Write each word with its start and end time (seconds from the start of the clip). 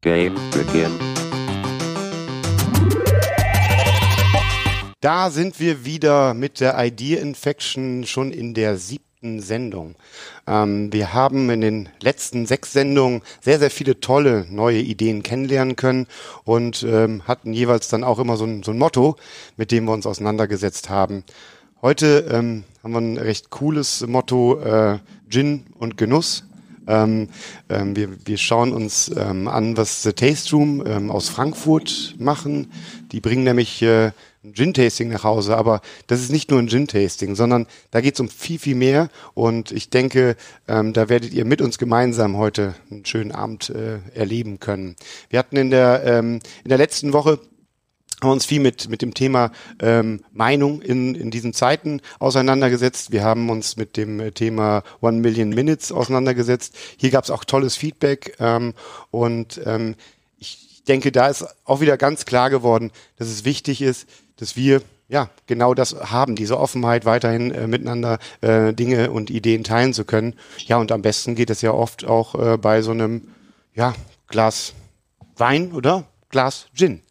Game 0.00 0.36
begin. 0.52 0.92
Da 5.00 5.30
sind 5.30 5.58
wir 5.58 5.84
wieder 5.84 6.34
mit 6.34 6.60
der 6.60 6.76
Idea 6.78 7.20
Infection 7.20 8.06
schon 8.06 8.30
in 8.30 8.54
der 8.54 8.76
siebten 8.76 9.40
Sendung. 9.40 9.96
Ähm, 10.46 10.92
wir 10.92 11.14
haben 11.14 11.50
in 11.50 11.60
den 11.60 11.88
letzten 12.00 12.46
sechs 12.46 12.72
Sendungen 12.72 13.22
sehr, 13.40 13.58
sehr 13.58 13.72
viele 13.72 13.98
tolle 13.98 14.46
neue 14.48 14.78
Ideen 14.78 15.24
kennenlernen 15.24 15.74
können 15.74 16.06
und 16.44 16.84
ähm, 16.84 17.26
hatten 17.26 17.52
jeweils 17.52 17.88
dann 17.88 18.04
auch 18.04 18.20
immer 18.20 18.36
so 18.36 18.44
ein, 18.44 18.62
so 18.62 18.70
ein 18.70 18.78
Motto, 18.78 19.16
mit 19.56 19.72
dem 19.72 19.86
wir 19.86 19.92
uns 19.92 20.06
auseinandergesetzt 20.06 20.88
haben. 20.90 21.24
Heute 21.82 22.28
ähm, 22.30 22.62
haben 22.84 22.92
wir 22.92 23.00
ein 23.00 23.18
recht 23.18 23.50
cooles 23.50 24.06
Motto, 24.06 24.60
äh, 24.60 24.98
Gin 25.28 25.66
und 25.76 25.96
Genuss. 25.96 26.44
Ähm, 26.88 27.28
ähm, 27.68 27.94
wir, 27.94 28.08
wir 28.26 28.38
schauen 28.38 28.72
uns 28.72 29.12
ähm, 29.16 29.46
an, 29.46 29.76
was 29.76 30.02
The 30.02 30.12
Taste 30.12 30.56
Room 30.56 30.82
ähm, 30.84 31.10
aus 31.10 31.28
Frankfurt 31.28 32.16
machen. 32.18 32.72
Die 33.12 33.20
bringen 33.20 33.44
nämlich 33.44 33.82
äh, 33.82 34.12
ein 34.44 34.54
Gin-Tasting 34.54 35.08
nach 35.08 35.24
Hause, 35.24 35.56
aber 35.56 35.80
das 36.06 36.20
ist 36.20 36.30
nicht 36.30 36.50
nur 36.50 36.60
ein 36.60 36.68
Gin-Tasting, 36.68 37.34
sondern 37.34 37.66
da 37.90 38.00
geht 38.00 38.14
es 38.14 38.20
um 38.20 38.28
viel, 38.28 38.58
viel 38.58 38.76
mehr 38.76 39.10
und 39.34 39.72
ich 39.72 39.90
denke, 39.90 40.36
ähm, 40.66 40.92
da 40.92 41.08
werdet 41.08 41.32
ihr 41.32 41.44
mit 41.44 41.60
uns 41.60 41.78
gemeinsam 41.78 42.36
heute 42.36 42.74
einen 42.90 43.04
schönen 43.04 43.32
Abend 43.32 43.70
äh, 43.70 43.98
erleben 44.14 44.60
können. 44.60 44.96
Wir 45.28 45.38
hatten 45.40 45.56
in 45.56 45.70
der, 45.70 46.02
ähm, 46.04 46.40
in 46.64 46.68
der 46.68 46.78
letzten 46.78 47.12
Woche 47.12 47.40
haben 48.20 48.30
uns 48.30 48.46
viel 48.46 48.60
mit, 48.60 48.88
mit 48.88 49.02
dem 49.02 49.14
Thema 49.14 49.52
ähm, 49.80 50.24
Meinung 50.32 50.82
in, 50.82 51.14
in 51.14 51.30
diesen 51.30 51.52
Zeiten 51.52 52.00
auseinandergesetzt. 52.18 53.12
Wir 53.12 53.22
haben 53.22 53.48
uns 53.50 53.76
mit 53.76 53.96
dem 53.96 54.34
Thema 54.34 54.82
One 55.00 55.18
Million 55.18 55.50
Minutes 55.50 55.92
auseinandergesetzt. 55.92 56.76
Hier 56.96 57.10
gab 57.10 57.24
es 57.24 57.30
auch 57.30 57.44
tolles 57.44 57.76
Feedback 57.76 58.36
ähm, 58.40 58.74
und 59.10 59.60
ähm, 59.64 59.94
ich 60.38 60.82
denke, 60.88 61.12
da 61.12 61.28
ist 61.28 61.46
auch 61.64 61.80
wieder 61.80 61.96
ganz 61.96 62.24
klar 62.24 62.50
geworden, 62.50 62.90
dass 63.18 63.28
es 63.28 63.44
wichtig 63.44 63.82
ist, 63.82 64.08
dass 64.36 64.56
wir 64.56 64.82
ja 65.08 65.30
genau 65.46 65.74
das 65.74 65.94
haben, 65.94 66.36
diese 66.36 66.58
Offenheit 66.58 67.04
weiterhin 67.04 67.50
äh, 67.50 67.66
miteinander 67.66 68.18
äh, 68.40 68.72
Dinge 68.74 69.10
und 69.10 69.30
Ideen 69.30 69.64
teilen 69.64 69.94
zu 69.94 70.04
können. 70.04 70.34
Ja, 70.66 70.76
und 70.76 70.92
am 70.92 71.02
besten 71.02 71.34
geht 71.34 71.50
es 71.50 71.62
ja 71.62 71.72
oft 71.72 72.04
auch 72.04 72.34
äh, 72.34 72.56
bei 72.56 72.82
so 72.82 72.90
einem 72.90 73.28
ja, 73.74 73.94
Glas 74.26 74.74
Wein 75.36 75.72
oder 75.72 76.04
Glas 76.30 76.66
Gin. 76.74 77.02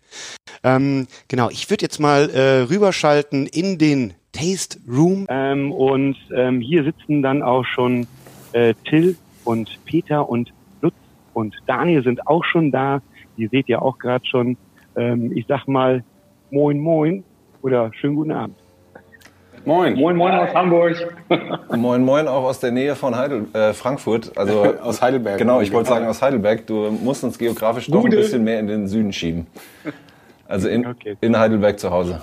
Ähm, 0.64 1.08
genau, 1.28 1.50
ich 1.50 1.70
würde 1.70 1.84
jetzt 1.84 2.00
mal 2.00 2.30
äh, 2.30 2.62
rüberschalten 2.62 3.46
in 3.48 3.78
den 3.78 4.14
Taste 4.32 4.80
Room. 4.88 5.26
Ähm, 5.30 5.72
und 5.72 6.18
ähm, 6.36 6.62
hier 6.62 6.84
sitzen 6.84 7.22
dann 7.22 7.42
auch 7.42 7.66
schon 7.66 8.08
äh, 8.54 8.74
Till 8.86 9.18
und 9.44 9.80
Peter 9.86 10.28
und 10.30 10.54
Lutz 10.82 10.96
und 11.34 11.56
Daniel 11.66 12.04
sind 12.04 12.28
auch 12.28 12.44
schon 12.44 12.72
da. 12.72 13.02
Die 13.38 13.48
seht 13.48 13.70
ihr 13.70 13.82
auch 13.82 13.98
gerade 13.98 14.26
schon. 14.26 14.58
Ähm, 14.96 15.32
ich 15.36 15.46
sag 15.48 15.68
mal 15.68 16.04
Moin 16.50 16.80
Moin 16.80 17.24
oder 17.62 17.92
schönen 17.94 18.16
guten 18.16 18.32
Abend. 18.32 18.56
Moin. 19.68 19.96
Moin, 19.96 20.16
moin 20.16 20.34
aus 20.34 20.54
Hamburg. 20.54 20.96
Moin, 21.76 22.02
moin 22.06 22.26
auch 22.30 22.46
aus 22.46 22.62
der 22.62 22.72
Nähe 22.72 22.96
von 22.96 23.18
Heidel, 23.18 23.48
äh, 23.54 23.74
Frankfurt. 23.74 24.32
Also 24.38 24.64
aus 24.82 25.02
Heidelberg. 25.02 25.38
Genau, 25.38 25.60
ich 25.60 25.74
wollte 25.74 25.90
sagen 25.90 26.08
aus 26.08 26.22
Heidelberg. 26.22 26.66
Du 26.66 26.90
musst 26.90 27.22
uns 27.26 27.38
geografisch 27.38 27.88
doch 27.88 27.98
ein 27.98 28.04
Gute. 28.04 28.16
bisschen 28.16 28.46
mehr 28.46 28.62
in 28.62 28.68
den 28.68 28.88
Süden 28.88 29.12
schieben. 29.12 29.46
Also 30.48 30.70
in, 30.70 30.88
Okay. 30.88 31.18
in 31.20 31.38
Heidelberg 31.38 31.78
zu 31.82 31.92
Hause. 31.92 32.22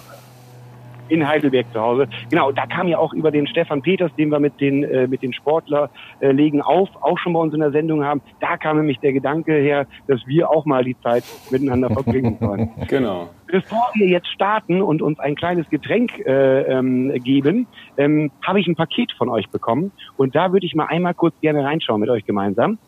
In 1.09 1.27
Heidelberg 1.27 1.67
zu 1.73 1.81
Hause. 1.81 2.09
Genau, 2.31 2.53
da 2.53 2.67
kam 2.67 2.89
ja 2.89 2.99
auch 2.99 3.13
über 3.13 3.31
den 3.31 3.47
Stefan 3.47 3.83
Peters, 3.83 4.15
den 4.17 4.31
wir 4.31 4.41
mit 4.41 4.61
den 4.61 4.85
äh, 4.85 5.07
mit 5.07 5.23
den 5.23 5.33
Sportler 5.33 5.91
äh, 6.21 6.33
legen 6.33 6.63
auf, 6.63 6.89
auch 7.01 7.19
schon 7.19 7.33
bei 7.33 7.41
uns 7.41 7.55
in 7.55 7.61
der 7.61 7.73
Sendung 7.73 8.05
haben. 8.05 8.21
Da 8.41 8.57
kam 8.57 8.77
nämlich 8.77 8.99
der 9.01 9.13
Gedanke 9.13 9.53
her, 9.53 9.87
dass 10.07 10.27
wir 10.27 10.51
auch 10.51 10.65
mal 10.65 10.85
die 10.85 10.99
Zeit 11.01 11.25
miteinander 11.51 11.91
verbringen 11.91 12.37
sollen. 12.41 12.71
Genau. 12.89 13.29
Bevor 13.47 13.91
wir 13.95 14.09
jetzt 14.09 14.29
starten 14.29 14.83
und 14.83 15.03
uns 15.03 15.19
ein 15.21 15.37
kleines 15.37 15.69
Getränk 15.69 16.19
äh, 16.27 16.63
ähm, 16.63 17.13
geben, 17.23 17.67
ähm, 17.97 18.31
habe 18.43 18.61
ich 18.61 18.67
ein 18.67 18.75
Paket 18.75 19.13
von 19.13 19.29
euch 19.29 19.49
bekommen 19.51 19.93
und 20.17 20.35
da 20.35 20.53
würde 20.53 20.67
ich 20.67 20.75
mal 20.75 20.87
einmal 20.87 21.15
kurz 21.15 21.35
gerne 21.41 21.65
reinschauen 21.65 22.01
mit 22.01 22.11
euch 22.11 22.25
gemeinsam. 22.25 22.79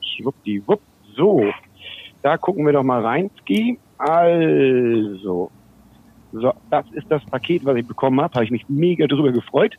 Schwuppdiwupp. 0.00 0.80
So, 1.16 1.44
da 2.22 2.36
gucken 2.36 2.66
wir 2.66 2.72
doch 2.72 2.82
mal 2.82 3.04
rein, 3.04 3.30
Ski. 3.40 3.78
Also, 3.98 5.50
so, 6.32 6.52
das 6.70 6.84
ist 6.92 7.06
das 7.08 7.24
Paket, 7.24 7.64
was 7.64 7.76
ich 7.76 7.86
bekommen 7.86 8.20
habe. 8.20 8.34
Habe 8.34 8.44
ich 8.44 8.50
mich 8.50 8.66
mega 8.68 9.06
drüber 9.06 9.32
gefreut. 9.32 9.76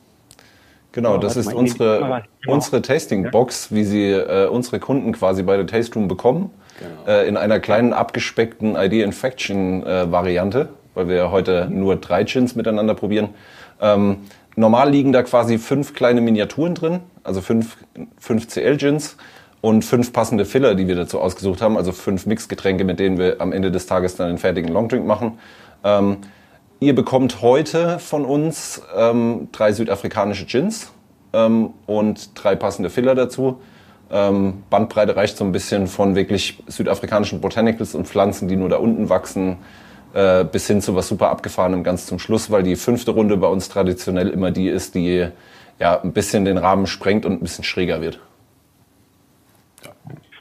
Genau, 0.92 1.18
das 1.18 1.38
ist 1.38 1.54
unsere, 1.54 2.00
Kamera. 2.00 2.24
Genau. 2.42 2.56
unsere 2.56 2.82
Tasting-Box, 2.82 3.72
wie 3.72 3.84
sie 3.84 4.12
äh, 4.12 4.48
unsere 4.48 4.80
Kunden 4.80 5.12
quasi 5.12 5.44
bei 5.44 5.56
der 5.58 5.68
Taste 5.68 5.94
Room 5.96 6.08
bekommen. 6.08 6.50
Äh, 7.08 7.28
in 7.28 7.38
einer 7.38 7.60
kleinen 7.60 7.94
abgespeckten 7.94 8.76
Idea 8.76 9.04
Infection-Variante, 9.06 10.70
weil 10.94 11.08
wir 11.08 11.16
ja 11.16 11.32
heute 11.32 11.68
nur 11.72 11.96
drei 11.96 12.24
Gins 12.24 12.56
miteinander 12.56 12.94
probieren. 12.94 13.30
Ähm, 13.82 14.18
normal 14.56 14.92
liegen 14.92 15.12
da 15.12 15.24
quasi 15.24 15.58
fünf 15.58 15.94
kleine 15.94 16.22
Miniaturen 16.22 16.76
drin, 16.76 17.00
also 17.24 17.42
fünf, 17.42 17.78
fünf 18.20 18.48
CL-Gins 18.48 19.18
und 19.62 19.86
fünf 19.86 20.14
passende 20.14 20.46
Filler, 20.46 20.76
die 20.76 20.88
wir 20.88 20.96
dazu 20.96 21.20
ausgesucht 21.20 21.62
haben, 21.62 21.78
also 21.78 21.92
fünf 21.92 22.26
Mixgetränke, 22.26 22.84
mit 22.84 23.00
denen 23.00 23.18
wir 23.18 23.42
am 23.42 23.54
Ende 23.54 23.72
des 23.72 23.88
Tages 23.88 24.16
dann 24.16 24.28
den 24.28 24.38
fertigen 24.38 24.72
Longdrink 24.72 25.06
machen. 25.06 25.40
Ähm, 25.84 26.18
Ihr 26.80 26.94
bekommt 26.94 27.42
heute 27.42 27.98
von 27.98 28.24
uns 28.24 28.84
ähm, 28.96 29.50
drei 29.52 29.72
südafrikanische 29.72 30.46
Gins 30.46 30.92
ähm, 31.34 31.74
und 31.88 32.30
drei 32.36 32.56
passende 32.56 32.92
Filler 32.92 33.16
dazu. 33.16 33.60
Ähm, 34.12 34.62
Bandbreite 34.70 35.16
reicht 35.16 35.38
so 35.38 35.44
ein 35.44 35.52
bisschen 35.52 35.88
von 35.88 36.14
wirklich 36.16 36.64
südafrikanischen 36.68 37.42
Botanicals 37.42 37.96
und 37.96 38.08
Pflanzen, 38.08 38.48
die 38.48 38.56
nur 38.56 38.70
da 38.70 38.78
unten 38.78 39.10
wachsen, 39.10 39.58
äh, 40.14 40.44
bis 40.44 40.68
hin 40.68 40.80
zu 40.80 40.96
was 40.96 41.08
super 41.08 41.30
abgefahrenem 41.30 41.84
ganz 41.84 42.06
zum 42.06 42.20
Schluss, 42.20 42.52
weil 42.52 42.62
die 42.62 42.76
fünfte 42.76 43.10
Runde 43.10 43.38
bei 43.38 43.48
uns 43.48 43.70
traditionell 43.70 44.30
immer 44.30 44.52
die 44.52 44.68
ist, 44.68 44.94
die 44.94 45.30
ja 45.80 46.00
ein 46.00 46.14
bisschen 46.14 46.46
den 46.46 46.60
Rahmen 46.60 46.86
sprengt 46.86 47.26
und 47.26 47.34
ein 47.34 47.40
bisschen 47.40 47.64
schräger 47.64 48.02
wird. 48.02 48.20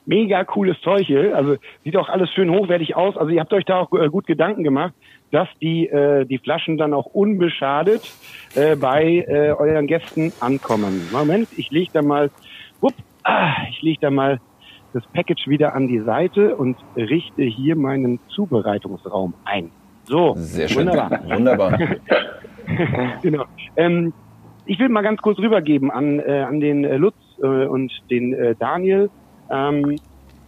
Mega 0.07 0.45
cooles 0.45 0.81
Zeug 0.83 1.07
hier. 1.07 1.37
Also 1.37 1.57
sieht 1.85 1.97
auch 1.97 2.09
alles 2.09 2.31
schön 2.31 2.51
hochwertig 2.51 2.97
aus. 2.97 3.17
Also 3.17 3.31
ihr 3.31 3.41
habt 3.41 3.53
euch 3.53 3.65
da 3.65 3.81
auch 3.81 3.93
äh, 3.93 4.09
gut 4.09 4.27
Gedanken 4.27 4.63
gemacht, 4.63 4.95
dass 5.33 5.49
die, 5.61 5.87
äh, 5.89 6.25
die 6.25 6.39
Flaschen 6.39 6.79
dann 6.79 6.95
auch 6.95 7.07
unbeschadet 7.07 8.13
äh, 8.55 8.77
bei 8.77 9.25
äh, 9.27 9.51
euren 9.51 9.87
Gästen 9.87 10.33
ankommen. 10.41 11.09
Moment, 11.13 11.49
ich 11.57 11.71
lege 11.71 11.91
da 11.93 12.03
mal, 12.03 12.31
wupp, 12.81 12.95
ah, 13.25 13.55
ich 13.71 13.83
lege 13.83 13.99
da 14.01 14.11
mal 14.11 14.41
das 14.93 15.05
Package 15.09 15.49
wieder 15.49 15.75
an 15.75 15.89
die 15.89 16.01
Seite 16.01 16.57
und 16.57 16.77
richte 16.97 17.43
hier 17.43 17.77
meinen 17.77 18.21
Zubereitungsraum 18.29 19.35
ein. 19.45 19.71
So, 20.05 20.35
Sehr 20.37 20.69
schön. 20.69 20.87
wunderbar. 20.87 21.21
Wunderbar. 21.29 21.79
genau. 23.23 23.45
Ähm, 23.77 24.13
ich 24.65 24.79
will 24.79 24.89
mal 24.89 25.03
ganz 25.03 25.21
kurz 25.21 25.39
rübergeben 25.39 25.91
an, 25.91 26.21
äh, 26.21 26.45
an 26.49 26.61
den 26.61 26.85
äh, 26.85 26.97
Lutz 26.97 27.17
äh, 27.43 27.47
und 27.67 27.93
den 28.11 28.33
äh, 28.33 28.55
Daniel, 28.59 29.11
ähm, 29.51 29.97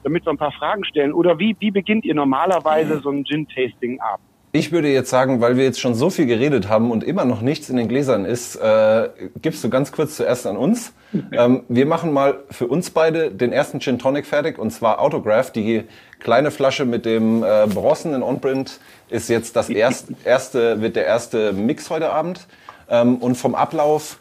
damit 0.05 0.27
wir 0.27 0.31
ein 0.31 0.39
paar 0.39 0.53
Fragen 0.53 0.85
stellen. 0.85 1.13
Oder 1.13 1.39
wie, 1.39 1.57
wie 1.61 1.71
beginnt 1.71 2.05
ihr 2.05 2.15
normalerweise 2.15 3.01
so 3.01 3.11
ein 3.11 3.25
Gin-Tasting 3.25 4.01
ab? 4.01 4.21
Ich 4.53 4.73
würde 4.73 4.89
jetzt 4.89 5.11
sagen, 5.11 5.43
weil 5.43 5.59
wir 5.59 5.65
jetzt 5.65 5.79
schon 5.79 5.95
so 5.95 6.09
viel 6.09 6.25
geredet 6.25 6.71
haben 6.71 6.91
und 6.91 7.05
immer 7.05 7.27
noch 7.27 7.43
nichts 7.43 7.69
in 7.69 7.77
den 7.77 7.87
Gläsern 7.87 8.25
ist, 8.25 8.57
äh, 8.57 9.11
gibst 9.43 9.63
du 9.63 9.69
ganz 9.69 9.93
kurz 9.93 10.17
zuerst 10.17 10.47
an 10.47 10.57
uns. 10.57 10.95
Ähm, 11.33 11.65
wir 11.69 11.85
machen 11.85 12.13
mal 12.13 12.39
für 12.51 12.67
uns 12.67 12.91
beide 12.91 13.31
den 13.31 13.53
ersten 13.53 13.81
Gin 13.81 13.99
Tonic 13.99 14.25
fertig 14.27 14.59
und 14.59 14.71
zwar 14.71 15.01
Autograph. 15.01 15.53
Die 15.53 15.85
kleine 16.19 16.51
Flasche 16.51 16.87
mit 16.87 17.05
dem 17.05 17.43
äh, 17.43 17.67
bronzenen 17.67 18.23
On-Print 18.23 18.81
ist 19.11 19.29
jetzt 19.29 19.55
das 19.55 19.69
erste, 19.71 20.15
erste, 20.25 20.81
wird 20.81 20.97
der 20.97 21.05
erste 21.05 21.53
Mix 21.53 21.91
heute 21.91 22.11
Abend. 22.11 22.47
Ähm, 22.91 23.17
und 23.17 23.37
vom 23.37 23.55
Ablauf 23.55 24.19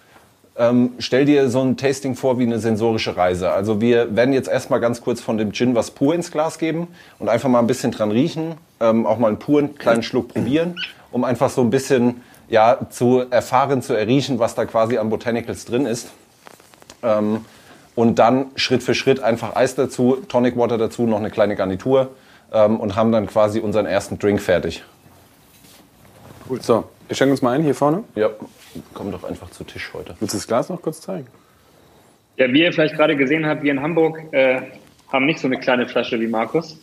ähm, 0.58 0.94
stell 1.00 1.26
dir 1.26 1.50
so 1.50 1.62
ein 1.62 1.78
Tasting 1.78 2.16
vor 2.16 2.40
wie 2.40 2.44
eine 2.44 2.60
sensorische 2.60 3.16
Reise. 3.16 3.52
Also 3.52 3.80
wir 3.80 4.16
werden 4.16 4.34
jetzt 4.34 4.50
erstmal 4.50 4.80
ganz 4.80 5.02
kurz 5.02 5.22
von 5.22 5.38
dem 5.38 5.52
Gin 5.52 5.76
was 5.76 5.92
pur 5.92 6.16
ins 6.16 6.32
Glas 6.32 6.58
geben 6.58 6.88
und 7.20 7.30
einfach 7.30 7.50
mal 7.50 7.60
ein 7.60 7.68
bisschen 7.68 7.92
dran 7.92 8.12
riechen, 8.12 8.56
ähm, 8.80 9.06
auch 9.06 9.18
mal 9.18 9.28
einen 9.28 9.40
puren 9.40 9.76
kleinen 9.76 10.04
Schluck 10.04 10.30
probieren, 10.30 10.76
um 11.12 11.24
einfach 11.24 11.50
so 11.50 11.62
ein 11.62 11.70
bisschen 11.70 12.22
ja, 12.50 12.78
zu 12.90 13.26
erfahren, 13.30 13.82
zu 13.82 13.94
erriechen, 13.94 14.40
was 14.40 14.56
da 14.56 14.66
quasi 14.66 14.98
an 14.98 15.10
Botanicals 15.10 15.66
drin 15.66 15.86
ist. 15.86 16.10
Ähm, 17.04 17.46
und 17.96 18.20
dann 18.20 18.48
Schritt 18.56 18.84
für 18.84 18.94
Schritt 18.94 19.20
einfach 19.20 19.56
Eis 19.56 19.76
dazu, 19.76 20.18
Tonic 20.28 20.56
Water 20.56 20.78
dazu, 20.78 21.08
noch 21.08 21.18
eine 21.18 21.32
kleine 21.32 21.56
Garnitur 21.56 22.12
ähm, 22.52 22.80
und 22.80 22.96
haben 22.96 23.12
dann 23.12 23.28
quasi 23.28 23.60
unseren 23.60 23.86
ersten 23.86 24.20
Drink 24.20 24.42
fertig. 24.42 24.84
Cool. 26.50 26.62
So, 26.62 26.86
wir 27.08 27.16
schenken 27.16 27.32
uns 27.32 27.42
mal 27.42 27.52
ein 27.52 27.64
hier 27.64 27.76
vorne. 27.76 28.04
Ja, 28.16 28.30
komm 28.94 29.12
doch 29.12 29.24
einfach 29.24 29.50
zu 29.52 29.64
Tisch 29.64 29.92
heute. 29.94 30.16
Willst 30.20 30.34
du 30.34 30.38
das 30.38 30.48
Glas 30.48 30.70
noch 30.70 30.82
kurz 30.82 31.02
zeigen? 31.02 31.28
Ja, 32.38 32.52
wie 32.52 32.62
ihr 32.62 32.74
vielleicht 32.74 32.96
gerade 32.96 33.16
gesehen 33.16 33.46
habt, 33.46 33.64
wir 33.64 33.72
in 33.72 33.82
Hamburg 33.82 34.22
äh, 34.32 34.62
haben 35.12 35.26
nicht 35.26 35.40
so 35.40 35.48
eine 35.48 35.58
kleine 35.58 35.88
Flasche 35.88 36.20
wie 36.20 36.28
Markus, 36.28 36.80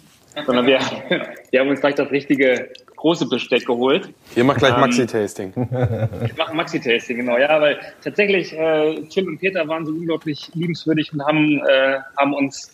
sondern 0.46 0.66
wir, 0.66 0.80
wir 1.50 1.60
haben 1.60 1.68
uns 1.68 1.80
gleich 1.80 1.94
das 1.94 2.10
richtige 2.10 2.70
große 2.96 3.26
Besteck 3.26 3.66
geholt. 3.66 4.08
Ihr 4.34 4.44
macht 4.44 4.58
gleich 4.60 4.74
Ähm, 4.74 4.80
Maxi-Tasting. 4.80 5.52
Wir 5.56 6.34
machen 6.38 6.56
Maxi-Tasting, 6.56 7.18
genau, 7.18 7.36
ja, 7.36 7.60
weil 7.60 7.78
tatsächlich 8.02 8.54
äh, 8.54 9.02
Tim 9.10 9.26
und 9.26 9.38
Peter 9.38 9.68
waren 9.68 9.84
so 9.84 9.92
unglaublich 9.92 10.50
liebenswürdig 10.54 11.12
und 11.12 11.22
haben, 11.22 11.60
äh, 11.68 11.98
haben 12.16 12.32
uns 12.32 12.73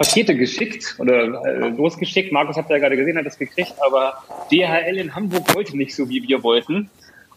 Pakete 0.00 0.34
geschickt 0.34 0.96
oder 0.98 1.44
äh, 1.44 1.68
losgeschickt. 1.68 2.32
Markus 2.32 2.56
hat 2.56 2.70
ja 2.70 2.78
gerade 2.78 2.96
gesehen, 2.96 3.18
hat 3.18 3.26
das 3.26 3.38
gekriegt, 3.38 3.74
aber 3.86 4.14
DHL 4.50 4.96
in 4.96 5.14
Hamburg 5.14 5.54
wollte 5.54 5.76
nicht 5.76 5.94
so, 5.94 6.08
wie 6.08 6.26
wir 6.26 6.42
wollten. 6.42 6.88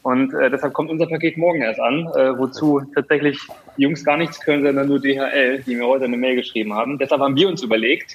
Und 0.01 0.33
äh, 0.33 0.49
deshalb 0.49 0.73
kommt 0.73 0.89
unser 0.89 1.07
Paket 1.07 1.37
morgen 1.37 1.61
erst 1.61 1.79
an, 1.81 2.07
äh, 2.15 2.37
wozu 2.37 2.81
tatsächlich 2.95 3.37
die 3.77 3.81
Jungs 3.83 4.03
gar 4.05 4.15
nichts 4.17 4.39
können, 4.39 4.63
sondern 4.63 4.87
nur 4.87 4.99
DHL, 5.01 5.61
die 5.67 5.75
mir 5.75 5.85
heute 5.85 6.05
eine 6.05 6.15
Mail 6.17 6.35
geschrieben 6.37 6.73
haben. 6.73 6.97
Deshalb 6.97 7.21
haben 7.21 7.35
wir 7.35 7.49
uns 7.49 7.61
überlegt, 7.63 8.13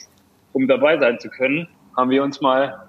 um 0.55 0.67
dabei 0.67 0.99
sein 0.99 1.21
zu 1.21 1.29
können, 1.29 1.69
haben 1.97 2.09
wir 2.11 2.23
uns 2.23 2.41
mal 2.41 2.89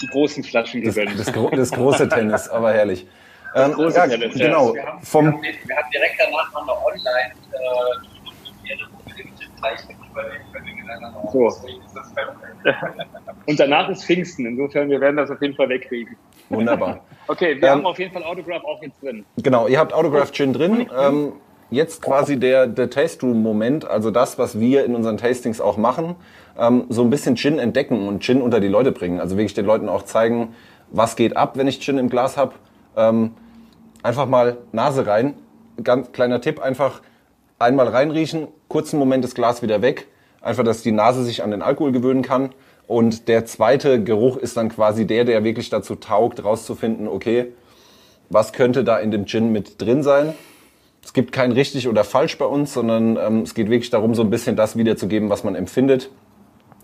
die 0.00 0.06
großen 0.06 0.44
Flaschen 0.44 0.82
Das, 0.82 0.94
gegönnt. 0.94 1.18
das, 1.18 1.30
gro- 1.32 1.50
das 1.50 1.70
große 1.72 2.08
Tennis, 2.10 2.48
aber 2.48 2.72
herrlich. 2.72 3.06
Ähm, 3.54 3.72
große 3.72 3.96
ja, 3.98 4.06
Tennis, 4.06 4.34
genau. 4.34 4.72
Wir 4.74 4.82
haben, 4.86 5.00
wir, 5.02 5.18
haben, 5.32 5.42
wir 5.42 5.76
haben 5.76 5.90
direkt 5.92 6.14
danach 6.18 6.52
noch 6.52 6.62
eine 6.62 6.72
online 6.86 7.32
äh, 7.52 8.16
Zeichen 9.60 9.96
überlegt, 10.10 10.44
wenn 10.52 10.64
wir 10.66 10.74
gedacht 10.74 10.75
haben, 10.75 10.75
So. 11.32 11.50
Und 13.46 13.60
danach 13.60 13.88
ist 13.88 14.04
Pfingsten. 14.04 14.46
Insofern, 14.46 14.88
wir 14.90 15.00
werden 15.00 15.16
das 15.16 15.30
auf 15.30 15.40
jeden 15.40 15.54
Fall 15.54 15.68
wegkriegen. 15.68 16.16
wunderbar. 16.48 17.00
Okay, 17.28 17.56
wir 17.60 17.64
Ähm, 17.68 17.74
haben 17.78 17.86
auf 17.86 17.98
jeden 17.98 18.12
Fall 18.12 18.22
Autograph 18.22 18.62
auch 18.64 18.80
jetzt 18.82 19.02
drin. 19.02 19.24
Genau, 19.42 19.66
ihr 19.66 19.80
habt 19.80 19.92
Autograph 19.92 20.30
Gin 20.30 20.52
drin. 20.52 20.88
Ähm, 20.96 21.32
jetzt 21.70 22.00
quasi 22.00 22.38
der, 22.38 22.68
der 22.68 22.88
Taste 22.88 23.26
Room 23.26 23.42
Moment, 23.42 23.84
also 23.84 24.12
das, 24.12 24.38
was 24.38 24.60
wir 24.60 24.84
in 24.84 24.94
unseren 24.94 25.16
Tastings 25.16 25.60
auch 25.60 25.76
machen, 25.76 26.14
ähm, 26.56 26.84
so 26.88 27.02
ein 27.02 27.10
bisschen 27.10 27.34
Gin 27.36 27.58
entdecken 27.58 28.06
und 28.06 28.22
Gin 28.22 28.42
unter 28.42 28.60
die 28.60 28.68
Leute 28.68 28.92
bringen. 28.92 29.18
Also 29.18 29.36
wirklich 29.36 29.54
den 29.54 29.66
Leuten 29.66 29.88
auch 29.88 30.02
zeigen, 30.04 30.54
was 30.92 31.16
geht 31.16 31.36
ab, 31.36 31.56
wenn 31.56 31.66
ich 31.66 31.80
Gin 31.80 31.98
im 31.98 32.08
Glas 32.08 32.36
habe. 32.36 32.52
Ähm, 32.96 33.32
einfach 34.04 34.26
mal 34.26 34.58
Nase 34.70 35.04
rein. 35.08 35.34
Ganz 35.82 36.12
kleiner 36.12 36.40
Tipp, 36.40 36.60
einfach 36.62 37.02
einmal 37.58 37.88
reinriechen, 37.88 38.46
kurzen 38.68 39.00
Moment 39.00 39.24
das 39.24 39.34
Glas 39.34 39.62
wieder 39.62 39.82
weg. 39.82 40.06
Einfach, 40.46 40.62
dass 40.62 40.82
die 40.82 40.92
Nase 40.92 41.24
sich 41.24 41.42
an 41.42 41.50
den 41.50 41.60
Alkohol 41.60 41.90
gewöhnen 41.90 42.22
kann. 42.22 42.50
Und 42.86 43.26
der 43.26 43.46
zweite 43.46 44.04
Geruch 44.04 44.36
ist 44.36 44.56
dann 44.56 44.68
quasi 44.68 45.04
der, 45.04 45.24
der 45.24 45.42
wirklich 45.42 45.70
dazu 45.70 45.96
taugt, 45.96 46.44
rauszufinden, 46.44 47.08
okay, 47.08 47.52
was 48.30 48.52
könnte 48.52 48.84
da 48.84 48.98
in 48.98 49.10
dem 49.10 49.26
Gin 49.26 49.50
mit 49.50 49.82
drin 49.82 50.04
sein. 50.04 50.34
Es 51.02 51.12
gibt 51.12 51.32
kein 51.32 51.50
richtig 51.50 51.88
oder 51.88 52.04
falsch 52.04 52.38
bei 52.38 52.44
uns, 52.44 52.72
sondern 52.72 53.16
ähm, 53.16 53.40
es 53.40 53.54
geht 53.54 53.70
wirklich 53.70 53.90
darum, 53.90 54.14
so 54.14 54.22
ein 54.22 54.30
bisschen 54.30 54.54
das 54.54 54.76
wiederzugeben, 54.76 55.30
was 55.30 55.42
man 55.42 55.56
empfindet. 55.56 56.10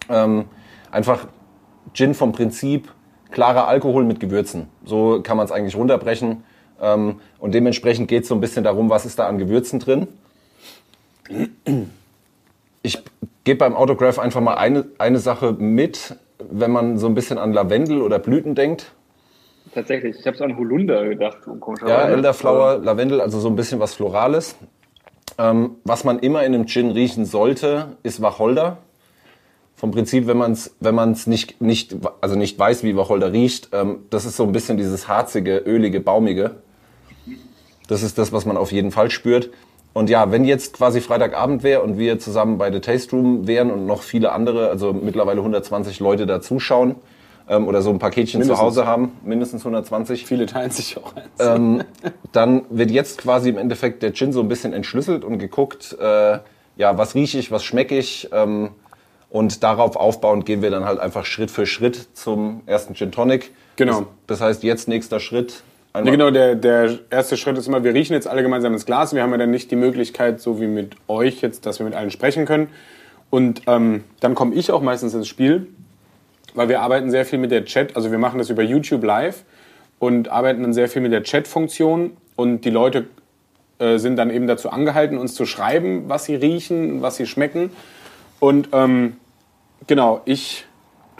Ähm, 0.08 0.46
einfach 0.90 1.28
Gin 1.94 2.14
vom 2.14 2.32
Prinzip 2.32 2.92
klarer 3.30 3.68
Alkohol 3.68 4.04
mit 4.04 4.18
Gewürzen. 4.18 4.66
So 4.84 5.22
kann 5.22 5.36
man 5.36 5.46
es 5.46 5.52
eigentlich 5.52 5.76
runterbrechen. 5.76 6.42
Ähm, 6.80 7.20
und 7.38 7.54
dementsprechend 7.54 8.08
geht 8.08 8.24
es 8.24 8.28
so 8.28 8.34
ein 8.34 8.40
bisschen 8.40 8.64
darum, 8.64 8.90
was 8.90 9.06
ist 9.06 9.20
da 9.20 9.28
an 9.28 9.38
Gewürzen 9.38 9.78
drin. 9.78 10.08
Ich 12.82 12.98
gebe 13.44 13.58
beim 13.58 13.74
Autograph 13.74 14.18
einfach 14.18 14.40
mal 14.40 14.54
eine, 14.54 14.86
eine 14.98 15.18
Sache 15.18 15.52
mit, 15.52 16.16
wenn 16.38 16.70
man 16.70 16.98
so 16.98 17.06
ein 17.06 17.14
bisschen 17.14 17.38
an 17.38 17.52
Lavendel 17.52 18.02
oder 18.02 18.18
Blüten 18.18 18.54
denkt. 18.54 18.92
Tatsächlich. 19.74 20.16
Ich 20.18 20.26
habe 20.26 20.36
es 20.36 20.42
an 20.42 20.56
Holunder 20.56 21.08
gedacht, 21.08 21.38
Ja. 21.86 22.08
Elderflower, 22.08 22.78
Lavendel, 22.78 23.20
also 23.20 23.40
so 23.40 23.48
ein 23.48 23.56
bisschen 23.56 23.80
was 23.80 23.94
Florales. 23.94 24.56
Ähm, 25.38 25.76
was 25.84 26.04
man 26.04 26.18
immer 26.18 26.44
in 26.44 26.54
einem 26.54 26.66
Gin 26.66 26.90
riechen 26.90 27.24
sollte, 27.24 27.96
ist 28.02 28.20
Wacholder. 28.20 28.78
Vom 29.74 29.90
Prinzip, 29.90 30.26
wenn 30.26 30.36
man 30.36 30.52
es 30.52 30.76
wenn 30.80 30.94
man's 30.94 31.26
nicht, 31.26 31.60
nicht, 31.60 31.96
also 32.20 32.36
nicht 32.36 32.58
weiß, 32.58 32.84
wie 32.84 32.96
Wacholder 32.96 33.32
riecht, 33.32 33.70
ähm, 33.72 34.00
das 34.10 34.26
ist 34.26 34.36
so 34.36 34.44
ein 34.44 34.52
bisschen 34.52 34.76
dieses 34.76 35.08
harzige, 35.08 35.56
ölige, 35.56 36.00
baumige. 36.00 36.56
Das 37.88 38.02
ist 38.02 38.18
das, 38.18 38.32
was 38.32 38.46
man 38.46 38.56
auf 38.56 38.72
jeden 38.72 38.90
Fall 38.90 39.10
spürt. 39.10 39.50
Und 39.94 40.08
ja, 40.08 40.30
wenn 40.30 40.44
jetzt 40.44 40.74
quasi 40.74 41.00
Freitagabend 41.00 41.62
wäre 41.62 41.82
und 41.82 41.98
wir 41.98 42.18
zusammen 42.18 42.58
bei 42.58 42.72
The 42.72 42.80
Taste 42.80 43.14
Room 43.14 43.46
wären 43.46 43.70
und 43.70 43.86
noch 43.86 44.02
viele 44.02 44.32
andere, 44.32 44.70
also 44.70 44.92
mittlerweile 44.92 45.40
120 45.40 46.00
Leute 46.00 46.26
da 46.26 46.40
zuschauen 46.40 46.96
ähm, 47.48 47.68
oder 47.68 47.82
so 47.82 47.90
ein 47.90 47.98
Paketchen 47.98 48.40
Mindestens. 48.40 48.58
zu 48.58 48.64
Hause 48.64 48.86
haben, 48.86 49.12
mindestens 49.22 49.60
120, 49.62 50.24
Viele 50.24 50.46
teilen 50.46 50.70
sich 50.70 50.96
auch 50.96 51.14
eins. 51.14 51.26
ähm, 51.38 51.84
dann 52.32 52.62
wird 52.70 52.90
jetzt 52.90 53.18
quasi 53.18 53.50
im 53.50 53.58
Endeffekt 53.58 54.02
der 54.02 54.14
Gin 54.14 54.32
so 54.32 54.40
ein 54.40 54.48
bisschen 54.48 54.72
entschlüsselt 54.72 55.24
und 55.24 55.38
geguckt, 55.38 55.96
äh, 56.00 56.38
ja, 56.76 56.96
was 56.96 57.14
rieche 57.14 57.38
ich, 57.38 57.50
was 57.50 57.62
schmecke 57.62 57.98
ich. 57.98 58.30
Ähm, 58.32 58.70
und 59.28 59.62
darauf 59.62 59.96
aufbauend 59.96 60.44
gehen 60.44 60.60
wir 60.60 60.70
dann 60.70 60.84
halt 60.84 61.00
einfach 61.00 61.24
Schritt 61.24 61.50
für 61.50 61.64
Schritt 61.64 62.08
zum 62.14 62.62
ersten 62.66 62.94
Gin 62.94 63.12
Tonic. 63.12 63.50
Genau. 63.76 64.00
Das, 64.26 64.38
das 64.38 64.40
heißt, 64.40 64.62
jetzt 64.62 64.88
nächster 64.88 65.20
Schritt. 65.20 65.62
Ja, 65.94 66.00
genau, 66.00 66.30
der, 66.30 66.54
der 66.54 66.98
erste 67.10 67.36
Schritt 67.36 67.58
ist 67.58 67.66
immer, 67.66 67.84
wir 67.84 67.92
riechen 67.92 68.14
jetzt 68.14 68.26
alle 68.26 68.42
gemeinsam 68.42 68.72
ins 68.72 68.86
Glas. 68.86 69.14
Wir 69.14 69.22
haben 69.22 69.32
ja 69.32 69.36
dann 69.36 69.50
nicht 69.50 69.70
die 69.70 69.76
Möglichkeit, 69.76 70.40
so 70.40 70.60
wie 70.60 70.66
mit 70.66 70.96
euch 71.06 71.42
jetzt, 71.42 71.66
dass 71.66 71.80
wir 71.80 71.84
mit 71.84 71.94
allen 71.94 72.10
sprechen 72.10 72.46
können. 72.46 72.68
Und 73.28 73.62
ähm, 73.66 74.04
dann 74.20 74.34
komme 74.34 74.54
ich 74.54 74.70
auch 74.70 74.80
meistens 74.80 75.12
ins 75.12 75.28
Spiel, 75.28 75.66
weil 76.54 76.68
wir 76.68 76.80
arbeiten 76.80 77.10
sehr 77.10 77.26
viel 77.26 77.38
mit 77.38 77.50
der 77.50 77.64
Chat, 77.64 77.94
also 77.96 78.10
wir 78.10 78.18
machen 78.18 78.38
das 78.38 78.48
über 78.48 78.62
YouTube 78.62 79.04
live 79.04 79.44
und 79.98 80.28
arbeiten 80.30 80.62
dann 80.62 80.72
sehr 80.72 80.88
viel 80.88 81.02
mit 81.02 81.12
der 81.12 81.22
Chat-Funktion 81.22 82.16
und 82.36 82.64
die 82.64 82.70
Leute 82.70 83.06
äh, 83.78 83.98
sind 83.98 84.16
dann 84.16 84.30
eben 84.30 84.46
dazu 84.46 84.70
angehalten, 84.70 85.18
uns 85.18 85.34
zu 85.34 85.44
schreiben, 85.44 86.08
was 86.08 86.24
sie 86.24 86.34
riechen, 86.34 87.02
was 87.02 87.16
sie 87.16 87.26
schmecken. 87.26 87.70
Und 88.38 88.68
ähm, 88.72 89.16
genau, 89.86 90.22
ich, 90.24 90.66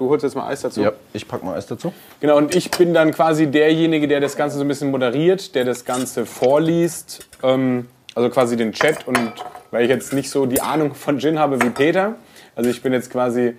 du 0.02 0.08
holst 0.10 0.24
jetzt 0.24 0.34
mal 0.34 0.48
Eis 0.48 0.60
dazu. 0.62 0.80
Ja, 0.82 0.92
ich 1.12 1.26
pack 1.28 1.42
mal 1.44 1.56
Eis 1.56 1.66
dazu. 1.66 1.92
Genau, 2.20 2.36
und 2.36 2.54
ich 2.54 2.70
bin 2.70 2.92
dann 2.92 3.12
quasi 3.12 3.46
derjenige, 3.46 4.08
der 4.08 4.20
das 4.20 4.36
Ganze 4.36 4.56
so 4.58 4.64
ein 4.64 4.68
bisschen 4.68 4.90
moderiert, 4.90 5.54
der 5.54 5.64
das 5.64 5.84
Ganze 5.84 6.26
vorliest, 6.26 7.28
ähm, 7.42 7.88
also 8.14 8.28
quasi 8.30 8.56
den 8.56 8.72
Chat 8.72 9.06
und 9.06 9.18
weil 9.70 9.84
ich 9.84 9.88
jetzt 9.88 10.12
nicht 10.12 10.28
so 10.30 10.46
die 10.46 10.60
Ahnung 10.60 10.94
von 10.94 11.18
Gin 11.18 11.38
habe 11.38 11.62
wie 11.62 11.70
Peter, 11.70 12.16
also 12.56 12.68
ich 12.68 12.82
bin 12.82 12.92
jetzt 12.92 13.10
quasi 13.10 13.54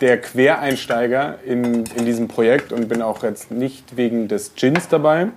der 0.00 0.20
Quereinsteiger 0.20 1.38
in, 1.44 1.84
in 1.96 2.04
diesem 2.04 2.28
Projekt 2.28 2.72
und 2.72 2.88
bin 2.88 3.02
auch 3.02 3.22
jetzt 3.22 3.50
nicht 3.50 3.96
wegen 3.96 4.28
des 4.28 4.54
Gins 4.54 4.88
dabei, 4.88 5.28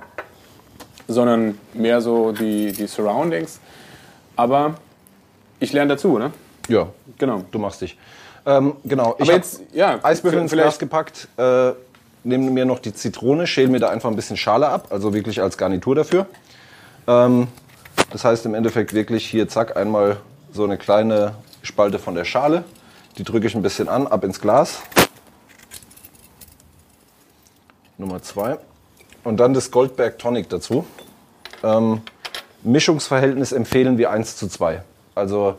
sondern 1.08 1.58
mehr 1.74 2.02
so 2.02 2.32
die, 2.32 2.72
die 2.72 2.86
Surroundings. 2.88 3.60
Aber 4.36 4.76
ich 5.60 5.74
lerne 5.74 5.94
dazu, 5.96 6.18
ne? 6.20 6.32
Ja, 6.68 6.88
Genau. 7.18 7.44
du 7.50 7.58
machst 7.60 7.82
dich. 7.82 7.98
Ähm, 8.46 8.76
genau, 8.84 9.16
ich 9.18 9.24
Aber 9.24 9.34
hab 9.34 9.38
jetzt, 9.38 9.62
ja, 9.74 10.00
Eiswürfel 10.04 10.42
ins 10.42 10.52
Glas 10.52 10.80
gepackt, 10.80 11.28
äh, 11.38 11.72
nehme 12.24 12.52
mir 12.52 12.66
noch 12.66 12.80
die 12.80 12.94
Zitrone, 12.94 13.48
schäle 13.48 13.70
mir 13.70 13.80
da 13.80 13.90
einfach 13.90 14.10
ein 14.10 14.16
bisschen 14.16 14.38
Schale 14.38 14.68
ab, 14.68 14.88
also 14.90 15.14
wirklich 15.14 15.42
als 15.42 15.58
Garnitur 15.58 15.96
dafür. 15.96 16.26
Ähm, 17.08 17.48
das 18.12 18.24
heißt 18.24 18.46
im 18.46 18.56
Endeffekt 18.56 18.94
wirklich 18.94 19.26
hier, 19.26 19.48
zack, 19.48 19.78
einmal 19.78 20.18
so 20.54 20.64
eine 20.64 20.78
kleine 20.78 21.36
Spalte 21.62 22.00
von 22.00 22.16
der 22.16 22.26
Schale. 22.26 22.64
Die 23.18 23.24
drücke 23.24 23.48
ich 23.48 23.56
ein 23.56 23.62
bisschen 23.62 23.90
an, 23.90 24.08
ab 24.08 24.24
ins 24.24 24.40
Glas. 24.40 24.80
Nummer 27.98 28.22
zwei. 28.22 28.58
Und 29.24 29.38
dann 29.38 29.54
das 29.54 29.72
Goldberg 29.72 30.18
Tonic 30.18 30.50
dazu. 30.50 30.86
Ähm, 31.64 32.02
Mischungsverhältnis 32.64 33.52
empfehlen 33.52 33.98
wir 33.98 34.12
1 34.12 34.38
zu 34.38 34.48
2. 34.48 34.82
Also 35.16 35.58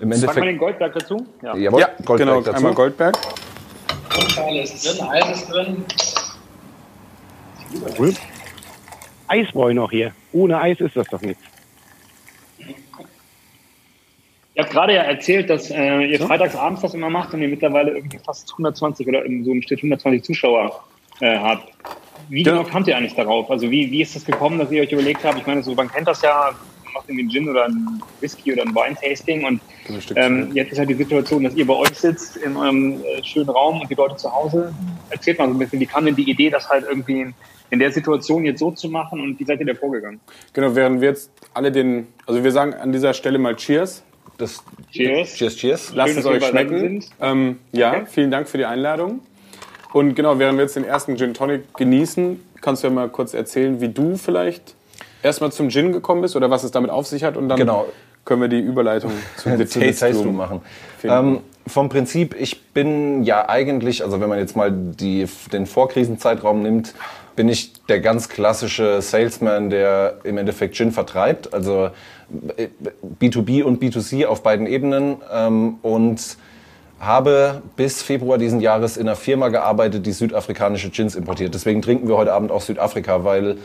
im 0.00 0.08
Packen 0.08 0.10
wir 0.10 0.14
Endeffekt. 0.28 0.46
den 0.46 0.58
Goldberg 0.58 0.92
dazu? 0.94 1.26
Ja. 1.42 1.56
Jawohl, 1.56 1.80
Ja, 1.80 1.86
Goldberg 2.04 2.18
genau, 2.18 2.40
dazu. 2.40 2.56
einmal 2.56 2.74
Goldberg. 2.74 3.16
Grundschale 4.10 4.62
ist 4.62 4.84
drin, 4.84 5.06
Eis 5.08 5.30
ist 5.42 5.48
drin. 5.50 5.84
Cool. 7.98 8.14
Eis 9.28 9.46
brauche 9.52 9.70
ich 9.70 9.76
noch 9.76 9.90
hier. 9.90 10.12
Ohne 10.32 10.60
Eis 10.60 10.78
ist 10.80 10.96
das 10.96 11.06
doch 11.08 11.20
nichts. 11.22 11.42
Ihr 14.56 14.62
habt 14.62 14.72
gerade 14.72 14.94
ja 14.94 15.02
erzählt, 15.02 15.50
dass 15.50 15.68
äh, 15.70 16.02
ihr 16.04 16.20
freitags 16.20 16.54
abends 16.54 16.82
das 16.82 16.94
immer 16.94 17.10
macht 17.10 17.34
und 17.34 17.42
ihr 17.42 17.48
mittlerweile 17.48 17.90
irgendwie 17.92 18.18
fast 18.18 18.48
120 18.52 19.06
oder 19.08 19.24
in 19.24 19.44
so 19.44 19.50
einem 19.50 19.62
Schnitt 19.62 19.80
120 19.80 20.22
Zuschauer 20.22 20.84
äh, 21.20 21.36
habt. 21.38 21.72
Wie 22.28 22.44
Genau. 22.44 22.62
kamt 22.62 22.86
ihr 22.86 22.96
eigentlich 22.96 23.16
darauf? 23.16 23.50
Also 23.50 23.68
wie, 23.70 23.90
wie 23.90 24.00
ist 24.02 24.14
das 24.14 24.24
gekommen, 24.24 24.58
dass 24.60 24.70
ihr 24.70 24.82
euch 24.82 24.92
überlegt 24.92 25.24
habt, 25.24 25.38
ich 25.38 25.46
meine, 25.46 25.62
so 25.64 25.74
man 25.74 25.90
kennt 25.90 26.06
das 26.06 26.22
ja, 26.22 26.52
macht 26.94 27.08
irgendwie 27.08 27.22
einen 27.22 27.30
Gin 27.30 27.48
oder 27.48 27.64
einen 27.66 28.02
Whisky 28.20 28.52
oder 28.52 28.62
ein 28.62 28.74
Wine-Tasting 28.74 29.44
und 29.44 29.60
ähm, 30.16 30.50
jetzt 30.54 30.72
ist 30.72 30.78
halt 30.78 30.88
die 30.88 30.94
Situation, 30.94 31.44
dass 31.44 31.54
ihr 31.54 31.66
bei 31.66 31.74
euch 31.74 31.94
sitzt 31.94 32.36
in 32.38 32.56
eurem 32.56 33.02
äh, 33.02 33.22
schönen 33.22 33.50
Raum 33.50 33.80
und 33.80 33.90
die 33.90 33.94
Leute 33.94 34.16
zu 34.16 34.32
Hause. 34.32 34.72
Erzählt 35.10 35.38
mal 35.38 35.48
so 35.48 35.54
ein 35.54 35.58
bisschen, 35.58 35.80
wie 35.80 35.86
kam 35.86 36.06
denn 36.06 36.16
die 36.16 36.30
Idee, 36.30 36.48
das 36.50 36.68
halt 36.68 36.86
irgendwie 36.88 37.32
in, 37.70 37.78
der 37.78 37.92
Situation 37.92 38.44
jetzt 38.44 38.60
so 38.60 38.70
zu 38.70 38.88
machen 38.88 39.20
und 39.20 39.38
wie 39.38 39.44
seid 39.44 39.60
ihr 39.60 39.66
da 39.66 39.74
vorgegangen? 39.74 40.20
Genau, 40.52 40.74
während 40.74 41.00
wir 41.00 41.08
jetzt 41.08 41.30
alle 41.52 41.70
den, 41.72 42.06
also 42.26 42.42
wir 42.42 42.52
sagen 42.52 42.74
an 42.74 42.92
dieser 42.92 43.12
Stelle 43.12 43.38
mal 43.38 43.56
Cheers. 43.56 44.02
Das, 44.38 44.64
Cheers. 44.90 45.34
cheers, 45.34 45.56
cheers. 45.56 45.92
Lasst 45.94 46.14
Schön, 46.14 46.20
es 46.20 46.26
euch 46.26 46.44
schmecken. 46.44 47.04
Ähm, 47.20 47.58
ja, 47.72 47.90
Okay. 47.90 48.06
vielen 48.06 48.30
Dank 48.30 48.48
für 48.48 48.58
die 48.58 48.64
Einladung. 48.64 49.20
Und 49.92 50.14
genau, 50.14 50.38
während 50.38 50.58
wir 50.58 50.64
jetzt 50.64 50.74
den 50.74 50.84
ersten 50.84 51.16
Gin 51.16 51.34
Tonic 51.34 51.72
genießen, 51.74 52.40
kannst 52.60 52.82
du 52.82 52.88
ja 52.88 52.92
mal 52.92 53.08
kurz 53.08 53.32
erzählen, 53.32 53.80
wie 53.80 53.88
du 53.88 54.16
vielleicht 54.16 54.74
erstmal 55.24 55.50
zum 55.52 55.70
Gin 55.70 55.92
gekommen 55.92 56.20
bist 56.22 56.36
oder 56.36 56.50
was 56.50 56.62
es 56.64 56.70
damit 56.70 56.90
auf 56.90 57.06
sich 57.06 57.24
hat 57.24 57.36
und 57.36 57.48
dann 57.48 57.58
Genau. 57.58 57.86
können 58.24 58.42
wir 58.42 58.48
die 58.48 58.60
Überleitung 58.60 59.12
zu 59.36 59.56
The 59.56 59.66
zu 59.66 59.80
Taste, 59.80 60.06
Taste 60.06 60.24
Room 60.24 60.36
machen. 60.36 60.60
Ähm, 61.02 61.40
vom 61.66 61.88
Prinzip, 61.88 62.36
ich 62.38 62.62
bin 62.72 63.24
ja 63.24 63.48
eigentlich, 63.48 64.04
also 64.04 64.20
wenn 64.20 64.28
man 64.28 64.38
jetzt 64.38 64.54
mal 64.54 64.70
die, 64.70 65.26
den 65.52 65.66
Vorkrisenzeitraum 65.66 66.62
nimmt, 66.62 66.94
bin 67.36 67.48
ich 67.48 67.72
der 67.88 68.00
ganz 68.00 68.28
klassische 68.28 69.00
Salesman, 69.02 69.70
der 69.70 70.18
im 70.24 70.38
Endeffekt 70.38 70.76
Gin 70.76 70.92
vertreibt. 70.92 71.52
Also 71.54 71.90
B2B 73.20 73.62
und 73.64 73.82
B2C 73.82 74.26
auf 74.26 74.42
beiden 74.42 74.66
Ebenen. 74.66 75.16
Ähm, 75.32 75.78
und 75.82 76.36
habe 77.00 77.62
bis 77.76 78.02
Februar 78.02 78.38
diesen 78.38 78.60
Jahres 78.60 78.96
in 78.96 79.06
einer 79.08 79.16
Firma 79.16 79.48
gearbeitet, 79.48 80.06
die 80.06 80.12
südafrikanische 80.12 80.90
Gins 80.90 81.14
importiert. 81.14 81.52
Deswegen 81.54 81.82
trinken 81.82 82.08
wir 82.08 82.16
heute 82.16 82.32
Abend 82.32 82.50
auch 82.50 82.60
Südafrika, 82.62 83.24
weil 83.24 83.56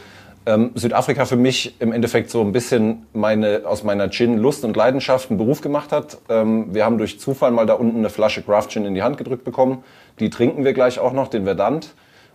ähm, 0.46 0.72
Südafrika 0.76 1.26
für 1.26 1.36
mich 1.36 1.80
im 1.80 1.92
Endeffekt 1.92 2.30
so 2.30 2.42
ein 2.42 2.52
bisschen 2.52 3.06
meine, 3.14 3.62
aus 3.66 3.84
meiner 3.84 4.10
Gin-Lust 4.10 4.64
und 4.64 4.76
Leidenschaft 4.76 5.30
einen 5.30 5.38
Beruf 5.38 5.62
gemacht 5.62 5.92
hat. 5.92 6.18
Ähm, 6.30 6.74
wir 6.74 6.86
haben 6.86 6.98
durch 6.98 7.20
Zufall 7.20 7.52
mal 7.52 7.66
da 7.66 7.74
unten 7.74 7.98
eine 7.98 8.10
Flasche 8.10 8.42
Craft 8.42 8.70
Gin 8.70 8.86
in 8.86 8.96
die 8.96 9.04
Hand 9.04 9.18
gedrückt 9.18 9.44
bekommen. 9.44 9.84
Die 10.20 10.30
trinken 10.30 10.66
wir 10.66 10.74
gleich 10.74 11.00
auch 11.00 11.14
noch, 11.14 11.28
den 11.28 11.44
Verdant. 11.46 11.94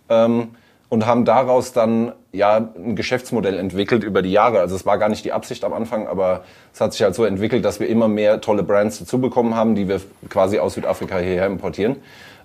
Ähm, 0.09 0.49
und 0.91 1.07
haben 1.07 1.25
daraus 1.25 1.73
dann 1.73 2.13
ja 2.31 2.71
ein 2.77 2.95
Geschäftsmodell 2.95 3.59
entwickelt 3.59 4.05
über 4.05 4.23
die 4.23 4.31
Jahre. 4.31 4.61
Also 4.61 4.77
es 4.77 4.87
war 4.87 4.99
gar 4.99 5.09
nicht 5.09 5.25
die 5.25 5.33
Absicht 5.33 5.65
am 5.65 5.73
Anfang, 5.73 6.07
aber 6.07 6.45
es 6.73 6.81
hat 6.81 6.93
sich 6.93 7.03
halt 7.03 7.15
so 7.15 7.25
entwickelt, 7.25 7.65
dass 7.65 7.81
wir 7.81 7.89
immer 7.89 8.07
mehr 8.07 8.41
tolle 8.41 8.63
Brands 8.63 9.01
dazu 9.01 9.21
bekommen 9.21 9.57
haben, 9.57 9.75
die 9.75 9.89
wir 9.89 10.01
quasi 10.29 10.59
aus 10.59 10.75
Südafrika 10.75 11.19
hierher 11.19 11.47
importieren. 11.47 11.97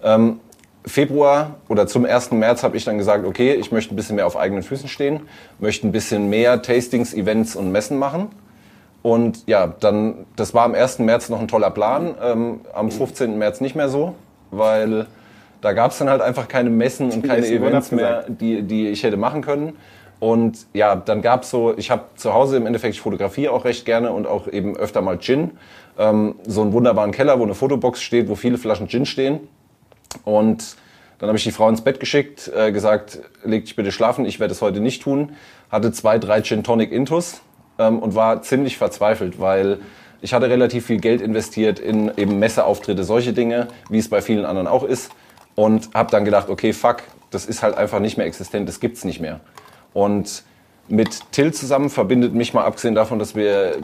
Ähm, 0.04 0.40
Februar 0.86 1.56
oder 1.68 1.88
zum 1.88 2.06
1. 2.06 2.32
März 2.32 2.64
habe 2.64 2.78
ich 2.78 2.86
dann 2.86 2.98
gesagt, 2.98 3.26
okay, 3.26 3.54
ich 3.54 3.72
möchte 3.72 3.94
ein 3.94 3.96
bisschen 3.96 4.16
mehr 4.16 4.26
auf 4.26 4.38
eigenen 4.38 4.64
Füßen 4.64 4.88
stehen, 4.88 5.22
möchte 5.60 5.88
ein 5.88 5.92
bisschen 5.92 6.30
mehr 6.30 6.62
Tastings, 6.62 7.14
Events 7.14 7.56
und 7.56 7.72
Messen 7.72 7.98
machen. 7.98 8.30
Und 9.02 9.48
ja, 9.48 9.68
dann, 9.68 10.26
das 10.36 10.54
war 10.54 10.64
am 10.66 10.74
1. 10.74 11.00
März 11.00 11.30
noch 11.30 11.40
ein 11.40 11.48
toller 11.48 11.70
Plan, 11.70 12.16
ähm, 12.22 12.62
am 12.74 12.92
15. 12.92 13.38
März 13.38 13.62
nicht 13.62 13.76
mehr 13.76 13.90
so, 13.90 14.16
weil 14.52 15.08
da 15.62 15.74
gab 15.74 15.92
es 15.92 15.98
dann 15.98 16.10
halt 16.10 16.22
einfach 16.22 16.48
keine 16.48 16.70
Messen 16.70 17.12
und 17.12 17.26
keine 17.26 17.46
Events 17.46 17.92
mehr, 17.92 18.26
die, 18.28 18.64
die 18.64 18.88
ich 18.90 19.04
hätte 19.04 19.18
machen 19.18 19.42
können. 19.42 19.78
Und 20.20 20.68
ja, 20.74 20.96
dann 20.96 21.22
gab 21.22 21.44
es 21.44 21.50
so, 21.50 21.78
ich 21.78 21.92
habe 21.92 22.04
zu 22.16 22.34
Hause 22.34 22.58
im 22.58 22.66
Endeffekt, 22.66 22.96
ich 22.96 23.02
fotografiere 23.02 23.54
auch 23.54 23.64
recht 23.64 23.86
gerne 23.86 24.12
und 24.12 24.28
auch 24.28 24.48
eben 24.48 24.76
öfter 24.76 25.02
mal 25.02 25.18
Gin. 25.18 25.52
Ähm, 25.98 26.36
so 26.46 26.62
einen 26.62 26.74
wunderbaren 26.74 27.12
Keller, 27.12 27.40
wo 27.40 27.44
eine 27.44 27.56
Fotobox 27.56 28.02
steht, 28.02 28.28
wo 28.28 28.36
viele 28.36 28.58
Flaschen 28.58 28.90
Gin 28.90 29.06
stehen. 29.06 29.40
Und 30.24 30.76
dann 31.20 31.28
habe 31.28 31.38
ich 31.38 31.44
die 31.44 31.52
Frau 31.52 31.68
ins 31.70 31.82
Bett 31.82 32.00
geschickt, 32.00 32.50
äh, 32.56 32.72
gesagt, 32.72 33.20
leg 33.44 33.66
dich 33.66 33.76
bitte 33.76 33.92
schlafen, 33.92 34.26
ich 34.26 34.40
werde 34.40 34.54
es 34.54 34.62
heute 34.62 34.80
nicht 34.80 35.04
tun. 35.04 35.34
Hatte 35.70 35.92
zwei, 35.92 36.18
drei 36.18 36.42
Gin 36.42 36.64
Tonic 36.64 36.92
Intus 36.92 37.42
ähm, 37.78 38.00
und 38.00 38.16
war 38.16 38.42
ziemlich 38.42 38.78
verzweifelt, 38.78 39.40
weil 39.40 39.80
ich 40.22 40.34
hatte 40.34 40.50
relativ 40.50 40.86
viel 40.86 41.00
Geld 41.00 41.22
investiert 41.22 41.80
in 41.80 42.12
eben 42.18 42.40
Messeauftritte, 42.40 43.04
solche 43.04 43.34
Dinge, 43.34 43.68
wie 43.90 44.00
es 44.00 44.10
bei 44.10 44.22
vielen 44.22 44.46
anderen 44.46 44.68
auch 44.68 44.84
ist. 44.84 45.12
Und 45.56 45.90
habe 45.94 46.10
dann 46.10 46.24
gedacht, 46.24 46.50
okay, 46.50 46.72
fuck, 46.72 47.04
das 47.32 47.46
ist 47.46 47.64
halt 47.64 47.76
einfach 47.76 48.00
nicht 48.00 48.18
mehr 48.18 48.26
existent, 48.26 48.68
das 48.68 48.80
gibt's 48.80 49.04
nicht 49.04 49.20
mehr. 49.20 49.42
Und 49.94 50.44
mit 50.88 51.32
Till 51.32 51.54
zusammen 51.54 51.90
verbindet 51.90 52.34
mich 52.34 52.54
mal 52.54 52.64
abgesehen 52.64 52.96
davon, 52.96 53.20
dass 53.20 53.36
wir 53.36 53.78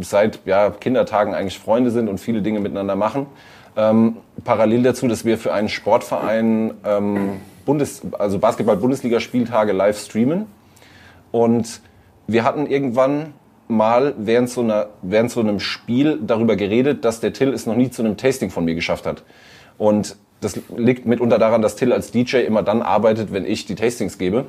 seit 0.00 0.40
ja, 0.44 0.70
Kindertagen 0.70 1.34
eigentlich 1.34 1.58
Freunde 1.58 1.90
sind 1.90 2.08
und 2.08 2.18
viele 2.18 2.42
Dinge 2.42 2.60
miteinander 2.60 2.96
machen, 2.96 3.26
ähm, 3.76 4.16
parallel 4.44 4.82
dazu, 4.82 5.08
dass 5.08 5.24
wir 5.24 5.38
für 5.38 5.52
einen 5.52 5.68
Sportverein 5.68 6.74
ähm, 6.84 7.40
Bundes, 7.64 8.02
also 8.18 8.38
Basketball-Bundesliga-Spieltage 8.38 9.72
live 9.72 9.98
streamen. 9.98 10.46
Und 11.30 11.80
wir 12.26 12.44
hatten 12.44 12.66
irgendwann 12.66 13.34
mal 13.68 14.14
während 14.18 14.50
so, 14.50 14.62
einer, 14.62 14.88
während 15.02 15.30
so 15.30 15.40
einem 15.40 15.60
Spiel 15.60 16.18
darüber 16.26 16.56
geredet, 16.56 17.04
dass 17.04 17.20
der 17.20 17.32
Till 17.32 17.52
es 17.52 17.66
noch 17.66 17.76
nie 17.76 17.90
zu 17.90 18.02
einem 18.02 18.16
Tasting 18.16 18.50
von 18.50 18.64
mir 18.64 18.74
geschafft 18.74 19.06
hat. 19.06 19.22
Und 19.78 20.16
das 20.40 20.58
liegt 20.76 21.06
mitunter 21.06 21.38
daran, 21.38 21.62
dass 21.62 21.76
Till 21.76 21.92
als 21.92 22.10
DJ 22.10 22.38
immer 22.38 22.62
dann 22.62 22.82
arbeitet, 22.82 23.32
wenn 23.32 23.44
ich 23.44 23.66
die 23.66 23.74
Tastings 23.74 24.18
gebe 24.18 24.46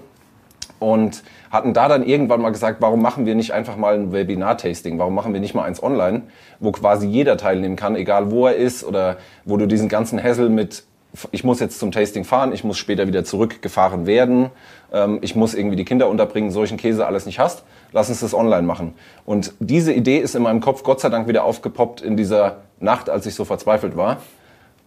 und 0.82 1.22
hatten 1.52 1.74
da 1.74 1.88
dann 1.88 2.04
irgendwann 2.04 2.42
mal 2.42 2.50
gesagt, 2.50 2.82
warum 2.82 3.04
machen 3.04 3.28
wir 3.28 3.36
nicht 3.36 3.54
einfach 3.54 3.78
mal 3.78 3.94
ein 3.94 4.12
Webinar-Tasting? 4.12 4.98
Warum 4.98 5.14
machen 5.14 5.32
wir 5.32 5.40
nicht 5.40 5.54
mal 5.54 5.64
eins 5.64 5.82
online, 5.82 6.24
wo 6.60 6.72
quasi 6.72 7.08
jeder 7.08 7.38
teilnehmen 7.38 7.76
kann, 7.76 7.96
egal 7.96 8.32
wo 8.32 8.48
er 8.48 8.56
ist 8.56 8.84
oder 8.84 9.18
wo 9.46 9.58
du 9.58 9.68
diesen 9.68 9.90
ganzen 9.90 10.22
Hassel 10.22 10.50
mit 10.50 10.84
ich 11.32 11.44
muss 11.44 11.60
jetzt 11.60 11.78
zum 11.78 11.92
Tasting 11.92 12.24
fahren, 12.24 12.54
ich 12.54 12.64
muss 12.64 12.78
später 12.78 13.06
wieder 13.06 13.26
zurückgefahren 13.26 14.06
werden, 14.08 14.50
ähm, 14.94 15.20
ich 15.22 15.36
muss 15.36 15.54
irgendwie 15.54 15.76
die 15.76 15.84
Kinder 15.84 16.08
unterbringen, 16.08 16.52
solchen 16.52 16.78
Käse 16.78 17.06
alles 17.06 17.26
nicht 17.26 17.38
hast, 17.38 17.64
lass 17.92 18.10
uns 18.10 18.22
das 18.22 18.34
online 18.34 18.62
machen. 18.62 18.94
Und 19.26 19.54
diese 19.60 19.92
Idee 19.94 20.20
ist 20.20 20.36
in 20.36 20.44
meinem 20.44 20.62
Kopf 20.62 20.84
Gott 20.84 21.02
sei 21.02 21.10
Dank 21.10 21.28
wieder 21.28 21.44
aufgepoppt 21.44 22.00
in 22.00 22.16
dieser 22.16 22.62
Nacht, 22.80 23.10
als 23.10 23.26
ich 23.26 23.36
so 23.36 23.44
verzweifelt 23.44 23.98
war. 23.98 24.18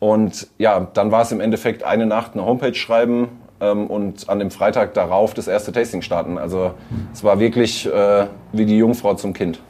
Und 0.00 0.48
ja, 0.58 0.88
dann 0.94 1.12
war 1.12 1.22
es 1.22 1.30
im 1.30 1.40
Endeffekt 1.40 1.82
eine 1.82 2.06
Nacht 2.06 2.32
eine 2.32 2.46
Homepage 2.46 2.74
schreiben, 2.74 3.28
ähm, 3.72 3.86
und 3.86 4.28
an 4.28 4.38
dem 4.38 4.50
Freitag 4.50 4.94
darauf 4.94 5.34
das 5.34 5.48
erste 5.48 5.72
Tasting 5.72 6.02
starten. 6.02 6.38
Also 6.38 6.74
es 7.12 7.24
war 7.24 7.40
wirklich 7.40 7.86
äh, 7.86 8.26
wie 8.52 8.66
die 8.66 8.78
Jungfrau 8.78 9.14
zum 9.14 9.32
Kind. 9.32 9.60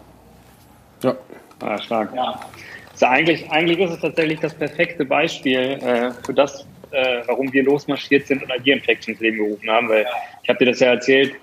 Ja, 1.03 1.15
ah, 1.61 1.79
stark. 1.79 2.15
Ja. 2.15 2.41
Also 2.93 3.07
eigentlich, 3.07 3.51
eigentlich 3.51 3.79
ist 3.81 3.93
es 3.93 4.01
tatsächlich 4.01 4.41
das 4.41 4.55
perfekte 4.55 5.05
Beispiel 5.05 5.59
äh, 5.59 6.13
für 6.25 6.33
das, 6.33 6.67
äh, 6.93 7.23
warum 7.27 7.53
wir 7.53 7.65
losmarschiert 7.65 8.27
sind 8.27 8.43
und 8.43 8.53
Agier-Infections 8.53 9.21
Leben 9.21 9.39
gerufen 9.39 9.69
haben. 9.69 9.89
Weil 9.89 10.07
ich 10.43 10.49
habe 10.49 10.59
dir 10.59 10.71
das 10.71 10.81
ja 10.81 10.89
erzählt, 10.89 11.35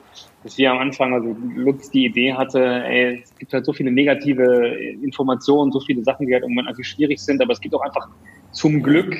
dass 0.43 0.57
wir 0.57 0.71
am 0.71 0.79
Anfang, 0.79 1.13
also 1.13 1.35
Lutz 1.55 1.91
die 1.91 2.05
Idee 2.05 2.33
hatte, 2.33 2.59
ey, 2.59 3.21
es 3.23 3.35
gibt 3.37 3.53
halt 3.53 3.65
so 3.65 3.73
viele 3.73 3.91
negative 3.91 4.75
Informationen, 5.03 5.71
so 5.71 5.79
viele 5.79 6.03
Sachen, 6.03 6.25
die 6.25 6.33
halt 6.33 6.43
irgendwann 6.43 6.67
einfach 6.67 6.83
schwierig 6.83 7.19
sind, 7.19 7.41
aber 7.41 7.53
es 7.53 7.61
gibt 7.61 7.75
auch 7.75 7.81
einfach 7.81 8.07
zum 8.51 8.81
Glück 8.81 9.15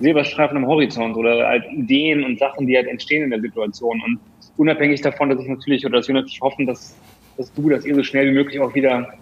Silberstreifen 0.00 0.56
am 0.56 0.66
Horizont 0.66 1.16
oder 1.16 1.46
halt 1.46 1.64
Ideen 1.72 2.24
und 2.24 2.38
Sachen, 2.38 2.66
die 2.66 2.76
halt 2.76 2.86
entstehen 2.86 3.24
in 3.24 3.30
der 3.30 3.40
Situation. 3.40 4.02
Und 4.04 4.18
unabhängig 4.56 5.00
davon, 5.00 5.30
dass 5.30 5.40
ich 5.40 5.48
natürlich 5.48 5.86
oder 5.86 5.98
dass 5.98 6.08
wir 6.08 6.14
natürlich 6.14 6.40
hoffen, 6.40 6.66
dass, 6.66 6.94
dass 7.36 7.52
du, 7.54 7.68
dass 7.70 7.84
ihr 7.84 7.94
so 7.94 8.02
schnell 8.02 8.28
wie 8.30 8.34
möglich 8.34 8.60
auch 8.60 8.74
wieder 8.74 9.14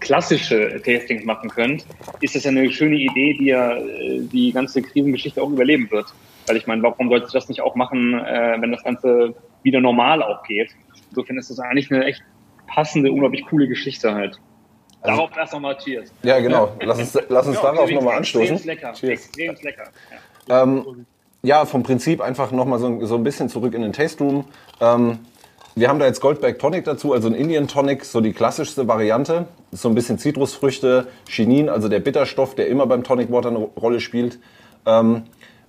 klassische 0.00 0.80
Tastings 0.84 1.24
machen 1.24 1.50
könnt, 1.50 1.84
ist 2.20 2.34
das 2.34 2.44
ja 2.44 2.50
eine 2.50 2.70
schöne 2.70 2.96
Idee, 2.96 3.34
die 3.34 3.46
ja 3.46 3.76
äh, 3.76 4.20
die 4.20 4.52
ganze 4.52 4.80
Krisengeschichte 4.80 5.42
auch 5.42 5.50
überleben 5.50 5.90
wird. 5.90 6.06
Weil 6.46 6.56
ich 6.56 6.66
meine, 6.66 6.82
warum 6.82 7.08
solltest 7.08 7.34
du 7.34 7.38
das 7.38 7.48
nicht 7.48 7.60
auch 7.60 7.74
machen, 7.74 8.14
äh, 8.14 8.56
wenn 8.60 8.70
das 8.70 8.82
Ganze 8.84 9.34
wieder 9.62 9.80
normal 9.80 10.22
auch 10.22 10.42
geht? 10.44 10.70
Insofern 11.10 11.38
ist 11.38 11.50
das 11.50 11.58
eigentlich 11.60 11.90
eine 11.90 12.04
echt 12.04 12.22
passende, 12.66 13.10
unglaublich 13.10 13.44
coole 13.46 13.66
Geschichte 13.68 14.14
halt. 14.14 14.38
Also, 15.00 15.16
darauf 15.16 15.36
erst 15.36 15.52
nochmal 15.52 15.76
Cheers. 15.76 16.12
Ja, 16.22 16.40
genau. 16.40 16.72
Lass 16.80 16.98
uns, 16.98 17.18
lass 17.28 17.46
uns 17.46 17.56
ja, 17.56 17.62
darauf 17.62 17.90
nochmal 17.90 18.18
anstoßen. 18.18 18.54
Extrem 18.56 18.74
lecker. 18.74 18.92
Cheers. 18.92 19.12
Extrem 19.12 19.54
lecker. 19.62 19.84
Ja. 20.48 20.62
Ähm, 20.62 21.06
ja, 21.42 21.64
vom 21.66 21.82
Prinzip 21.82 22.20
einfach 22.20 22.50
nochmal 22.50 22.78
so, 22.78 23.04
so 23.06 23.14
ein 23.14 23.22
bisschen 23.22 23.48
zurück 23.48 23.74
in 23.74 23.82
den 23.82 23.92
Taste 23.92 24.24
Room. 24.24 24.44
Ähm, 24.80 25.20
wir 25.76 25.88
haben 25.88 26.00
da 26.00 26.06
jetzt 26.06 26.20
Goldberg 26.20 26.58
Tonic 26.58 26.84
dazu, 26.84 27.12
also 27.12 27.28
ein 27.28 27.34
Indian 27.34 27.68
Tonic, 27.68 28.04
so 28.04 28.20
die 28.20 28.32
klassischste 28.32 28.88
Variante. 28.88 29.46
So 29.70 29.88
ein 29.88 29.94
bisschen 29.94 30.18
Zitrusfrüchte, 30.18 31.06
Chinin, 31.28 31.68
also 31.68 31.88
der 31.88 32.00
Bitterstoff, 32.00 32.56
der 32.56 32.66
immer 32.66 32.86
beim 32.86 33.04
Tonic 33.04 33.30
Water 33.30 33.50
eine 33.50 33.58
Rolle 33.58 34.00
spielt. 34.00 34.40
Ähm, 34.86 35.22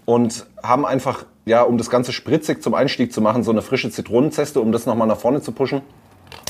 und 0.05 0.48
haben 0.63 0.86
einfach, 0.88 1.25
ja, 1.50 1.63
um 1.63 1.77
das 1.77 1.89
Ganze 1.89 2.13
spritzig 2.13 2.63
zum 2.63 2.74
Einstieg 2.74 3.12
zu 3.12 3.22
machen, 3.22 3.44
so 3.44 3.51
eine 3.51 3.62
frische 3.62 3.89
Zitronenzeste, 3.89 4.62
um 4.62 4.72
das 4.72 4.86
nochmal 4.86 5.08
nach 5.08 5.18
vorne 5.18 5.41
zu 5.41 5.51
pushen. 5.51 5.82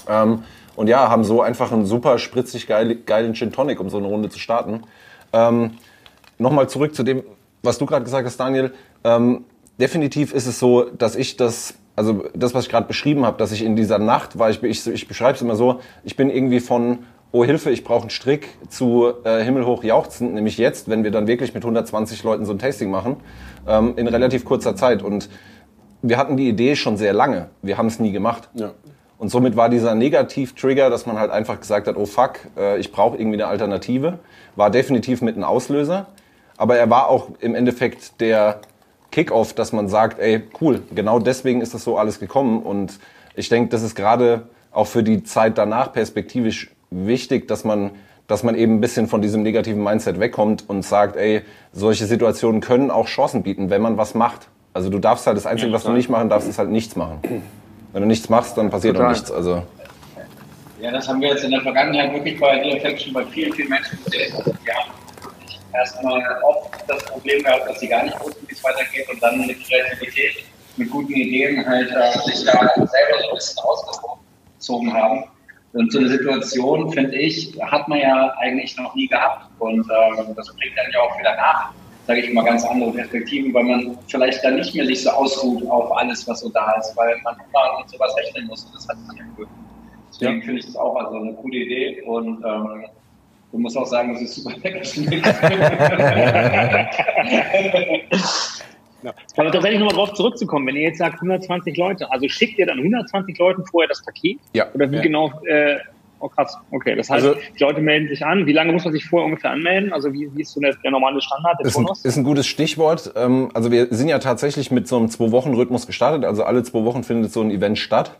Ähm, 0.07 0.43
und 0.75 0.87
ja, 0.87 1.09
haben 1.09 1.23
so 1.23 1.41
einfach 1.41 1.71
einen 1.71 1.85
super 1.85 2.19
spritzig 2.19 2.67
geil, 2.67 2.95
geilen 2.95 3.33
Gin 3.33 3.51
Tonic, 3.51 3.79
um 3.79 3.89
so 3.89 3.97
eine 3.97 4.07
Runde 4.07 4.29
zu 4.29 4.39
starten. 4.39 4.83
Ähm, 5.33 5.71
Nochmal 6.39 6.69
zurück 6.69 6.95
zu 6.95 7.03
dem, 7.03 7.23
was 7.63 7.77
du 7.77 7.85
gerade 7.85 8.05
gesagt 8.05 8.25
hast, 8.25 8.37
Daniel. 8.37 8.73
Ähm, 9.03 9.43
definitiv 9.77 10.33
ist 10.33 10.47
es 10.47 10.57
so, 10.57 10.83
dass 10.83 11.17
ich 11.17 11.35
das, 11.35 11.73
also 11.97 12.23
das, 12.33 12.53
was 12.53 12.63
ich 12.63 12.71
gerade 12.71 12.87
beschrieben 12.87 13.25
habe, 13.25 13.37
dass 13.37 13.51
ich 13.51 13.61
in 13.61 13.75
dieser 13.75 13.99
Nacht 13.99 14.39
war, 14.39 14.49
ich, 14.49 14.63
ich, 14.63 14.87
ich 14.87 15.07
beschreibe 15.07 15.35
es 15.35 15.41
immer 15.41 15.57
so, 15.57 15.81
ich 16.05 16.15
bin 16.15 16.29
irgendwie 16.29 16.61
von 16.61 16.99
oh 17.31 17.45
Hilfe, 17.45 17.69
ich 17.69 17.83
brauche 17.83 18.01
einen 18.01 18.09
Strick, 18.09 18.49
zu 18.69 19.13
äh, 19.23 19.43
himmelhoch 19.43 19.83
jauchzend, 19.83 20.33
nämlich 20.33 20.57
jetzt, 20.57 20.89
wenn 20.89 21.03
wir 21.03 21.11
dann 21.11 21.27
wirklich 21.27 21.53
mit 21.53 21.63
120 21.63 22.23
Leuten 22.23 22.45
so 22.45 22.53
ein 22.53 22.59
Tasting 22.59 22.89
machen, 22.89 23.17
ähm, 23.67 23.93
in 23.97 24.07
relativ 24.07 24.45
kurzer 24.45 24.75
Zeit. 24.75 25.03
Und 25.03 25.29
wir 26.01 26.17
hatten 26.17 26.37
die 26.37 26.49
Idee 26.49 26.75
schon 26.75 26.97
sehr 26.97 27.13
lange, 27.13 27.49
wir 27.61 27.77
haben 27.77 27.87
es 27.87 27.99
nie 27.99 28.11
gemacht. 28.11 28.49
Ja. 28.53 28.71
Und 29.17 29.29
somit 29.29 29.57
war 29.57 29.69
dieser 29.69 29.95
Negativ-Trigger, 29.95 30.89
dass 30.89 31.05
man 31.05 31.19
halt 31.19 31.29
einfach 31.29 31.59
gesagt 31.59 31.87
hat, 31.87 31.97
oh 31.97 32.05
fuck, 32.05 32.39
äh, 32.57 32.79
ich 32.79 32.91
brauche 32.91 33.17
irgendwie 33.17 33.35
eine 33.35 33.47
Alternative, 33.47 34.19
war 34.55 34.69
definitiv 34.69 35.21
mit 35.21 35.35
einem 35.35 35.43
Auslöser. 35.43 36.07
Aber 36.57 36.77
er 36.77 36.89
war 36.89 37.09
auch 37.09 37.29
im 37.39 37.53
Endeffekt 37.53 38.21
der 38.21 38.61
Kickoff, 39.11 39.53
dass 39.53 39.73
man 39.73 39.87
sagt, 39.87 40.19
ey, 40.19 40.43
cool, 40.61 40.81
genau 40.93 41.19
deswegen 41.19 41.61
ist 41.61 41.73
das 41.73 41.83
so 41.83 41.97
alles 41.97 42.19
gekommen. 42.19 42.63
Und 42.63 42.99
ich 43.35 43.49
denke, 43.49 43.69
das 43.69 43.83
ist 43.83 43.95
gerade 43.95 44.47
auch 44.71 44.87
für 44.87 45.03
die 45.03 45.23
Zeit 45.23 45.57
danach 45.57 45.91
perspektivisch 45.91 46.71
wichtig, 46.91 47.47
dass 47.47 47.63
man, 47.63 47.91
dass 48.27 48.43
man 48.43 48.55
eben 48.55 48.75
ein 48.75 48.81
bisschen 48.81 49.07
von 49.07 49.21
diesem 49.21 49.43
negativen 49.43 49.83
Mindset 49.83 50.19
wegkommt 50.19 50.65
und 50.67 50.83
sagt, 50.83 51.15
ey, 51.15 51.41
solche 51.71 52.05
Situationen 52.05 52.61
können 52.61 52.91
auch 52.91 53.07
Chancen 53.07 53.43
bieten, 53.43 53.69
wenn 53.69 53.81
man 53.81 53.97
was 53.97 54.15
macht. 54.15 54.47
Also 54.73 54.89
du 54.89 54.99
darfst 54.99 55.27
halt, 55.27 55.37
das 55.37 55.45
Einzige, 55.45 55.71
was 55.71 55.83
du 55.83 55.91
nicht 55.91 56.09
machen 56.09 56.29
darfst, 56.29 56.47
ist 56.47 56.59
halt 56.59 56.69
nichts 56.69 56.95
machen. 56.95 57.43
Wenn 57.91 58.01
du 58.01 58.07
nichts 58.07 58.29
machst, 58.29 58.57
dann 58.57 58.69
passiert 58.69 58.95
Total. 58.95 59.07
auch 59.07 59.15
nichts. 59.15 59.31
Also. 59.31 59.63
Ja, 60.79 60.91
das 60.91 61.07
haben 61.07 61.19
wir 61.21 61.29
jetzt 61.29 61.43
in 61.43 61.51
der 61.51 61.61
Vergangenheit 61.61 62.13
wirklich 62.13 62.39
bei 62.39 62.61
Reflection 62.61 63.13
bei 63.13 63.25
vielen, 63.25 63.51
vielen 63.53 63.69
Menschen 63.69 63.97
gesehen. 64.05 64.31
Die 64.45 64.71
haben 64.71 64.91
erstmal 65.73 66.21
oft 66.43 66.69
das 66.87 67.03
Problem 67.05 67.43
gehabt, 67.43 67.67
dass 67.67 67.79
sie 67.79 67.87
gar 67.87 68.03
nicht 68.03 68.17
wussten, 68.21 68.47
wie 68.47 68.53
es 68.53 68.63
weitergeht 68.63 69.09
und 69.11 69.21
dann 69.21 69.45
mit 69.45 69.57
Kreativität 69.63 70.45
mit 70.77 70.89
guten 70.89 71.13
Ideen 71.13 71.65
halt 71.65 71.89
äh, 71.91 72.19
sich 72.25 72.45
da 72.45 72.53
selber 72.75 73.19
so 73.21 73.29
ein 73.29 73.35
bisschen 73.35 73.63
ausgezogen 73.63 74.93
haben. 74.93 75.23
Und 75.73 75.91
so 75.91 75.99
eine 75.99 76.09
Situation, 76.09 76.91
finde 76.91 77.15
ich, 77.15 77.55
hat 77.61 77.87
man 77.87 77.99
ja 77.99 78.33
eigentlich 78.39 78.75
noch 78.77 78.95
nie 78.95 79.07
gehabt. 79.07 79.45
Und 79.59 79.79
ähm, 79.79 80.35
das 80.35 80.47
bringt 80.55 80.75
dann 80.75 80.91
ja 80.91 81.01
auch 81.01 81.19
wieder 81.19 81.35
nach, 81.35 81.71
sage 82.07 82.21
ich 82.21 82.33
mal, 82.33 82.43
ganz 82.43 82.65
andere 82.65 82.91
Perspektiven, 82.91 83.53
weil 83.53 83.63
man 83.63 83.97
vielleicht 84.07 84.43
dann 84.43 84.55
nicht 84.55 84.73
mehr 84.73 84.87
sich 84.87 85.03
so 85.03 85.11
ausruht 85.11 85.69
auf 85.69 85.95
alles, 85.95 86.27
was 86.27 86.39
so 86.39 86.49
da 86.49 86.71
ist, 86.73 86.97
weil 86.97 87.15
man 87.23 87.35
immer 87.35 87.79
mit 87.79 87.89
sowas 87.89 88.15
rechnen 88.17 88.47
muss. 88.47 88.65
Und 88.65 88.75
das 88.75 88.87
hat 88.87 88.97
sich 89.09 89.19
ja 89.19 89.25
cool. 89.37 89.47
Deswegen 90.09 90.39
ja. 90.39 90.45
finde 90.45 90.59
ich 90.59 90.65
das 90.65 90.75
auch 90.75 90.95
also 90.95 91.17
eine 91.17 91.33
coole 91.33 91.57
Idee. 91.57 92.01
Und 92.01 92.43
ähm, 92.43 92.85
Du 93.51 93.57
musst 93.57 93.75
auch 93.75 93.87
sagen, 93.87 94.13
das 94.13 94.21
ist 94.21 94.35
super 94.35 94.55
weggeschnitten. 94.61 95.23
Ja. 99.03 99.13
Aber 99.37 99.51
tatsächlich 99.51 99.79
nochmal 99.79 99.95
drauf 99.95 100.13
zurückzukommen, 100.13 100.67
wenn 100.67 100.75
ihr 100.75 100.83
jetzt 100.83 100.97
sagt 100.97 101.15
120 101.15 101.77
Leute, 101.77 102.11
also 102.11 102.27
schickt 102.27 102.59
ihr 102.59 102.65
dann 102.65 102.79
120 102.79 103.37
Leuten 103.37 103.65
vorher 103.65 103.87
das 103.87 104.03
Paket? 104.03 104.39
Ja. 104.53 104.67
Oder 104.73 104.91
wie 104.91 104.97
ja. 104.97 105.01
genau, 105.01 105.31
äh, 105.45 105.77
oh 106.19 106.27
krass, 106.27 106.57
okay, 106.71 106.95
das 106.95 107.09
heißt, 107.09 107.25
also, 107.25 107.39
die 107.57 107.63
Leute 107.63 107.81
melden 107.81 108.07
sich 108.07 108.25
an, 108.25 108.45
wie 108.45 108.53
lange 108.53 108.73
muss 108.73 108.83
man 108.83 108.93
sich 108.93 109.05
vorher 109.05 109.25
ungefähr 109.25 109.51
anmelden? 109.51 109.93
Also 109.93 110.11
wie, 110.13 110.29
wie 110.35 110.41
ist 110.41 110.51
so 110.51 110.59
der, 110.59 110.75
der 110.75 110.91
normale 110.91 111.21
Standard, 111.21 111.59
der 111.59 111.67
ist 111.67 111.77
ein, 111.77 111.87
ist 112.03 112.17
ein 112.17 112.23
gutes 112.23 112.47
Stichwort. 112.47 113.13
Ähm, 113.15 113.49
also 113.53 113.71
wir 113.71 113.87
sind 113.91 114.09
ja 114.09 114.19
tatsächlich 114.19 114.71
mit 114.71 114.87
so 114.87 114.97
einem 114.97 115.09
Zwei-Wochen-Rhythmus 115.09 115.87
gestartet, 115.87 116.25
also 116.25 116.43
alle 116.43 116.63
zwei 116.63 116.83
Wochen 116.83 117.03
findet 117.03 117.31
so 117.31 117.41
ein 117.41 117.51
Event 117.51 117.77
statt. 117.77 118.17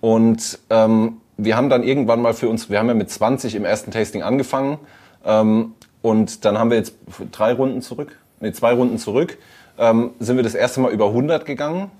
Und 0.00 0.58
ähm, 0.70 1.20
wir 1.36 1.56
haben 1.56 1.68
dann 1.68 1.82
irgendwann 1.82 2.22
mal 2.22 2.34
für 2.34 2.48
uns, 2.48 2.70
wir 2.70 2.78
haben 2.78 2.88
ja 2.88 2.94
mit 2.94 3.10
20 3.10 3.54
im 3.54 3.64
ersten 3.64 3.90
Tasting 3.90 4.22
angefangen 4.22 4.78
ähm, 5.24 5.74
und 6.02 6.44
dann 6.44 6.58
haben 6.58 6.70
wir 6.70 6.76
jetzt 6.76 6.94
drei 7.32 7.52
Runden 7.52 7.82
zurück, 7.82 8.18
nee, 8.40 8.52
zwei 8.52 8.72
Runden 8.72 8.98
zurück, 8.98 9.38
ähm, 9.78 10.10
sind 10.18 10.36
wir 10.36 10.42
das 10.42 10.54
erste 10.54 10.80
Mal 10.80 10.92
über 10.92 11.06
100 11.06 11.44
gegangen 11.44 11.90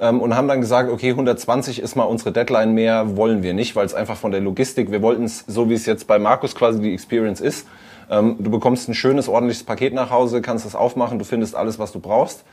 ähm, 0.00 0.20
und 0.20 0.36
haben 0.36 0.48
dann 0.48 0.60
gesagt, 0.60 0.90
okay, 0.90 1.10
120 1.10 1.80
ist 1.80 1.96
mal 1.96 2.04
unsere 2.04 2.32
Deadline, 2.32 2.72
mehr 2.72 3.16
wollen 3.16 3.42
wir 3.42 3.54
nicht, 3.54 3.76
weil 3.76 3.86
es 3.86 3.94
einfach 3.94 4.16
von 4.16 4.32
der 4.32 4.40
Logistik, 4.40 4.90
wir 4.90 5.02
wollten 5.02 5.24
es, 5.24 5.44
so 5.46 5.70
wie 5.70 5.74
es 5.74 5.86
jetzt 5.86 6.06
bei 6.06 6.18
Markus 6.18 6.54
quasi 6.54 6.80
die 6.80 6.92
Experience 6.92 7.40
ist, 7.40 7.66
ähm, 8.10 8.36
du 8.38 8.50
bekommst 8.50 8.88
ein 8.88 8.94
schönes, 8.94 9.28
ordentliches 9.28 9.64
Paket 9.64 9.94
nach 9.94 10.10
Hause, 10.10 10.42
kannst 10.42 10.66
es 10.66 10.74
aufmachen, 10.74 11.18
du 11.18 11.24
findest 11.24 11.54
alles, 11.54 11.78
was 11.78 11.92
du 11.92 12.00
brauchst. 12.00 12.44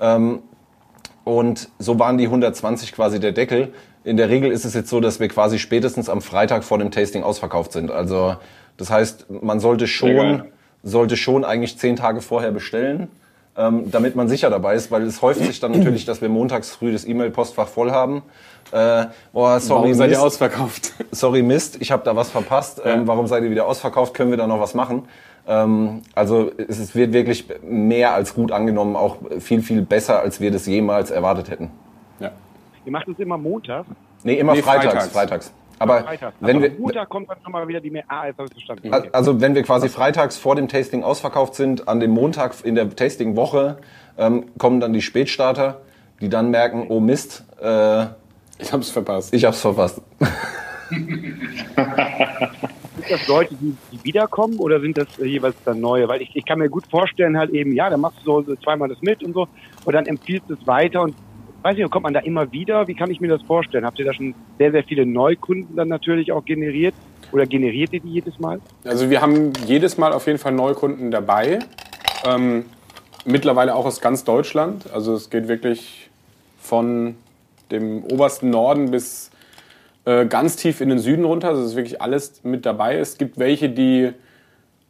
Ähm, 0.00 0.40
und 1.24 1.68
so 1.78 1.98
waren 1.98 2.18
die 2.18 2.26
120 2.26 2.92
quasi 2.92 3.18
der 3.18 3.32
Deckel. 3.32 3.72
In 4.04 4.16
der 4.16 4.28
Regel 4.28 4.52
ist 4.52 4.64
es 4.64 4.74
jetzt 4.74 4.88
so, 4.88 5.00
dass 5.00 5.18
wir 5.18 5.28
quasi 5.28 5.58
spätestens 5.58 6.08
am 6.08 6.22
Freitag 6.22 6.62
vor 6.62 6.78
dem 6.78 6.92
Tasting 6.92 7.24
ausverkauft 7.24 7.72
sind. 7.72 7.90
Also 7.90 8.36
das 8.76 8.90
heißt, 8.90 9.26
man 9.42 9.58
sollte 9.58 9.88
schon, 9.88 10.44
sollte 10.82 11.16
schon 11.16 11.44
eigentlich 11.44 11.78
zehn 11.78 11.96
Tage 11.96 12.20
vorher 12.20 12.52
bestellen, 12.52 13.08
ähm, 13.56 13.90
damit 13.90 14.16
man 14.16 14.28
sicher 14.28 14.50
dabei 14.50 14.74
ist, 14.74 14.90
weil 14.90 15.02
es 15.02 15.22
häuft 15.22 15.40
sich 15.40 15.60
dann 15.60 15.72
natürlich, 15.72 16.04
dass 16.04 16.20
wir 16.20 16.28
montags 16.28 16.70
früh 16.70 16.92
das 16.92 17.06
E-Mail-Postfach 17.06 17.68
voll 17.68 17.90
haben. 17.90 18.22
Äh, 18.72 19.06
oh, 19.32 19.58
sorry, 19.58 19.82
warum 19.82 19.94
seid 19.94 20.10
ihr 20.10 20.20
ausverkauft? 20.20 20.92
Sorry, 21.12 21.42
Mist, 21.42 21.76
ich 21.80 21.92
habe 21.92 22.02
da 22.04 22.16
was 22.16 22.30
verpasst. 22.30 22.82
Ähm, 22.84 23.02
ja. 23.02 23.06
warum 23.06 23.28
seid 23.28 23.44
ihr 23.44 23.50
wieder 23.50 23.64
ausverkauft? 23.66 24.12
Können 24.12 24.30
wir 24.30 24.36
da 24.36 24.48
noch 24.48 24.58
was 24.60 24.74
machen? 24.74 25.06
Ähm, 25.46 26.02
also 26.16 26.50
es 26.56 26.94
wird 26.96 27.12
wirklich 27.12 27.46
mehr 27.62 28.12
als 28.12 28.34
gut 28.34 28.50
angenommen, 28.50 28.96
auch 28.96 29.18
viel, 29.38 29.62
viel 29.62 29.82
besser, 29.82 30.18
als 30.18 30.40
wir 30.40 30.50
das 30.50 30.66
jemals 30.66 31.12
erwartet 31.12 31.48
hätten. 31.48 31.70
Ihr 32.86 32.92
macht 32.92 33.08
es 33.08 33.18
immer 33.18 33.36
montags? 33.36 33.88
Nee, 34.22 34.34
immer 34.34 34.54
nee, 34.54 34.62
freitags, 34.62 35.08
freitags. 35.08 35.12
freitags. 35.12 35.52
Aber 35.78 36.02
Freitag. 36.02 36.34
wenn 36.40 36.56
also 36.56 36.72
wir 36.72 36.80
Montag 36.80 37.08
kommt 37.08 37.28
dann 37.28 37.38
nochmal 37.44 37.68
wieder 37.68 37.80
die 37.80 37.90
mehr. 37.90 38.04
Ah, 38.08 38.26
jetzt 38.26 38.38
habe 38.38 38.48
ich 38.48 38.54
verstanden. 38.54 38.92
Okay. 38.92 39.10
Also 39.12 39.40
wenn 39.40 39.54
wir 39.54 39.62
quasi 39.62 39.88
freitags 39.88 40.36
vor 40.36 40.54
dem 40.56 40.68
Tasting 40.68 41.02
ausverkauft 41.02 41.54
sind, 41.54 41.88
an 41.88 42.00
dem 42.00 42.12
Montag 42.12 42.54
in 42.64 42.74
der 42.74 42.94
Tasting-Woche 42.94 43.78
ähm, 44.18 44.46
kommen 44.58 44.80
dann 44.80 44.92
die 44.92 45.02
Spätstarter, 45.02 45.80
die 46.20 46.28
dann 46.28 46.50
merken, 46.50 46.86
oh 46.88 47.00
Mist, 47.00 47.44
äh, 47.60 48.06
ich 48.58 48.72
hab's 48.72 48.90
verpasst. 48.90 49.34
Ich 49.34 49.44
hab's 49.44 49.60
verpasst. 49.60 50.00
sind 53.06 53.10
das 53.10 53.28
Leute, 53.28 53.54
die, 53.54 53.76
die 53.92 54.04
wiederkommen 54.04 54.58
oder 54.58 54.80
sind 54.80 54.96
das 54.96 55.18
äh, 55.18 55.26
jeweils 55.26 55.56
dann 55.64 55.80
neue? 55.80 56.08
Weil 56.08 56.22
ich, 56.22 56.34
ich 56.34 56.44
kann 56.44 56.58
mir 56.58 56.68
gut 56.68 56.86
vorstellen, 56.90 57.36
halt 57.38 57.50
eben, 57.50 57.72
ja, 57.72 57.90
dann 57.90 58.00
machst 58.00 58.18
du 58.24 58.42
so 58.42 58.56
zweimal 58.56 58.88
das 58.88 59.00
mit 59.02 59.22
und 59.22 59.34
so 59.34 59.48
und 59.84 59.92
dann 59.92 60.06
empfiehlst 60.06 60.48
du 60.48 60.54
es 60.54 60.66
weiter 60.66 61.02
und 61.02 61.14
weiß 61.66 61.76
nicht, 61.76 61.90
kommt 61.90 62.04
man 62.04 62.14
da 62.14 62.20
immer 62.20 62.52
wieder? 62.52 62.86
Wie 62.86 62.94
kann 62.94 63.10
ich 63.10 63.20
mir 63.20 63.26
das 63.26 63.42
vorstellen? 63.42 63.84
Habt 63.84 63.98
ihr 63.98 64.04
da 64.04 64.14
schon 64.14 64.34
sehr, 64.56 64.70
sehr 64.70 64.84
viele 64.84 65.04
Neukunden 65.04 65.74
dann 65.74 65.88
natürlich 65.88 66.30
auch 66.30 66.44
generiert? 66.44 66.94
Oder 67.32 67.44
generiert 67.44 67.92
ihr 67.92 68.00
die 68.00 68.10
jedes 68.10 68.38
Mal? 68.38 68.60
Also 68.84 69.10
wir 69.10 69.20
haben 69.20 69.52
jedes 69.66 69.98
Mal 69.98 70.12
auf 70.12 70.28
jeden 70.28 70.38
Fall 70.38 70.52
Neukunden 70.52 71.10
dabei. 71.10 71.58
Ähm, 72.24 72.66
mittlerweile 73.24 73.74
auch 73.74 73.84
aus 73.84 74.00
ganz 74.00 74.22
Deutschland. 74.22 74.88
Also 74.92 75.14
es 75.14 75.28
geht 75.28 75.48
wirklich 75.48 76.08
von 76.60 77.16
dem 77.72 78.04
obersten 78.04 78.50
Norden 78.50 78.92
bis 78.92 79.32
äh, 80.04 80.24
ganz 80.26 80.54
tief 80.54 80.80
in 80.80 80.88
den 80.88 81.00
Süden 81.00 81.24
runter. 81.24 81.48
Also 81.48 81.62
es 81.62 81.70
ist 81.70 81.76
wirklich 81.76 82.00
alles 82.00 82.44
mit 82.44 82.64
dabei. 82.64 82.96
Es 82.96 83.18
gibt 83.18 83.40
welche, 83.40 83.68
die 83.70 84.12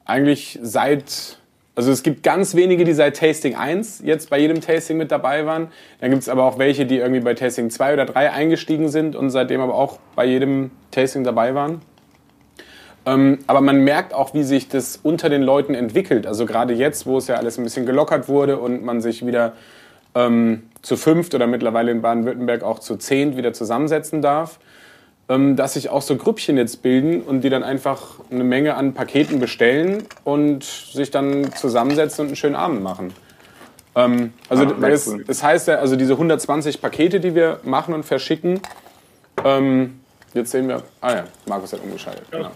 eigentlich 0.04 0.58
seit 0.60 1.38
also 1.76 1.92
es 1.92 2.02
gibt 2.02 2.22
ganz 2.22 2.54
wenige, 2.54 2.84
die 2.84 2.94
seit 2.94 3.18
Tasting 3.18 3.54
1 3.54 4.00
jetzt 4.02 4.30
bei 4.30 4.38
jedem 4.38 4.62
Tasting 4.62 4.96
mit 4.96 5.12
dabei 5.12 5.44
waren. 5.44 5.68
Dann 6.00 6.10
gibt 6.10 6.22
es 6.22 6.28
aber 6.30 6.44
auch 6.44 6.58
welche, 6.58 6.86
die 6.86 6.96
irgendwie 6.96 7.20
bei 7.20 7.34
Tasting 7.34 7.68
2 7.68 7.92
oder 7.92 8.06
3 8.06 8.32
eingestiegen 8.32 8.88
sind 8.88 9.14
und 9.14 9.28
seitdem 9.28 9.60
aber 9.60 9.74
auch 9.74 9.98
bei 10.14 10.24
jedem 10.24 10.70
Tasting 10.90 11.22
dabei 11.22 11.54
waren. 11.54 11.82
Ähm, 13.04 13.40
aber 13.46 13.60
man 13.60 13.84
merkt 13.84 14.14
auch, 14.14 14.32
wie 14.32 14.42
sich 14.42 14.68
das 14.68 14.98
unter 15.02 15.28
den 15.28 15.42
Leuten 15.42 15.74
entwickelt. 15.74 16.26
Also 16.26 16.46
gerade 16.46 16.72
jetzt, 16.72 17.04
wo 17.04 17.18
es 17.18 17.26
ja 17.26 17.36
alles 17.36 17.58
ein 17.58 17.64
bisschen 17.64 17.84
gelockert 17.84 18.26
wurde 18.26 18.58
und 18.58 18.82
man 18.82 19.02
sich 19.02 19.26
wieder 19.26 19.52
ähm, 20.14 20.62
zu 20.80 20.96
fünft 20.96 21.34
oder 21.34 21.46
mittlerweile 21.46 21.92
in 21.92 22.00
Baden-Württemberg 22.00 22.62
auch 22.62 22.78
zu 22.78 22.96
zehnt 22.96 23.36
wieder 23.36 23.52
zusammensetzen 23.52 24.22
darf 24.22 24.58
dass 25.28 25.74
sich 25.74 25.88
auch 25.88 26.02
so 26.02 26.16
Grüppchen 26.16 26.56
jetzt 26.56 26.82
bilden 26.82 27.20
und 27.22 27.40
die 27.40 27.50
dann 27.50 27.64
einfach 27.64 28.20
eine 28.30 28.44
Menge 28.44 28.76
an 28.76 28.94
Paketen 28.94 29.40
bestellen 29.40 30.04
und 30.22 30.62
sich 30.62 31.10
dann 31.10 31.52
zusammensetzen 31.52 32.22
und 32.22 32.28
einen 32.28 32.36
schönen 32.36 32.54
Abend 32.54 32.82
machen. 32.82 33.12
Ähm, 33.96 34.34
also 34.48 34.64
ah, 34.64 34.74
weil 34.78 34.92
es, 34.92 35.12
das 35.26 35.42
heißt 35.42 35.68
ja, 35.68 35.76
also 35.76 35.96
diese 35.96 36.12
120 36.12 36.80
Pakete, 36.80 37.18
die 37.18 37.34
wir 37.34 37.60
machen 37.64 37.94
und 37.94 38.04
verschicken, 38.04 38.60
ähm, 39.44 40.00
jetzt 40.34 40.52
sehen 40.52 40.68
wir, 40.68 40.82
ah 41.00 41.14
ja, 41.14 41.24
Markus 41.46 41.72
hat 41.72 41.80
umgeschaltet, 41.82 42.26
ja. 42.30 42.38
genau. 42.38 42.50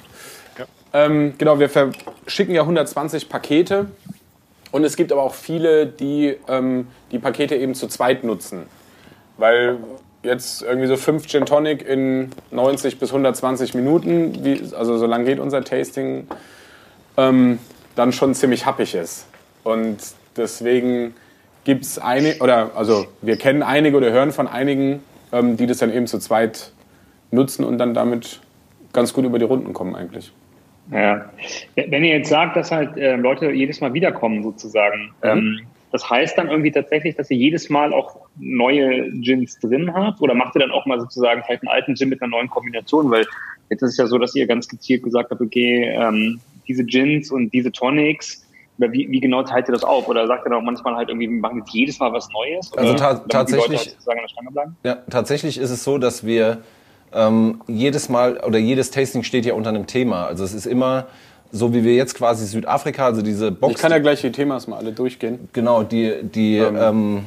Ja. 0.59 0.66
Ähm, 0.92 1.35
genau, 1.38 1.59
wir 1.59 1.70
verschicken 1.70 2.54
ja 2.54 2.62
120 2.62 3.28
Pakete 3.28 3.87
und 4.70 4.85
es 4.85 4.96
gibt 4.96 5.11
aber 5.12 5.22
auch 5.22 5.35
viele, 5.35 5.87
die 5.87 6.37
ähm, 6.46 6.87
die 7.11 7.18
Pakete 7.18 7.56
eben 7.56 7.74
zu 7.74 7.88
zweit 7.88 8.22
nutzen. 8.22 8.66
Weil 9.38 9.78
jetzt 10.22 10.62
irgendwie 10.62 10.87
so 10.87 10.96
fünf 10.96 11.26
Gin 11.26 11.46
Tonic 11.46 11.87
in 11.87 12.30
90 12.50 12.98
bis 12.98 13.11
120 13.11 13.74
Minuten, 13.74 14.44
wie, 14.44 14.62
also 14.74 14.98
so 14.98 15.06
lang 15.06 15.24
geht 15.24 15.38
unser 15.38 15.64
Tasting, 15.64 16.26
ähm, 17.16 17.59
dann 17.96 18.12
schon 18.12 18.35
ziemlich 18.35 18.66
happig 18.66 18.94
ist. 18.94 19.26
Und 19.64 19.98
deswegen 20.37 21.14
gibt 21.64 21.85
es 21.85 21.98
eine, 21.98 22.37
oder 22.40 22.70
also 22.74 23.06
wir 23.22 23.37
kennen 23.37 23.62
einige 23.62 23.96
oder 23.96 24.11
hören 24.11 24.33
von 24.33 24.48
einigen, 24.48 25.02
ähm, 25.33 25.56
die 25.56 25.66
das 25.66 25.78
dann 25.78 25.92
eben 25.92 26.06
zu 26.06 26.18
zweit 26.18 26.72
nutzen 27.30 27.64
und 27.64 27.78
dann 27.78 27.94
damit 27.94 28.40
ganz 28.92 29.12
gut 29.12 29.24
über 29.24 29.38
die 29.38 29.44
Runden 29.44 29.72
kommen 29.72 29.94
eigentlich. 29.94 30.33
Ja. 30.90 31.30
Wenn 31.76 32.02
ihr 32.02 32.18
jetzt 32.18 32.30
sagt, 32.30 32.56
dass 32.56 32.72
halt 32.72 32.96
äh, 32.96 33.16
Leute 33.16 33.50
jedes 33.52 33.80
Mal 33.80 33.94
wiederkommen 33.94 34.42
sozusagen, 34.42 35.12
mhm. 35.22 35.28
ähm, 35.28 35.61
das 35.92 36.09
heißt 36.09 36.38
dann 36.38 36.48
irgendwie 36.48 36.70
tatsächlich, 36.70 37.16
dass 37.16 37.31
ihr 37.31 37.37
jedes 37.37 37.68
Mal 37.68 37.92
auch 37.92 38.29
neue 38.38 39.11
Gins 39.20 39.59
drin 39.59 39.92
habt? 39.92 40.20
Oder 40.20 40.35
macht 40.35 40.55
ihr 40.55 40.61
dann 40.61 40.70
auch 40.70 40.87
mal 40.87 41.00
sozusagen 41.00 41.42
vielleicht 41.44 41.62
einen 41.62 41.70
alten 41.70 41.96
Gin 41.96 42.09
mit 42.09 42.22
einer 42.22 42.31
neuen 42.31 42.48
Kombination? 42.48 43.11
Weil 43.11 43.26
jetzt 43.70 43.83
ist 43.83 43.92
es 43.92 43.96
ja 43.96 44.07
so, 44.07 44.18
dass 44.18 44.35
ihr 44.35 44.46
ganz 44.46 44.68
gezielt 44.68 45.03
gesagt 45.03 45.31
habt, 45.31 45.40
okay, 45.40 45.92
ähm, 45.94 46.40
diese 46.68 46.85
Gins 46.85 47.31
und 47.31 47.53
diese 47.53 47.72
Tonics, 47.72 48.46
oder 48.79 48.92
wie, 48.92 49.11
wie 49.11 49.20
genau 49.20 49.42
teilt 49.42 49.68
ihr 49.68 49.72
das 49.72 49.85
auf? 49.85 50.09
Oder 50.09 50.26
sagt 50.26 50.46
ihr 50.46 50.50
dann 50.50 50.61
auch 50.61 50.64
manchmal 50.64 50.94
halt 50.94 51.11
irgendwie, 51.11 51.29
wir 51.29 51.40
machen 51.40 51.59
jetzt 51.59 51.74
jedes 51.74 51.98
Mal 51.98 52.12
was 52.12 52.29
Neues? 52.31 52.72
Also 52.76 52.94
ta 52.94 53.14
tatsächlich, 53.29 53.96
halt 54.07 54.70
ja, 54.85 54.94
tatsächlich 55.11 55.59
ist 55.59 55.70
es 55.70 55.85
so, 55.85 55.98
dass 55.98 56.24
wir 56.24 56.62
ähm, 57.12 57.61
jedes 57.66 58.09
Mal 58.09 58.38
oder 58.38 58.59
jedes 58.59 58.90
Tasting 58.90 59.22
steht 59.22 59.44
ja 59.44 59.55
unter 59.55 59.70
einem 59.70 59.87
Thema. 59.87 60.24
Also 60.26 60.44
es 60.44 60.55
ist 60.55 60.66
immer 60.66 61.09
so 61.52 61.74
wie 61.74 61.84
wir 61.84 61.94
jetzt 61.94 62.14
quasi 62.14 62.46
Südafrika, 62.46 63.06
also 63.06 63.22
diese 63.22 63.50
Box. 63.50 63.74
Ich 63.74 63.80
kann 63.80 63.90
ja 63.90 63.98
gleich 63.98 64.20
die 64.20 64.32
Themas 64.32 64.66
mal 64.66 64.76
alle 64.76 64.92
durchgehen. 64.92 65.48
Genau, 65.52 65.82
die, 65.82 66.22
die, 66.22 66.58
ähm. 66.58 66.76
Ähm, 66.80 67.24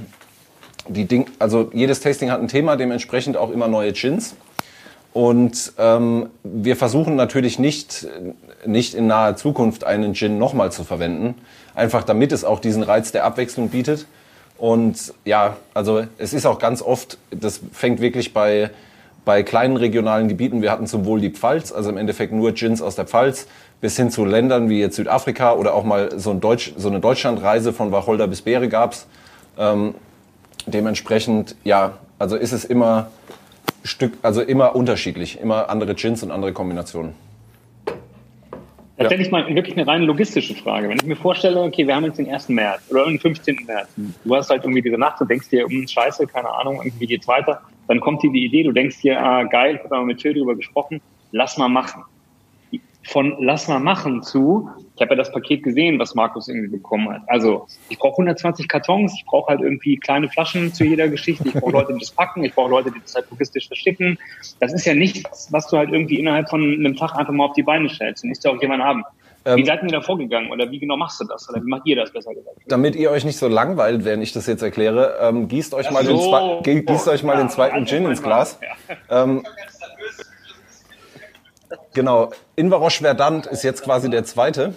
die 0.88 1.06
Ding, 1.06 1.28
also 1.40 1.70
jedes 1.74 2.02
Tasting 2.02 2.30
hat 2.30 2.42
ein 2.42 2.48
Thema, 2.48 2.76
dementsprechend 2.76 3.38
auch 3.38 3.52
immer 3.52 3.68
neue 3.68 3.94
Gins. 3.94 4.36
Und 5.14 5.74
ähm, 5.78 6.30
wir 6.44 6.76
versuchen 6.76 7.16
natürlich 7.16 7.60
nicht, 7.60 8.08
nicht 8.66 8.96
in 8.96 9.06
naher 9.08 9.36
Zukunft 9.36 9.84
einen 9.84 10.16
Gin 10.16 10.40
nochmal 10.40 10.72
zu 10.72 10.84
verwenden, 10.84 11.36
einfach 11.76 12.04
damit 12.04 12.32
es 12.32 12.44
auch 12.44 12.60
diesen 12.60 12.82
Reiz 12.82 13.12
der 13.12 13.24
Abwechslung 13.24 13.70
bietet. 13.70 14.08
Und 14.58 15.14
ja, 15.24 15.58
also 15.74 16.04
es 16.18 16.34
ist 16.34 16.46
auch 16.46 16.58
ganz 16.58 16.82
oft, 16.82 17.18
das 17.30 17.60
fängt 17.72 18.02
wirklich 18.02 18.34
bei, 18.34 18.72
bei 19.24 19.44
kleinen 19.44 19.78
regionalen 19.78 20.28
Gebieten, 20.28 20.62
wir 20.64 20.72
hatten 20.72 20.88
sowohl 20.88 21.22
die 21.22 21.30
Pfalz, 21.30 21.72
also 21.72 21.90
im 21.90 21.98
Endeffekt 21.98 22.34
nur 22.34 22.52
Gins 22.54 22.82
aus 22.82 22.96
der 22.96 23.06
Pfalz, 23.06 23.48
bis 23.84 23.98
hin 23.98 24.10
zu 24.10 24.24
Ländern 24.24 24.70
wie 24.70 24.80
jetzt 24.80 24.96
Südafrika 24.96 25.56
oder 25.56 25.74
auch 25.74 25.84
mal 25.84 26.18
so, 26.18 26.32
ein 26.32 26.40
Deutsch, 26.40 26.72
so 26.78 26.88
eine 26.88 27.02
Deutschlandreise 27.02 27.74
von 27.74 27.92
Wacholder 27.92 28.28
bis 28.28 28.42
Beere 28.42 28.70
gab's. 28.70 29.10
Ähm, 29.60 29.94
dementsprechend, 30.66 31.58
ja, 31.66 31.98
also 32.18 32.38
ist 32.38 32.54
es 32.54 32.64
immer 32.64 33.12
Stück, 33.84 34.14
also 34.22 34.42
immer 34.42 34.74
unterschiedlich, 34.74 35.38
immer 35.42 35.70
andere 35.70 35.96
Gins 35.96 36.24
und 36.24 36.32
andere 36.32 36.54
Kombinationen. 36.54 37.14
Tatsächlich 38.98 39.32
mal 39.32 39.54
wirklich 39.54 39.76
eine 39.76 39.86
rein 39.86 40.04
logistische 40.04 40.56
Frage. 40.56 40.88
Wenn 40.88 40.96
ich 40.96 41.06
mir 41.06 41.18
vorstelle, 41.18 41.60
okay, 41.60 41.86
wir 41.86 41.94
haben 41.94 42.06
jetzt 42.06 42.20
den 42.20 42.34
1. 42.34 42.48
März 42.48 42.84
oder 42.90 43.04
den 43.04 43.20
15. 43.20 43.66
März. 43.68 43.90
Du 44.24 44.34
hast 44.34 44.50
halt 44.50 44.64
irgendwie 44.64 44.82
diese 44.82 44.98
Nacht 44.98 45.20
und 45.20 45.30
denkst 45.30 45.50
dir, 45.50 45.66
um 45.66 45.86
Scheiße, 45.86 46.26
keine 46.28 46.50
Ahnung, 46.50 46.80
irgendwie 46.82 47.08
geht's 47.08 47.28
weiter. 47.28 47.60
Dann 47.90 48.00
kommt 48.00 48.24
dir 48.24 48.32
die 48.32 48.46
Idee, 48.46 48.64
du 48.64 48.72
denkst 48.72 49.02
dir, 49.02 49.20
ah, 49.20 49.44
geil, 49.44 49.76
ich 49.76 49.84
habe 49.84 49.94
mal 49.98 50.06
mit 50.06 50.20
Till 50.20 50.34
drüber 50.34 50.56
gesprochen, 50.56 51.02
lass 51.34 51.58
mal 51.58 51.68
machen 51.68 52.06
von 53.06 53.36
lass 53.40 53.68
mal 53.68 53.80
machen 53.80 54.24
zu, 54.24 54.70
ich 54.96 55.02
habe 55.02 55.12
ja 55.12 55.18
das 55.18 55.32
Paket 55.32 55.64
gesehen, 55.64 56.00
was 56.00 56.16
Markus 56.16 56.48
irgendwie 56.48 56.70
bekommen 56.70 57.10
hat. 57.10 57.22
Also 57.28 57.68
ich 57.90 57.98
brauche 57.98 58.14
120 58.14 58.68
Kartons, 58.68 59.14
ich 59.18 59.26
brauche 59.26 59.50
halt 59.50 59.62
irgendwie 59.62 59.98
kleine 59.98 60.30
Flaschen 60.30 60.74
zu 60.74 60.84
jeder 60.84 61.10
Geschichte, 61.10 61.48
ich 61.48 61.54
brauche 61.54 61.72
Leute, 61.72 61.94
die 61.94 62.00
das 62.00 62.12
packen, 62.12 62.44
ich 62.44 62.54
brauche 62.54 62.70
Leute, 62.70 62.92
die 62.92 63.00
das 63.02 63.16
halt 63.16 63.30
logistisch 63.30 63.68
verschicken. 63.68 64.18
Das 64.60 64.74
ist 64.74 64.86
ja 64.86 64.94
nichts, 64.94 65.52
was 65.52 65.68
du 65.68 65.78
halt 65.78 65.92
irgendwie 65.92 66.20
innerhalb 66.20 66.50
von 66.50 66.62
einem 66.62 66.96
Tag 66.96 67.16
einfach 67.16 67.34
mal 67.34 67.46
auf 67.46 67.54
die 67.54 67.64
Beine 67.64 67.90
stellst. 67.90 68.24
Du 68.24 68.28
musst 68.28 68.44
ja 68.44 68.52
auch 68.52 68.62
jemanden 68.62 68.86
haben. 68.86 69.04
Ähm, 69.46 69.58
wie 69.58 69.66
seid 69.66 69.84
ihr 69.84 69.90
da 69.90 70.02
vorgegangen 70.02 70.52
oder 70.52 70.72
wie 70.72 70.80
genau 70.80 70.96
machst 70.96 71.20
du 71.20 71.26
das? 71.26 71.50
Oder 71.50 71.62
wie 71.62 71.68
macht 71.68 71.86
ihr 71.86 71.98
das 71.98 72.12
besser 72.12 72.34
gesagt? 72.34 72.58
Damit 72.68 72.96
ihr 72.96 73.12
euch 73.12 73.26
nicht 73.26 73.38
so 73.38 73.48
langweilt, 73.48 74.06
wenn 74.06 74.22
ich 74.22 74.32
das 74.32 74.48
jetzt 74.48 74.62
erkläre, 74.62 75.18
ähm, 75.22 75.50
gießt 75.50 75.74
euch 75.74 75.92
mal, 75.92 76.06
so, 76.06 76.62
den, 76.66 76.86
gießt 76.86 77.10
euch 77.10 77.24
mal 77.24 77.34
ja, 77.34 77.40
den 77.40 77.50
zweiten 77.50 77.86
Gin 77.86 78.06
ins 78.06 78.24
Glas. 78.24 78.58
Ja. 79.10 79.24
Ähm, 79.24 79.44
Genau, 81.94 82.32
Invarosch 82.56 83.00
Verdant 83.00 83.46
ist 83.46 83.64
jetzt 83.64 83.84
quasi 83.84 84.10
der 84.10 84.24
zweite. 84.24 84.76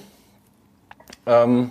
Ähm, 1.25 1.71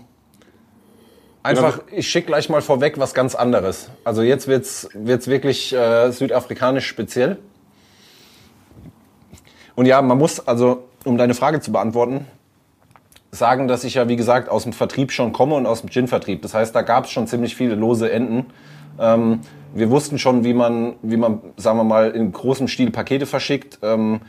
einfach, 1.43 1.79
ich 1.91 2.09
schicke 2.09 2.27
gleich 2.27 2.49
mal 2.49 2.61
vorweg 2.61 2.97
was 2.99 3.13
ganz 3.13 3.35
anderes. 3.35 3.89
Also 4.03 4.23
jetzt 4.23 4.47
wird's 4.47 4.89
wird's 4.93 5.27
wirklich 5.27 5.73
äh, 5.73 6.11
südafrikanisch 6.11 6.87
speziell. 6.87 7.37
Und 9.75 9.85
ja, 9.85 10.01
man 10.01 10.17
muss 10.17 10.45
also, 10.47 10.85
um 11.03 11.17
deine 11.17 11.33
Frage 11.33 11.59
zu 11.59 11.71
beantworten, 11.71 12.25
sagen, 13.31 13.67
dass 13.67 13.83
ich 13.83 13.95
ja, 13.95 14.07
wie 14.07 14.15
gesagt, 14.15 14.49
aus 14.49 14.63
dem 14.63 14.73
Vertrieb 14.73 15.11
schon 15.11 15.33
komme 15.33 15.55
und 15.55 15.65
aus 15.65 15.81
dem 15.81 15.89
Gin-Vertrieb. 15.89 16.41
Das 16.41 16.53
heißt, 16.53 16.73
da 16.73 16.81
gab 16.81 17.05
es 17.05 17.11
schon 17.11 17.27
ziemlich 17.27 17.55
viele 17.55 17.75
lose 17.75 18.09
Enden. 18.09 18.47
Ähm, 18.97 19.41
wir 19.73 19.89
wussten 19.89 20.17
schon, 20.17 20.43
wie 20.45 20.53
man, 20.53 20.95
wie 21.01 21.17
man, 21.17 21.41
sagen 21.57 21.77
wir 21.77 21.83
mal, 21.83 22.11
in 22.11 22.31
großem 22.31 22.69
Stil 22.69 22.91
Pakete 22.91 23.25
verschickt. 23.25 23.79
Ähm, 23.83 24.21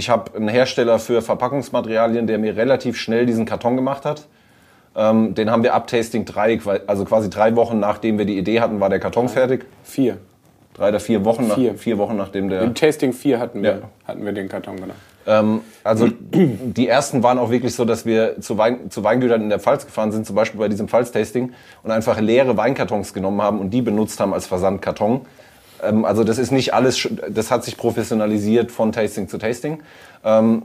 ich 0.00 0.08
habe 0.08 0.34
einen 0.34 0.48
Hersteller 0.48 0.98
für 0.98 1.20
Verpackungsmaterialien, 1.20 2.26
der 2.26 2.38
mir 2.38 2.56
relativ 2.56 2.96
schnell 2.96 3.26
diesen 3.26 3.44
Karton 3.44 3.76
gemacht 3.76 4.06
hat. 4.06 4.26
Ähm, 4.96 5.34
den 5.34 5.50
haben 5.50 5.62
wir 5.62 5.74
ab 5.74 5.86
Tasting 5.86 6.24
3, 6.24 6.58
also 6.86 7.04
quasi 7.04 7.28
drei 7.28 7.54
Wochen 7.54 7.78
nachdem 7.78 8.16
wir 8.16 8.24
die 8.24 8.38
Idee 8.38 8.60
hatten, 8.60 8.80
war 8.80 8.88
der 8.88 8.98
Karton 8.98 9.28
fertig. 9.28 9.66
Vier. 9.84 10.16
Drei 10.72 10.88
oder 10.88 11.00
vier 11.00 11.24
Wochen, 11.26 11.50
vier, 11.50 11.72
nach, 11.72 11.78
vier 11.78 11.98
Wochen 11.98 12.16
nachdem 12.16 12.48
der. 12.48 12.62
Im 12.62 12.74
Tasting 12.74 13.12
4 13.12 13.38
hatten 13.38 13.62
wir, 13.62 13.70
ja. 13.70 13.78
hatten 14.06 14.24
wir 14.24 14.32
den 14.32 14.48
Karton, 14.48 14.76
genau. 14.76 14.94
Ähm, 15.26 15.60
also 15.84 16.08
die 16.32 16.88
ersten 16.88 17.22
waren 17.22 17.38
auch 17.38 17.50
wirklich 17.50 17.74
so, 17.74 17.84
dass 17.84 18.06
wir 18.06 18.40
zu, 18.40 18.56
Wein, 18.56 18.90
zu 18.90 19.04
Weingütern 19.04 19.42
in 19.42 19.50
der 19.50 19.60
Pfalz 19.60 19.84
gefahren 19.84 20.12
sind, 20.12 20.26
zum 20.26 20.34
Beispiel 20.34 20.58
bei 20.58 20.68
diesem 20.68 20.88
Pfalz-Tasting, 20.88 21.52
und 21.82 21.90
einfach 21.90 22.18
leere 22.18 22.56
Weinkartons 22.56 23.12
genommen 23.12 23.42
haben 23.42 23.60
und 23.60 23.70
die 23.70 23.82
benutzt 23.82 24.18
haben 24.18 24.32
als 24.32 24.46
Versandkarton. 24.46 25.26
Ähm, 25.82 26.04
also 26.04 26.24
das 26.24 26.38
ist 26.38 26.50
nicht 26.50 26.74
alles, 26.74 27.08
das 27.28 27.50
hat 27.50 27.64
sich 27.64 27.76
professionalisiert 27.76 28.70
von 28.70 28.92
Tasting 28.92 29.28
zu 29.28 29.38
Tasting. 29.38 29.82
Ähm, 30.24 30.62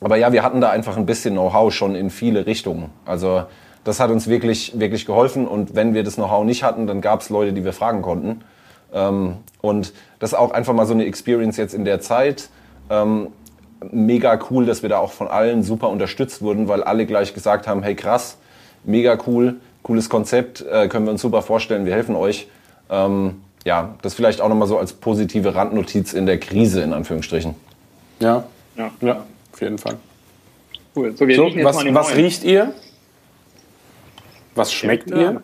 aber 0.00 0.16
ja, 0.16 0.32
wir 0.32 0.42
hatten 0.42 0.60
da 0.60 0.70
einfach 0.70 0.96
ein 0.96 1.06
bisschen 1.06 1.34
Know-how 1.34 1.72
schon 1.72 1.94
in 1.94 2.10
viele 2.10 2.46
Richtungen. 2.46 2.90
Also 3.04 3.44
das 3.84 4.00
hat 4.00 4.10
uns 4.10 4.28
wirklich, 4.28 4.78
wirklich 4.78 5.06
geholfen. 5.06 5.46
Und 5.46 5.74
wenn 5.74 5.94
wir 5.94 6.04
das 6.04 6.16
Know-how 6.16 6.44
nicht 6.44 6.62
hatten, 6.62 6.86
dann 6.86 7.00
gab 7.00 7.20
es 7.20 7.30
Leute, 7.30 7.52
die 7.52 7.64
wir 7.64 7.72
fragen 7.72 8.02
konnten. 8.02 8.42
Ähm, 8.92 9.36
und 9.62 9.92
das 10.18 10.32
ist 10.32 10.38
auch 10.38 10.50
einfach 10.50 10.74
mal 10.74 10.86
so 10.86 10.92
eine 10.92 11.06
Experience 11.06 11.56
jetzt 11.56 11.74
in 11.74 11.84
der 11.84 12.00
Zeit. 12.00 12.50
Ähm, 12.90 13.28
mega 13.90 14.38
cool, 14.50 14.66
dass 14.66 14.82
wir 14.82 14.88
da 14.88 14.98
auch 14.98 15.12
von 15.12 15.28
allen 15.28 15.62
super 15.62 15.88
unterstützt 15.88 16.42
wurden, 16.42 16.68
weil 16.68 16.82
alle 16.82 17.06
gleich 17.06 17.34
gesagt 17.34 17.66
haben, 17.66 17.82
hey 17.82 17.94
krass, 17.94 18.38
mega 18.84 19.18
cool, 19.26 19.56
cooles 19.82 20.08
Konzept, 20.08 20.62
äh, 20.62 20.88
können 20.88 21.06
wir 21.06 21.12
uns 21.12 21.22
super 21.22 21.42
vorstellen, 21.42 21.86
wir 21.86 21.92
helfen 21.92 22.16
euch. 22.16 22.48
Ähm, 22.90 23.42
ja, 23.66 23.96
das 24.00 24.14
vielleicht 24.14 24.40
auch 24.40 24.48
nochmal 24.48 24.68
so 24.68 24.78
als 24.78 24.92
positive 24.92 25.56
Randnotiz 25.56 26.12
in 26.12 26.24
der 26.24 26.38
Krise, 26.38 26.82
in 26.82 26.92
Anführungsstrichen. 26.92 27.56
Ja, 28.20 28.44
ja, 28.76 28.90
ja 29.00 29.24
auf 29.52 29.60
jeden 29.60 29.76
Fall. 29.76 29.96
Cool. 30.94 31.14
So, 31.16 31.28
so 31.28 31.64
was, 31.64 31.84
was 31.84 32.14
riecht 32.14 32.44
ihr? 32.44 32.72
Was 34.54 34.72
schmeckt 34.72 35.10
ja. 35.10 35.16
ihr? 35.16 35.42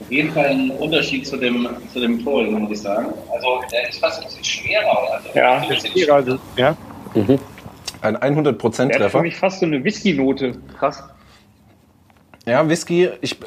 Auf 0.00 0.10
jeden 0.10 0.32
Fall 0.32 0.46
ein 0.46 0.70
Unterschied 0.70 1.26
zu 1.26 1.36
dem, 1.36 1.68
zu 1.92 2.00
dem 2.00 2.24
Pol, 2.24 2.50
muss 2.50 2.70
ich 2.70 2.80
sagen. 2.80 3.12
Also 3.30 3.60
der 3.70 3.90
ist 3.90 3.98
fast 3.98 4.20
ein 4.20 4.24
bisschen 4.24 4.44
schwerer. 4.44 5.12
Also 5.12 5.28
ja, 5.38 5.58
ein 5.58 5.68
bisschen 5.68 5.92
schwerer. 5.92 6.14
Also, 6.14 6.38
ja. 6.56 6.76
Mhm. 7.14 7.38
Ein 8.00 8.16
100% 8.16 8.58
Treffer. 8.58 8.88
Der 8.88 9.04
hat 9.04 9.12
für 9.12 9.20
mich 9.20 9.36
fast 9.36 9.60
so 9.60 9.66
eine 9.66 9.84
Whisky-Note. 9.84 10.54
Krass. 10.78 11.04
Ja, 12.46 12.68
Whisky, 12.68 13.10
ich, 13.20 13.38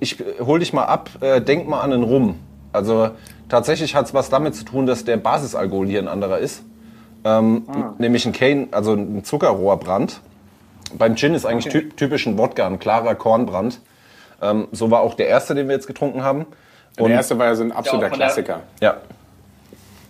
ich 0.00 0.16
hol 0.40 0.58
dich 0.58 0.72
mal 0.72 0.84
ab, 0.84 1.10
äh, 1.20 1.40
denk 1.40 1.68
mal 1.68 1.80
an 1.80 1.90
den 1.90 2.02
Rum. 2.02 2.38
Also 2.72 3.10
tatsächlich 3.48 3.94
hat 3.94 4.06
es 4.06 4.14
was 4.14 4.30
damit 4.30 4.54
zu 4.54 4.64
tun, 4.64 4.86
dass 4.86 5.04
der 5.04 5.16
Basisalkohol 5.16 5.86
hier 5.86 6.00
ein 6.00 6.08
anderer 6.08 6.38
ist. 6.38 6.62
Ähm, 7.24 7.64
ah. 7.68 7.94
Nämlich 7.98 8.26
ein 8.26 8.32
Cane, 8.32 8.68
also 8.70 8.94
ein 8.94 9.24
Zuckerrohrbrand. 9.24 10.20
Beim 10.96 11.16
Gin 11.16 11.34
ist 11.34 11.44
eigentlich 11.44 11.74
okay. 11.74 11.88
typisch 11.96 12.26
ein 12.26 12.38
Wodka, 12.38 12.66
ein 12.66 12.78
klarer 12.78 13.14
Kornbrand. 13.14 13.80
Ähm, 14.40 14.68
so 14.72 14.90
war 14.90 15.00
auch 15.00 15.14
der 15.14 15.28
erste, 15.28 15.54
den 15.54 15.68
wir 15.68 15.74
jetzt 15.74 15.86
getrunken 15.86 16.22
haben. 16.22 16.46
Und 16.98 17.08
der 17.08 17.16
erste 17.16 17.38
war 17.38 17.46
ja 17.46 17.54
so 17.54 17.64
ein 17.64 17.72
absoluter 17.72 18.10
Klassiker. 18.10 18.62
ja. 18.80 18.96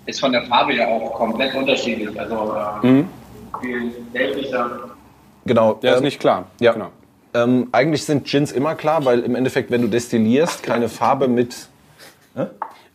Ist 0.07 0.21
von 0.21 0.33
der 0.33 0.43
Farbe 0.45 0.75
ja 0.75 0.87
auch 0.87 1.13
komplett 1.13 1.55
unterschiedlich. 1.55 2.19
Also 2.19 2.55
äh, 2.83 2.87
mhm. 2.87 3.09
viel 3.61 3.93
gelblicher. 4.13 4.71
Genau. 5.45 5.75
Der 5.75 5.91
ähm, 5.91 5.97
ist 5.97 6.03
nicht 6.03 6.21
klar. 6.21 6.47
Ja. 6.61 6.73
Genau. 6.73 6.89
Ähm, 7.35 7.69
eigentlich 7.73 8.05
sind 8.05 8.27
Gins 8.27 8.53
immer 8.53 8.75
klar, 8.75 9.05
weil 9.05 9.21
im 9.21 9.35
Endeffekt, 9.35 9.71
wenn 9.71 9.83
du 9.83 9.89
destillierst, 9.89 10.63
keine 10.63 10.89
Farbe 10.89 11.29
mit. 11.29 11.69
Hä? 12.35 12.47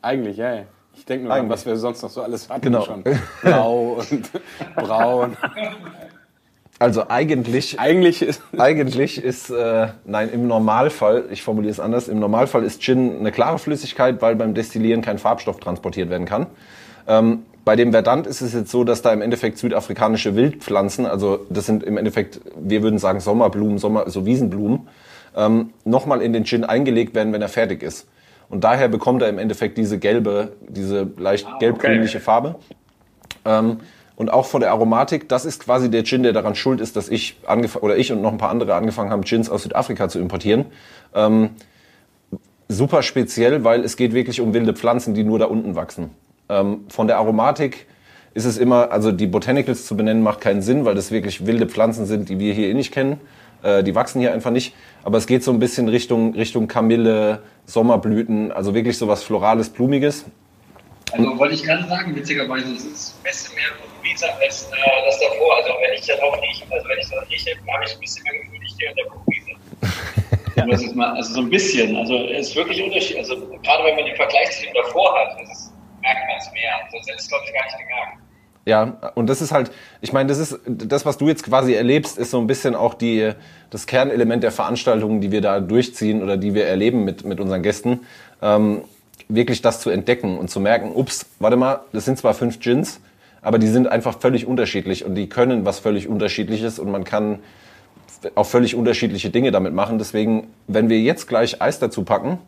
Eigentlich, 0.02 0.38
ja. 0.38 0.64
Ich 0.96 1.06
denke 1.06 1.26
nur 1.26 1.34
an, 1.34 1.50
was 1.50 1.66
wir 1.66 1.76
sonst 1.76 2.02
noch 2.02 2.10
so 2.10 2.22
alles 2.22 2.50
hatten 2.50 2.62
genau. 2.62 2.86
schon. 2.86 3.04
Blau 3.42 4.00
und 4.10 4.30
braun. 4.76 5.38
Also 6.80 7.08
eigentlich, 7.08 7.80
eigentlich 7.80 8.22
ist, 8.22 8.42
eigentlich 8.58 9.24
ist 9.24 9.50
äh, 9.50 9.88
nein, 10.06 10.30
im 10.34 10.48
Normalfall, 10.48 11.26
ich 11.30 11.44
formuliere 11.44 11.72
es 11.72 11.80
anders, 11.80 12.08
im 12.08 12.20
Normalfall 12.20 12.64
ist 12.64 12.82
Gin 12.82 13.20
eine 13.20 13.32
klare 13.32 13.60
Flüssigkeit, 13.60 14.22
weil 14.22 14.36
beim 14.36 14.54
Destillieren 14.54 15.02
kein 15.02 15.18
Farbstoff 15.18 15.60
transportiert 15.60 16.10
werden 16.10 16.26
kann. 16.26 16.48
Ähm, 17.08 17.44
bei 17.66 17.76
dem 17.76 17.92
Verdant 17.92 18.28
ist 18.28 18.42
es 18.42 18.54
jetzt 18.54 18.72
so, 18.72 18.84
dass 18.84 19.02
da 19.02 19.14
im 19.14 19.22
Endeffekt 19.22 19.58
südafrikanische 19.58 20.36
Wildpflanzen, 20.36 21.06
also 21.06 21.46
das 21.50 21.66
sind 21.66 21.84
im 21.84 21.98
Endeffekt, 21.98 22.42
wir 22.60 22.84
würden 22.84 23.00
sagen 23.00 23.20
Sommerblumen, 23.20 23.78
Sommer, 23.78 24.02
so 24.02 24.06
also 24.06 24.26
Wiesenblumen, 24.26 24.88
ähm, 25.36 25.72
nochmal 25.86 26.22
in 26.22 26.34
den 26.34 26.46
Gin 26.46 26.64
eingelegt 26.64 27.16
werden, 27.16 27.32
wenn 27.34 27.42
er 27.42 27.50
fertig 27.50 27.82
ist. 27.82 28.08
Und 28.50 28.64
daher 28.64 28.88
bekommt 28.88 29.22
er 29.22 29.30
im 29.30 29.40
Endeffekt 29.40 29.78
diese 29.78 29.98
gelbe, 29.98 30.54
diese 30.68 31.10
leicht 31.18 31.48
ah, 31.48 31.58
gelb-grünliche 31.60 32.18
okay. 32.18 32.26
Farbe. 32.26 32.56
Ähm, 33.46 33.78
und 34.16 34.32
auch 34.32 34.46
von 34.46 34.62
der 34.62 34.72
Aromatik, 34.72 35.28
das 35.28 35.46
ist 35.46 35.64
quasi 35.64 35.90
der 35.90 36.04
Gin, 36.04 36.22
der 36.22 36.34
daran 36.34 36.56
schuld 36.56 36.82
ist, 36.82 36.96
dass 36.96 37.10
ich 37.10 37.38
oder 37.82 37.98
ich 37.98 38.12
und 38.12 38.22
noch 38.22 38.32
ein 38.32 38.38
paar 38.38 38.52
andere 38.52 38.76
angefangen 38.76 39.10
haben, 39.10 39.24
Gins 39.24 39.50
aus 39.50 39.64
Südafrika 39.64 40.08
zu 40.08 40.20
importieren. 40.20 40.66
Ähm, 41.16 41.52
super 42.68 43.02
speziell, 43.02 43.64
weil 43.64 43.84
es 43.84 43.98
geht 43.98 44.14
wirklich 44.14 44.40
um 44.40 44.54
wilde 44.54 44.74
Pflanzen, 44.74 45.14
die 45.16 45.24
nur 45.24 45.40
da 45.40 45.46
unten 45.46 45.76
wachsen. 45.76 46.12
Ähm, 46.50 46.86
von 46.90 47.08
der 47.08 47.18
Aromatik 47.18 47.88
ist 48.34 48.46
es 48.46 48.58
immer, 48.58 48.92
also 48.92 49.12
die 49.12 49.28
Botanicals 49.28 49.86
zu 49.86 49.96
benennen 49.96 50.24
macht 50.24 50.42
keinen 50.42 50.62
Sinn, 50.62 50.86
weil 50.86 50.96
das 50.96 51.12
wirklich 51.12 51.46
wilde 51.46 51.68
Pflanzen 51.68 52.06
sind, 52.06 52.30
die 52.30 52.40
wir 52.40 52.54
hier 52.54 52.70
eh 52.70 52.74
nicht 52.74 52.92
kennen. 52.92 53.20
Äh, 53.62 53.84
die 53.84 53.96
wachsen 53.96 54.20
hier 54.20 54.34
einfach 54.34 54.52
nicht. 54.52 54.74
Aber 55.04 55.18
es 55.18 55.28
geht 55.28 55.44
so 55.44 55.52
ein 55.52 55.60
bisschen 55.60 55.88
Richtung, 55.88 56.34
Richtung 56.34 56.68
Kamille, 56.68 57.44
Sommerblüten, 57.66 58.52
also 58.52 58.74
wirklich 58.74 58.98
so 58.98 59.08
was 59.08 59.24
Florales, 59.24 59.70
Blumiges. 59.70 60.26
Also 61.12 61.38
wollte 61.38 61.54
ich 61.54 61.64
gerade 61.64 61.88
sagen, 61.88 62.16
witzigerweise, 62.16 62.74
es 62.74 62.86
ist 62.86 63.16
ein 63.20 63.24
bisschen 63.24 63.56
mehr 63.56 63.66
Blumiger 63.78 64.34
als 64.42 64.64
äh, 64.64 65.06
das 65.06 65.20
davor. 65.20 65.56
Also 65.58 65.70
wenn 65.80 65.94
ich 65.94 66.06
darauf 66.08 66.36
rieche, 66.42 66.66
also 66.72 66.90
wenn 66.90 66.98
ich 67.00 67.10
das 67.10 67.30
rieche, 67.30 67.52
habe 67.72 67.86
ich 67.86 67.94
ein 67.94 68.00
bisschen 68.00 68.24
mehr 68.24 68.42
Gefühl, 68.42 68.60
ich 68.66 68.74
stehe 68.74 68.90
an 68.90 68.96
der 68.96 69.06
Blumiese. 69.12 70.88
ja. 70.90 70.96
mal, 70.96 71.16
also 71.16 71.34
so 71.36 71.42
ein 71.42 71.50
bisschen, 71.50 71.96
also 71.96 72.16
es 72.16 72.50
ist 72.50 72.56
wirklich 72.56 72.84
unterschiedlich. 72.84 73.20
Also 73.20 73.36
gerade 73.64 73.84
wenn 73.84 73.96
man 73.96 74.06
den 74.06 74.16
Vergleich 74.16 74.52
zu 74.52 74.64
dem 74.64 74.74
davor 74.74 75.14
hat, 75.20 75.40
ist 75.42 75.52
es 75.52 75.63
merkt 76.04 76.28
man 76.28 76.38
es 76.38 76.52
mehr. 76.52 76.74
Sonst 76.92 77.08
hätte 77.08 77.18
es, 77.18 77.28
glaube 77.28 77.46
ich, 77.48 77.54
gar 77.54 77.64
nicht 77.64 77.78
gemerkt. 77.80 78.18
Ja, 78.66 79.12
und 79.16 79.28
das 79.28 79.42
ist 79.42 79.52
halt, 79.52 79.72
ich 80.00 80.14
meine, 80.14 80.30
das 80.30 80.38
ist 80.38 80.60
das, 80.66 81.06
was 81.06 81.18
du 81.18 81.28
jetzt 81.28 81.44
quasi 81.44 81.74
erlebst, 81.74 82.18
ist 82.18 82.32
so 82.32 82.40
ein 82.40 82.48
bisschen 82.48 82.76
auch 82.76 82.94
die, 82.94 83.34
das 83.70 83.88
Kernelement 83.88 84.42
der 84.42 84.54
Veranstaltungen, 84.54 85.20
die 85.20 85.32
wir 85.32 85.42
da 85.42 85.60
durchziehen 85.60 86.24
oder 86.24 86.38
die 86.38 86.54
wir 86.54 86.66
erleben 86.66 87.04
mit, 87.04 87.26
mit 87.26 87.42
unseren 87.42 87.62
Gästen. 87.62 88.02
Ähm, 88.42 88.84
wirklich 89.28 89.62
das 89.62 89.82
zu 89.82 89.90
entdecken 89.90 90.38
und 90.38 90.50
zu 90.50 90.60
merken, 90.60 90.92
ups, 90.94 91.26
warte 91.40 91.58
mal, 91.58 91.82
das 91.92 92.06
sind 92.06 92.18
zwar 92.18 92.34
fünf 92.34 92.60
Gins, 92.60 93.02
aber 93.42 93.60
die 93.60 93.68
sind 93.68 93.88
einfach 93.88 94.20
völlig 94.20 94.46
unterschiedlich 94.46 95.04
und 95.04 95.16
die 95.16 95.28
können 95.28 95.66
was 95.66 95.80
völlig 95.80 96.08
unterschiedliches 96.08 96.80
und 96.80 96.90
man 96.90 97.04
kann 97.04 97.40
auch 98.36 98.46
völlig 98.46 98.76
unterschiedliche 98.76 99.30
Dinge 99.30 99.52
damit 99.52 99.74
machen. 99.74 99.98
Deswegen, 99.98 100.48
wenn 100.68 100.88
wir 100.88 101.02
jetzt 101.02 101.28
gleich 101.28 101.62
Eis 101.62 101.80
dazu 101.80 102.04
packen, 102.04 102.40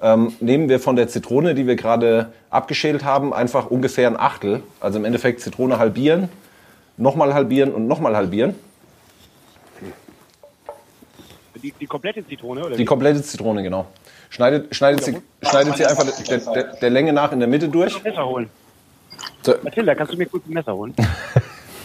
ähm, 0.00 0.32
nehmen 0.40 0.68
wir 0.68 0.80
von 0.80 0.96
der 0.96 1.08
Zitrone, 1.08 1.54
die 1.54 1.66
wir 1.66 1.76
gerade 1.76 2.32
abgeschält 2.50 3.04
haben, 3.04 3.32
einfach 3.32 3.70
ungefähr 3.70 4.08
ein 4.08 4.18
Achtel. 4.18 4.62
Also 4.80 4.98
im 4.98 5.04
Endeffekt 5.04 5.40
Zitrone 5.40 5.78
halbieren, 5.78 6.28
nochmal 6.96 7.34
halbieren 7.34 7.72
und 7.72 7.86
nochmal 7.86 8.16
halbieren. 8.16 8.54
Die, 11.62 11.72
die 11.72 11.86
komplette 11.86 12.24
Zitrone, 12.24 12.64
oder? 12.64 12.76
Die 12.76 12.82
wie? 12.82 12.84
komplette 12.84 13.20
Zitrone, 13.22 13.64
genau. 13.64 13.86
Schneidet, 14.30 14.74
schneidet, 14.76 15.02
sie, 15.02 15.16
schneidet 15.42 15.76
sie 15.76 15.86
einfach 15.86 16.06
der, 16.06 16.38
der, 16.38 16.64
der 16.76 16.90
Länge 16.90 17.12
nach 17.12 17.32
in 17.32 17.40
der 17.40 17.48
Mitte 17.48 17.68
durch. 17.68 18.00
Messer 18.04 18.24
holen. 18.26 18.48
So, 19.42 19.54
Mathilda, 19.62 19.96
kannst 19.96 20.12
du 20.12 20.16
mir 20.16 20.26
kurz 20.26 20.46
ein 20.46 20.52
Messer 20.52 20.74
holen? 20.74 20.94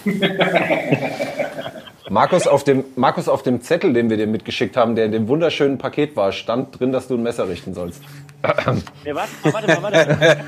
Markus, 2.10 2.48
auf 2.48 2.64
dem, 2.64 2.84
Markus, 2.96 3.30
auf 3.30 3.44
dem 3.44 3.62
Zettel, 3.62 3.94
den 3.94 4.10
wir 4.10 4.18
dir 4.18 4.28
mitgeschickt 4.28 4.76
haben, 4.76 4.96
der 4.96 5.06
in 5.06 5.12
dem 5.12 5.28
wunderschönen 5.28 5.78
Paket 5.78 6.16
war, 6.16 6.32
stand 6.32 6.80
drin, 6.80 6.92
dass 6.92 7.08
du 7.08 7.16
ein 7.16 7.24
Messer 7.24 7.48
richten 7.48 7.74
sollst. 7.74 8.04
Nee, 9.06 9.14
warte 9.16 9.32
mal, 9.44 9.54
warte 9.54 9.82
mal, 9.82 9.84
warte. 9.84 10.46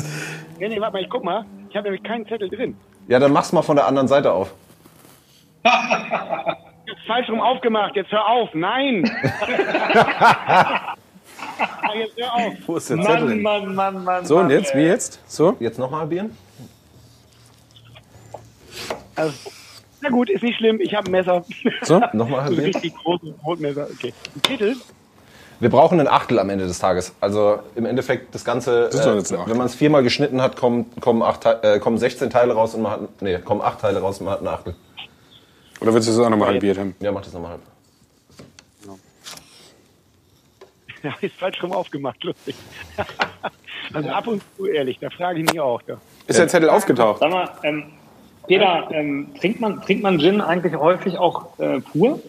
nee, 0.58 0.68
nee, 0.68 0.80
warte 0.80 0.94
mal, 0.94 1.02
ich 1.02 1.10
guck 1.10 1.24
mal. 1.24 1.44
Ich 1.70 1.76
habe 1.76 1.84
nämlich 1.84 2.02
keinen 2.02 2.26
Zettel 2.26 2.48
drin. 2.48 2.76
Ja, 3.08 3.18
dann 3.18 3.32
mach's 3.32 3.52
mal 3.52 3.62
von 3.62 3.76
der 3.76 3.86
anderen 3.86 4.08
Seite 4.08 4.32
auf. 4.32 4.52
Jetzt 6.86 7.02
falsch 7.06 7.28
rum 7.28 7.40
aufgemacht, 7.40 7.96
jetzt 7.96 8.12
hör 8.12 8.26
auf. 8.26 8.50
Nein! 8.54 9.10
Ah, 11.58 11.94
jetzt 11.94 12.16
hör 12.16 12.34
auf. 12.34 12.54
Wo 12.66 12.76
ist 12.76 12.90
der 12.90 13.00
Zettel? 13.00 13.36
Mann, 13.36 13.42
Mann, 13.42 13.74
Mann, 13.74 14.04
Mann. 14.04 14.24
So, 14.24 14.36
und 14.36 14.44
Mann, 14.44 14.50
jetzt? 14.50 14.74
Wie 14.74 14.82
jetzt? 14.82 15.20
So? 15.26 15.56
Jetzt 15.60 15.78
nochmal 15.78 16.00
halbieren. 16.00 16.36
Also, 19.14 19.32
na 20.00 20.08
gut, 20.10 20.30
ist 20.30 20.42
nicht 20.42 20.56
schlimm, 20.58 20.80
ich 20.80 20.94
habe 20.94 21.08
ein 21.08 21.12
Messer. 21.12 21.44
So? 21.82 21.98
Nochmal 22.12 22.28
So 22.28 22.36
ein 22.36 22.44
halbieren. 22.44 22.64
richtig 22.66 22.94
großes 22.96 23.32
Brotmesser. 23.42 23.88
Okay. 23.92 24.12
Ein 24.34 24.42
Titel? 24.42 24.76
Wir 25.58 25.70
brauchen 25.70 25.98
ein 26.00 26.08
Achtel 26.08 26.38
am 26.38 26.50
Ende 26.50 26.66
des 26.66 26.78
Tages. 26.78 27.14
Also 27.20 27.60
im 27.76 27.86
Endeffekt 27.86 28.34
das 28.34 28.44
Ganze, 28.44 28.84
ist 28.84 29.04
doch 29.04 29.14
äh, 29.14 29.40
ein 29.42 29.48
wenn 29.50 29.56
man 29.56 29.66
es 29.66 29.74
viermal 29.74 30.02
geschnitten 30.02 30.42
hat, 30.42 30.56
kommen, 30.56 30.86
kommen, 31.00 31.22
acht, 31.22 31.46
äh, 31.46 31.78
kommen 31.78 31.96
16 31.96 32.28
Teile 32.28 32.52
raus 32.52 32.74
und 32.74 32.82
man 32.82 32.92
hat, 32.92 33.22
nee, 33.22 33.38
kommen 33.38 33.62
acht 33.62 33.80
Teile 33.80 34.00
raus 34.00 34.18
und 34.18 34.26
man 34.26 34.34
hat 34.34 34.42
ein 34.42 34.48
Achtel. 34.48 34.74
Oder 35.80 35.94
willst 35.94 36.08
du 36.08 36.12
es 36.12 36.18
auch 36.18 36.28
nochmal 36.28 36.48
halbiert 36.48 36.78
haben? 36.78 36.94
Ja, 37.00 37.10
mach 37.12 37.22
das 37.22 37.32
nochmal 37.32 37.52
halb. 37.52 37.60
Ja, 41.02 41.14
ist 41.20 41.36
falsch 41.36 41.62
rum 41.62 41.72
aufgemacht, 41.72 42.22
lustig. 42.24 42.56
Also 43.92 44.08
ab 44.08 44.26
und 44.26 44.42
zu 44.56 44.66
ehrlich, 44.66 44.98
da 44.98 45.10
frage 45.10 45.40
ich 45.40 45.50
mich 45.50 45.60
auch. 45.60 45.80
Ja. 45.86 45.96
Ist 46.26 46.38
der 46.40 46.48
Zettel 46.48 46.68
aufgetaucht? 46.68 47.20
Sag 47.20 47.30
mal, 47.30 47.48
ähm, 47.62 47.92
Peter, 48.46 48.88
ähm, 48.92 49.28
trinkt, 49.38 49.60
man, 49.60 49.80
trinkt 49.80 50.02
man 50.02 50.18
Gin 50.18 50.40
eigentlich 50.40 50.76
häufig 50.76 51.18
auch 51.18 51.58
äh, 51.58 51.80
pur? 51.80 52.20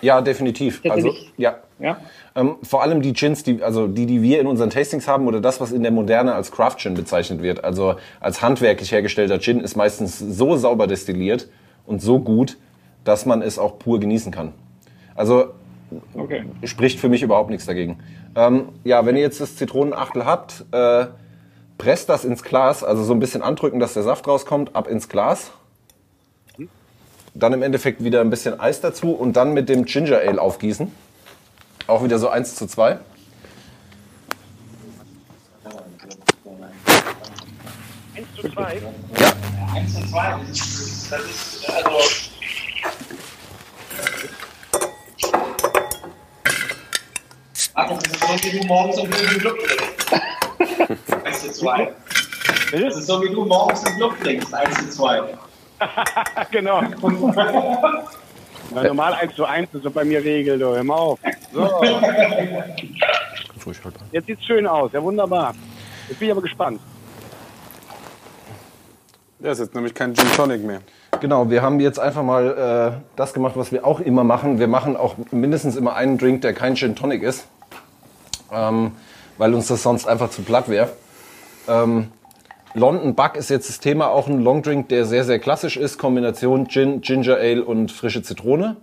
Ja, 0.00 0.20
definitiv. 0.20 0.80
Also, 0.88 1.14
ja. 1.36 1.56
Ja. 1.78 1.96
Ähm, 2.36 2.56
vor 2.62 2.82
allem 2.82 3.00
die 3.00 3.14
Gins, 3.14 3.42
die, 3.42 3.62
also 3.62 3.86
die, 3.86 4.06
die 4.06 4.22
wir 4.22 4.40
in 4.40 4.46
unseren 4.46 4.70
Tastings 4.70 5.08
haben 5.08 5.26
oder 5.26 5.40
das, 5.40 5.60
was 5.60 5.72
in 5.72 5.82
der 5.82 5.92
Moderne 5.92 6.34
als 6.34 6.52
Craft 6.52 6.76
Gin 6.78 6.94
bezeichnet 6.94 7.42
wird, 7.42 7.64
also 7.64 7.94
als 8.20 8.42
handwerklich 8.42 8.92
hergestellter 8.92 9.38
Gin, 9.40 9.60
ist 9.60 9.76
meistens 9.76 10.18
so 10.18 10.56
sauber 10.56 10.86
destilliert 10.86 11.48
und 11.86 12.02
so 12.02 12.18
gut, 12.18 12.58
dass 13.04 13.24
man 13.24 13.40
es 13.40 13.58
auch 13.58 13.78
pur 13.78 13.98
genießen 13.98 14.30
kann. 14.30 14.52
Also 15.14 15.46
Okay. 16.14 16.44
spricht 16.64 17.00
für 17.00 17.08
mich 17.08 17.22
überhaupt 17.22 17.50
nichts 17.50 17.66
dagegen. 17.66 17.98
Ähm, 18.36 18.68
ja, 18.84 19.04
wenn 19.06 19.16
ihr 19.16 19.22
jetzt 19.22 19.40
das 19.40 19.56
Zitronenachtel 19.56 20.24
habt, 20.24 20.64
äh, 20.70 21.06
presst 21.78 22.08
das 22.08 22.24
ins 22.24 22.42
Glas, 22.44 22.84
also 22.84 23.02
so 23.02 23.12
ein 23.12 23.18
bisschen 23.18 23.42
andrücken, 23.42 23.80
dass 23.80 23.94
der 23.94 24.02
Saft 24.02 24.28
rauskommt, 24.28 24.76
ab 24.76 24.86
ins 24.86 25.08
Glas. 25.08 25.50
Dann 27.34 27.52
im 27.52 27.62
Endeffekt 27.62 28.02
wieder 28.02 28.20
ein 28.20 28.30
bisschen 28.30 28.58
Eis 28.58 28.80
dazu 28.80 29.12
und 29.12 29.34
dann 29.34 29.52
mit 29.52 29.68
dem 29.68 29.84
Ginger 29.84 30.18
Ale 30.18 30.40
aufgießen. 30.40 30.92
Auch 31.86 32.02
wieder 32.04 32.18
so 32.18 32.28
1 32.28 32.56
zu 32.56 32.66
2. 32.66 32.98
Eins 38.20 38.26
zu 38.36 38.50
zwei. 38.50 38.82
Eins 39.74 39.94
und 39.96 40.08
zwei, 40.10 40.36
das 40.46 40.50
ist, 40.50 41.12
das 41.12 41.20
ist 41.22 41.70
also. 41.70 41.90
Ach, 47.74 47.88
das 47.88 48.02
ist 48.04 48.20
so 48.20 48.28
wie 48.42 48.58
du 48.58 48.66
morgens 48.66 48.98
um 48.98 49.12
fünf 49.12 49.38
Club 49.38 49.56
trinkst. 49.58 51.04
Eins 51.24 51.40
zu 51.40 51.52
zwei. 51.52 51.94
Das 52.72 52.96
ist 52.96 53.06
so 53.06 53.22
wie 53.22 53.30
du 53.30 53.44
morgens 53.44 53.82
im 53.84 53.96
Club 53.96 54.20
trinkst. 54.20 54.52
Eins 54.52 54.76
zu 54.76 54.90
zwei. 54.90 55.22
genau. 56.50 56.82
Na, 58.72 58.82
normal 58.84 59.14
1 59.14 59.34
zu 59.34 59.44
1 59.44 59.74
ist 59.74 59.82
so 59.82 59.90
bei 59.90 60.04
mir 60.04 60.22
Regel, 60.22 60.58
du. 60.58 60.66
hör 60.66 60.84
mal 60.84 60.94
auf. 60.94 61.18
So, 61.52 61.82
jetzt 64.12 64.26
sieht's 64.26 64.44
schön 64.44 64.66
aus, 64.66 64.92
ja 64.92 65.02
wunderbar. 65.02 65.54
Jetzt 66.08 66.18
bin 66.18 66.28
ich 66.28 66.32
aber 66.32 66.42
gespannt. 66.42 66.80
Das 69.38 69.58
ist 69.58 69.66
jetzt 69.66 69.74
nämlich 69.74 69.94
kein 69.94 70.14
Gin 70.14 70.30
Tonic 70.36 70.62
mehr. 70.62 70.80
Genau, 71.20 71.50
wir 71.50 71.62
haben 71.62 71.80
jetzt 71.80 71.98
einfach 71.98 72.22
mal 72.22 72.94
äh, 72.96 73.00
das 73.16 73.32
gemacht, 73.32 73.54
was 73.56 73.72
wir 73.72 73.86
auch 73.86 74.00
immer 74.00 74.22
machen. 74.22 74.58
Wir 74.58 74.68
machen 74.68 74.96
auch 74.96 75.16
mindestens 75.30 75.76
immer 75.76 75.94
einen 75.94 76.18
Drink, 76.18 76.42
der 76.42 76.52
kein 76.52 76.76
Gin 76.76 76.94
Tonic 76.94 77.22
ist, 77.22 77.46
ähm, 78.52 78.92
weil 79.38 79.54
uns 79.54 79.68
das 79.68 79.82
sonst 79.82 80.06
einfach 80.06 80.30
zu 80.30 80.42
platt 80.42 80.68
wäre. 80.68 80.90
Ähm, 81.68 82.12
London 82.74 83.14
Buck 83.14 83.36
ist 83.36 83.50
jetzt 83.50 83.68
das 83.68 83.80
Thema, 83.80 84.08
auch 84.08 84.28
ein 84.28 84.42
Long 84.42 84.62
Drink, 84.62 84.88
der 84.88 85.04
sehr, 85.04 85.24
sehr 85.24 85.38
klassisch 85.38 85.76
ist. 85.76 85.98
Kombination 85.98 86.68
Gin, 86.68 87.00
Ginger 87.00 87.36
Ale 87.36 87.64
und 87.64 87.90
frische 87.90 88.22
Zitrone. 88.22 88.76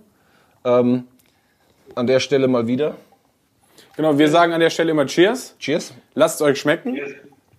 Ähm, 0.64 1.04
an 1.94 2.06
der 2.06 2.20
Stelle 2.20 2.48
mal 2.48 2.66
wieder. 2.66 2.96
Genau, 3.96 4.18
wir 4.18 4.28
sagen 4.30 4.52
an 4.52 4.60
der 4.60 4.70
Stelle 4.70 4.90
immer 4.90 5.06
Cheers. 5.06 5.56
Cheers. 5.58 5.94
Lasst 6.14 6.36
es 6.36 6.42
euch 6.42 6.60
schmecken. 6.60 6.94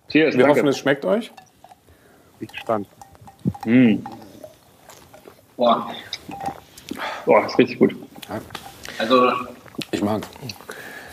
Cheers, 0.10 0.36
Wir 0.36 0.44
danke. 0.44 0.60
hoffen, 0.60 0.68
es 0.68 0.78
schmeckt 0.78 1.04
euch. 1.06 1.32
Bin 2.40 2.48
ich 2.48 2.52
gespannt. 2.52 2.88
Boah. 5.58 5.90
Boah, 7.26 7.46
ist 7.46 7.58
richtig 7.58 7.80
gut. 7.80 7.96
Also, 9.00 9.32
Ich 9.92 10.02
mag 10.02 10.22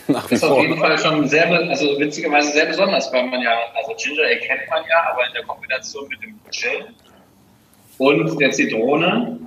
Nach 0.09 0.31
wie 0.31 0.35
ist 0.35 0.45
auf 0.45 0.51
vor. 0.51 0.63
jeden 0.63 0.79
Fall 0.79 0.97
schon 0.99 1.27
sehr, 1.29 1.51
also 1.51 1.99
witzigerweise 1.99 2.53
sehr 2.53 2.67
besonders, 2.67 3.13
weil 3.13 3.27
man 3.27 3.41
ja, 3.43 3.53
also 3.75 3.93
Ginger 3.97 4.23
Ale 4.25 4.37
kennt 4.39 4.69
man 4.71 4.83
ja, 4.89 5.11
aber 5.13 5.27
in 5.27 5.33
der 5.35 5.43
Kombination 5.45 6.09
mit 6.09 6.23
dem 6.23 6.35
Gin 6.51 6.85
und 7.99 8.41
der 8.41 8.51
Zitrone 8.51 9.39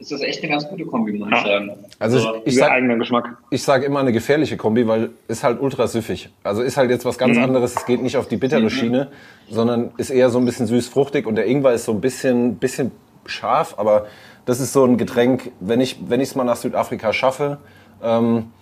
ist 0.00 0.12
das 0.12 0.20
echt 0.20 0.42
eine 0.42 0.52
ganz 0.52 0.68
gute 0.68 0.84
Kombi, 0.84 1.12
muss 1.12 1.28
ich 1.28 1.34
Ja. 1.34 1.42
sagen. 1.42 1.70
Also 1.98 2.18
So, 2.20 2.42
ich 2.44 2.54
sag, 2.54 2.80
Geschmack. 2.98 3.36
ich 3.50 3.62
sage 3.64 3.84
immer 3.86 3.98
eine 4.00 4.12
gefährliche 4.12 4.56
Kombi, 4.56 4.86
weil 4.86 5.10
ist 5.26 5.42
halt 5.42 5.60
ultra 5.60 5.88
süffig. 5.88 6.28
Also 6.44 6.62
ist 6.62 6.76
halt 6.76 6.90
jetzt 6.90 7.04
was 7.04 7.18
ganz 7.18 7.36
anderes. 7.36 7.74
Es 7.74 7.84
geht 7.86 8.00
nicht 8.02 8.16
auf 8.16 8.28
die 8.28 8.36
bittere 8.36 8.70
Schiene, 8.70 9.10
sondern 9.50 9.90
ist 9.96 10.10
eher 10.10 10.30
so 10.30 10.38
ein 10.38 10.44
bisschen 10.44 10.66
süß-fruchtig 10.68 11.26
und 11.26 11.34
der 11.34 11.46
Ingwer 11.46 11.72
ist 11.72 11.84
so 11.84 11.92
ein 11.92 12.00
bisschen, 12.00 12.56
bisschen 12.58 12.92
scharf. 13.26 13.74
Aber 13.76 14.06
das 14.46 14.60
ist 14.60 14.72
so 14.72 14.84
ein 14.84 14.98
Getränk, 14.98 15.50
wenn 15.58 15.80
ich 15.80 15.96
wenn 16.08 16.20
ich 16.20 16.28
es 16.28 16.34
mal 16.36 16.44
nach 16.44 16.56
Südafrika 16.56 17.12
schaffe, 17.12 17.58
ähm, 18.00 18.52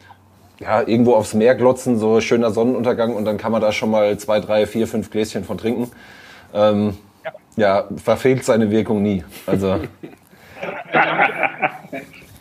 ja 0.59 0.81
irgendwo 0.87 1.15
aufs 1.15 1.35
Meer 1.35 1.55
glotzen, 1.55 1.99
so 1.99 2.21
schöner 2.21 2.51
Sonnenuntergang 2.51 3.15
und 3.15 3.25
dann 3.25 3.37
kann 3.37 3.53
man 3.53 3.61
da 3.61 3.73
schon 3.73 3.91
mal 3.91 4.19
zwei, 4.19 4.41
drei, 4.41 4.67
vier, 4.67 4.87
fünf 4.87 5.11
Gläschen 5.11 5.45
von 5.45 5.59
trinken. 5.59 5.91
Ähm, 6.55 6.97
ja, 7.57 7.89
verfehlt 7.97 8.45
seine 8.45 8.71
Wirkung 8.71 9.03
nie. 9.03 9.25
Also 9.47 9.81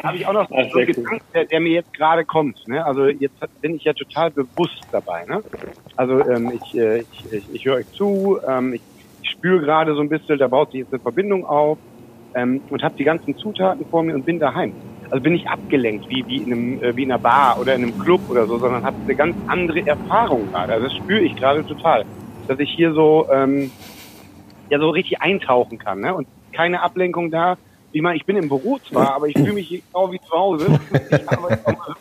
Habe 0.06 0.18
ich 0.18 0.28
auch 0.28 0.34
noch 0.34 0.48
so 0.50 0.56
einen 0.56 0.70
Gedanken, 0.70 1.26
der, 1.34 1.46
der 1.46 1.60
mir 1.60 1.72
jetzt 1.72 1.92
gerade 1.94 2.26
kommt. 2.26 2.68
Ne? 2.68 2.86
Also 2.86 3.08
jetzt 3.08 3.36
bin 3.60 3.76
ich 3.76 3.86
ja 3.86 3.94
total 3.94 4.30
bewusst 4.30 4.82
dabei. 4.92 5.26
Ne? 5.26 5.42
Also 5.96 6.20
ähm, 6.30 6.52
ich, 6.54 6.78
äh, 6.78 7.00
ich, 7.00 7.34
ich, 7.34 7.44
ich 7.54 7.66
höre 7.66 7.78
euch 7.78 7.92
zu, 7.94 8.38
ähm, 8.48 8.76
ich, 8.76 8.82
ich 9.24 9.32
spüre 9.32 9.62
gerade 9.62 9.96
so 9.96 10.02
ein 10.02 10.10
bisschen, 10.10 10.38
da 10.38 10.48
baut 10.48 10.72
sich 10.72 10.82
jetzt 10.82 10.94
eine 10.94 11.02
Verbindung 11.02 11.44
auf 11.44 11.80
ähm, 12.36 12.62
und 12.70 12.84
habe 12.84 12.96
die 12.98 13.04
ganzen 13.04 13.36
Zutaten 13.36 13.84
vor 13.90 14.04
mir 14.04 14.14
und 14.14 14.26
bin 14.26 14.40
daheim. 14.40 14.74
Also 15.10 15.22
bin 15.22 15.36
ich 15.36 15.48
abgelenkt, 15.48 16.10
wie, 16.10 16.26
wie, 16.28 16.38
in 16.38 16.52
einem, 16.52 16.84
äh, 16.84 16.96
wie 16.96 17.04
in 17.04 17.12
einer 17.12 17.20
Bar 17.20 17.60
oder 17.60 17.76
in 17.76 17.84
einem 17.84 18.00
Club 18.00 18.22
oder 18.30 18.48
so, 18.48 18.58
sondern 18.58 18.84
habe 18.84 18.96
eine 19.04 19.16
ganz 19.16 19.36
andere 19.48 19.86
Erfahrung 19.86 20.50
gerade. 20.52 20.74
Also 20.74 20.88
das 20.88 20.96
spüre 20.96 21.22
ich 21.22 21.36
gerade 21.36 21.66
total. 21.66 22.06
Dass 22.48 22.60
ich 22.60 22.70
hier 22.72 22.94
so, 22.94 23.28
ähm, 23.32 23.72
ja, 24.70 24.80
so 24.80 24.90
richtig 24.90 25.22
eintauchen 25.22 25.78
kann. 25.78 26.02
Ne? 26.02 26.14
Und 26.14 26.28
keine 26.52 26.82
Ablenkung 26.82 27.32
da. 27.32 27.58
Ich 27.92 28.02
meine, 28.02 28.18
ich 28.18 28.26
bin 28.26 28.36
im 28.36 28.50
Büro 28.50 28.78
zwar, 28.80 29.16
aber 29.16 29.28
ich 29.28 29.34
fühle 29.34 29.54
mich 29.54 29.70
genau 29.70 30.12
wie 30.12 30.20
zu 30.20 30.32
Hause. 30.32 30.80
Ich 31.10 31.30
arbeite 31.30 31.66
auch 31.66 31.96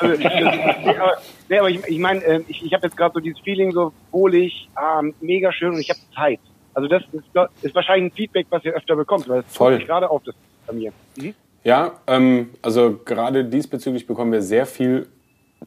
also, 0.00 0.14
aber, 0.26 1.18
nee, 1.48 1.58
aber 1.58 1.70
ich, 1.70 1.84
ich 1.86 1.98
meine, 1.98 2.22
äh, 2.24 2.40
ich, 2.48 2.64
ich 2.64 2.72
habe 2.72 2.86
jetzt 2.86 2.96
gerade 2.96 3.12
so 3.14 3.20
dieses 3.20 3.38
Feeling, 3.40 3.72
so 3.72 3.92
wohlig, 4.10 4.68
ähm, 4.78 5.14
mega 5.20 5.52
schön 5.52 5.74
und 5.74 5.80
ich 5.80 5.90
habe 5.90 6.00
Zeit. 6.14 6.40
Also 6.72 6.88
das 6.88 7.02
ist, 7.12 7.24
ist 7.62 7.74
wahrscheinlich 7.74 8.12
ein 8.12 8.16
Feedback, 8.16 8.46
was 8.50 8.64
ihr 8.64 8.72
öfter 8.72 8.96
bekommt, 8.96 9.28
weil 9.28 9.40
es 9.40 9.60
mich 9.60 9.86
gerade 9.86 10.08
auf 10.08 10.22
das 10.24 10.34
bei 10.66 10.72
mir. 10.72 10.92
Mhm. 11.16 11.34
Ja, 11.64 11.92
ähm, 12.06 12.50
also 12.62 12.98
gerade 13.04 13.44
diesbezüglich 13.44 14.06
bekommen 14.06 14.32
wir 14.32 14.42
sehr 14.42 14.66
viel 14.66 15.06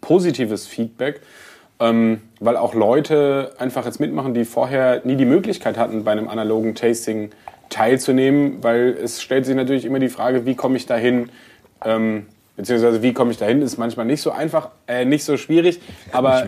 positives 0.02 0.68
Feedback, 0.68 1.22
ähm, 1.80 2.22
weil 2.40 2.58
auch 2.58 2.74
Leute 2.74 3.54
einfach 3.60 3.86
jetzt 3.86 4.00
mitmachen, 4.00 4.34
die 4.34 4.46
vorher 4.46 5.02
nie 5.04 5.16
die 5.16 5.26
Möglichkeit 5.26 5.78
hatten, 5.78 6.04
bei 6.04 6.12
einem 6.12 6.30
analogen 6.30 6.76
Tasting 6.76 7.32
teilzunehmen, 7.70 8.64
weil 8.64 8.98
es 9.02 9.22
stellt 9.22 9.46
sich 9.46 9.56
natürlich 9.56 9.86
immer 9.86 10.00
die 10.00 10.10
Frage, 10.10 10.46
wie 10.46 10.56
komme 10.56 10.78
ich 10.78 10.86
dahin, 10.86 11.30
ähm, 11.86 12.26
Beziehungsweise 12.56 13.02
wie 13.02 13.14
komme 13.14 13.32
ich 13.32 13.38
dahin, 13.38 13.64
ist 13.64 13.78
manchmal 13.78 14.06
nicht 14.06 14.22
so 14.22 14.30
einfach, 14.32 14.70
äh, 14.88 15.06
nicht 15.06 15.24
so 15.24 15.38
schwierig, 15.38 15.82
aber 16.12 16.44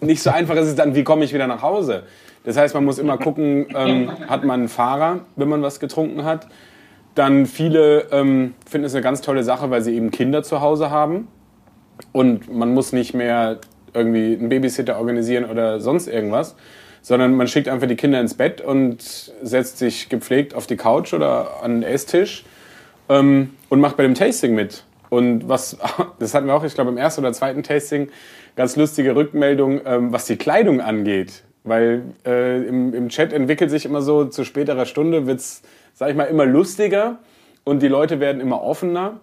Nicht 0.00 0.22
so 0.22 0.30
einfach 0.30 0.54
ist 0.54 0.68
es 0.68 0.76
dann, 0.76 0.94
wie 0.94 1.02
komme 1.02 1.24
ich 1.24 1.34
wieder 1.34 1.48
nach 1.48 1.62
Hause. 1.62 2.04
Das 2.44 2.56
heißt, 2.56 2.74
man 2.74 2.84
muss 2.84 2.98
immer 2.98 3.18
gucken, 3.18 3.66
ähm, 3.74 4.10
hat 4.28 4.44
man 4.44 4.60
einen 4.60 4.68
Fahrer, 4.68 5.20
wenn 5.34 5.48
man 5.48 5.62
was 5.62 5.80
getrunken 5.80 6.24
hat. 6.24 6.46
Dann 7.18 7.46
viele 7.46 8.06
ähm, 8.12 8.54
finden 8.64 8.84
es 8.84 8.94
eine 8.94 9.02
ganz 9.02 9.22
tolle 9.22 9.42
Sache, 9.42 9.70
weil 9.70 9.82
sie 9.82 9.92
eben 9.96 10.12
Kinder 10.12 10.44
zu 10.44 10.60
Hause 10.60 10.92
haben 10.92 11.26
und 12.12 12.54
man 12.54 12.72
muss 12.72 12.92
nicht 12.92 13.12
mehr 13.12 13.58
irgendwie 13.92 14.36
einen 14.38 14.48
Babysitter 14.48 14.98
organisieren 14.98 15.44
oder 15.44 15.80
sonst 15.80 16.06
irgendwas, 16.06 16.54
sondern 17.02 17.34
man 17.34 17.48
schickt 17.48 17.66
einfach 17.66 17.88
die 17.88 17.96
Kinder 17.96 18.20
ins 18.20 18.34
Bett 18.34 18.60
und 18.60 19.02
setzt 19.42 19.78
sich 19.78 20.08
gepflegt 20.08 20.54
auf 20.54 20.68
die 20.68 20.76
Couch 20.76 21.12
oder 21.12 21.60
an 21.60 21.80
den 21.80 21.82
Esstisch 21.82 22.44
ähm, 23.08 23.50
und 23.68 23.80
macht 23.80 23.96
bei 23.96 24.04
dem 24.04 24.14
Tasting 24.14 24.54
mit. 24.54 24.84
Und 25.10 25.48
was, 25.48 25.76
das 26.20 26.34
hatten 26.34 26.46
wir 26.46 26.54
auch, 26.54 26.62
ich 26.62 26.74
glaube, 26.74 26.90
im 26.90 26.98
ersten 26.98 27.22
oder 27.22 27.32
zweiten 27.32 27.64
Tasting, 27.64 28.10
ganz 28.54 28.76
lustige 28.76 29.16
Rückmeldung, 29.16 29.80
ähm, 29.84 30.12
was 30.12 30.26
die 30.26 30.36
Kleidung 30.36 30.80
angeht. 30.80 31.42
Weil 31.64 32.02
äh, 32.24 32.62
im, 32.66 32.94
im 32.94 33.08
Chat 33.08 33.32
entwickelt 33.32 33.70
sich 33.70 33.84
immer 33.84 34.00
so, 34.00 34.24
zu 34.24 34.44
späterer 34.44 34.86
Stunde 34.86 35.26
wird's, 35.26 35.62
sag 35.94 36.10
ich 36.10 36.16
mal, 36.16 36.24
immer 36.24 36.46
lustiger 36.46 37.18
und 37.64 37.82
die 37.82 37.88
Leute 37.88 38.20
werden 38.20 38.40
immer 38.40 38.62
offener. 38.62 39.20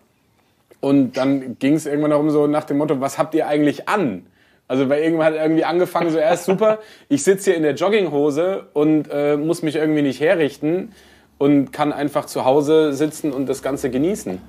Und 0.82 1.18
dann 1.18 1.58
ging 1.58 1.74
es 1.74 1.86
irgendwann 1.86 2.12
darum, 2.12 2.30
so 2.30 2.48
nach 2.48 2.66
dem 2.66 2.78
Motto, 2.78 3.02
was 3.02 3.18
habt 3.18 3.34
ihr 3.34 3.48
eigentlich 3.48 3.90
an? 3.90 4.26
Also 4.68 4.90
weil 4.90 5.04
irgendwann 5.04 5.28
hat 5.28 5.36
irgendwie 5.36 5.64
angefangen, 5.64 6.10
so 6.10 6.18
erst 6.18 6.46
super, 6.46 6.80
ich 7.10 7.24
sitze 7.24 7.52
hier 7.52 7.58
in 7.58 7.64
der 7.64 7.76
Jogginghose 7.76 8.68
und 8.74 9.10
äh, 9.12 9.38
muss 9.38 9.62
mich 9.62 9.76
irgendwie 9.76 10.02
nicht 10.02 10.20
herrichten 10.20 10.92
und 11.38 11.72
kann 11.72 11.92
einfach 11.94 12.26
zu 12.26 12.46
Hause 12.46 12.94
sitzen 12.94 13.32
und 13.32 13.48
das 13.48 13.62
Ganze 13.62 13.90
genießen. 13.90 14.40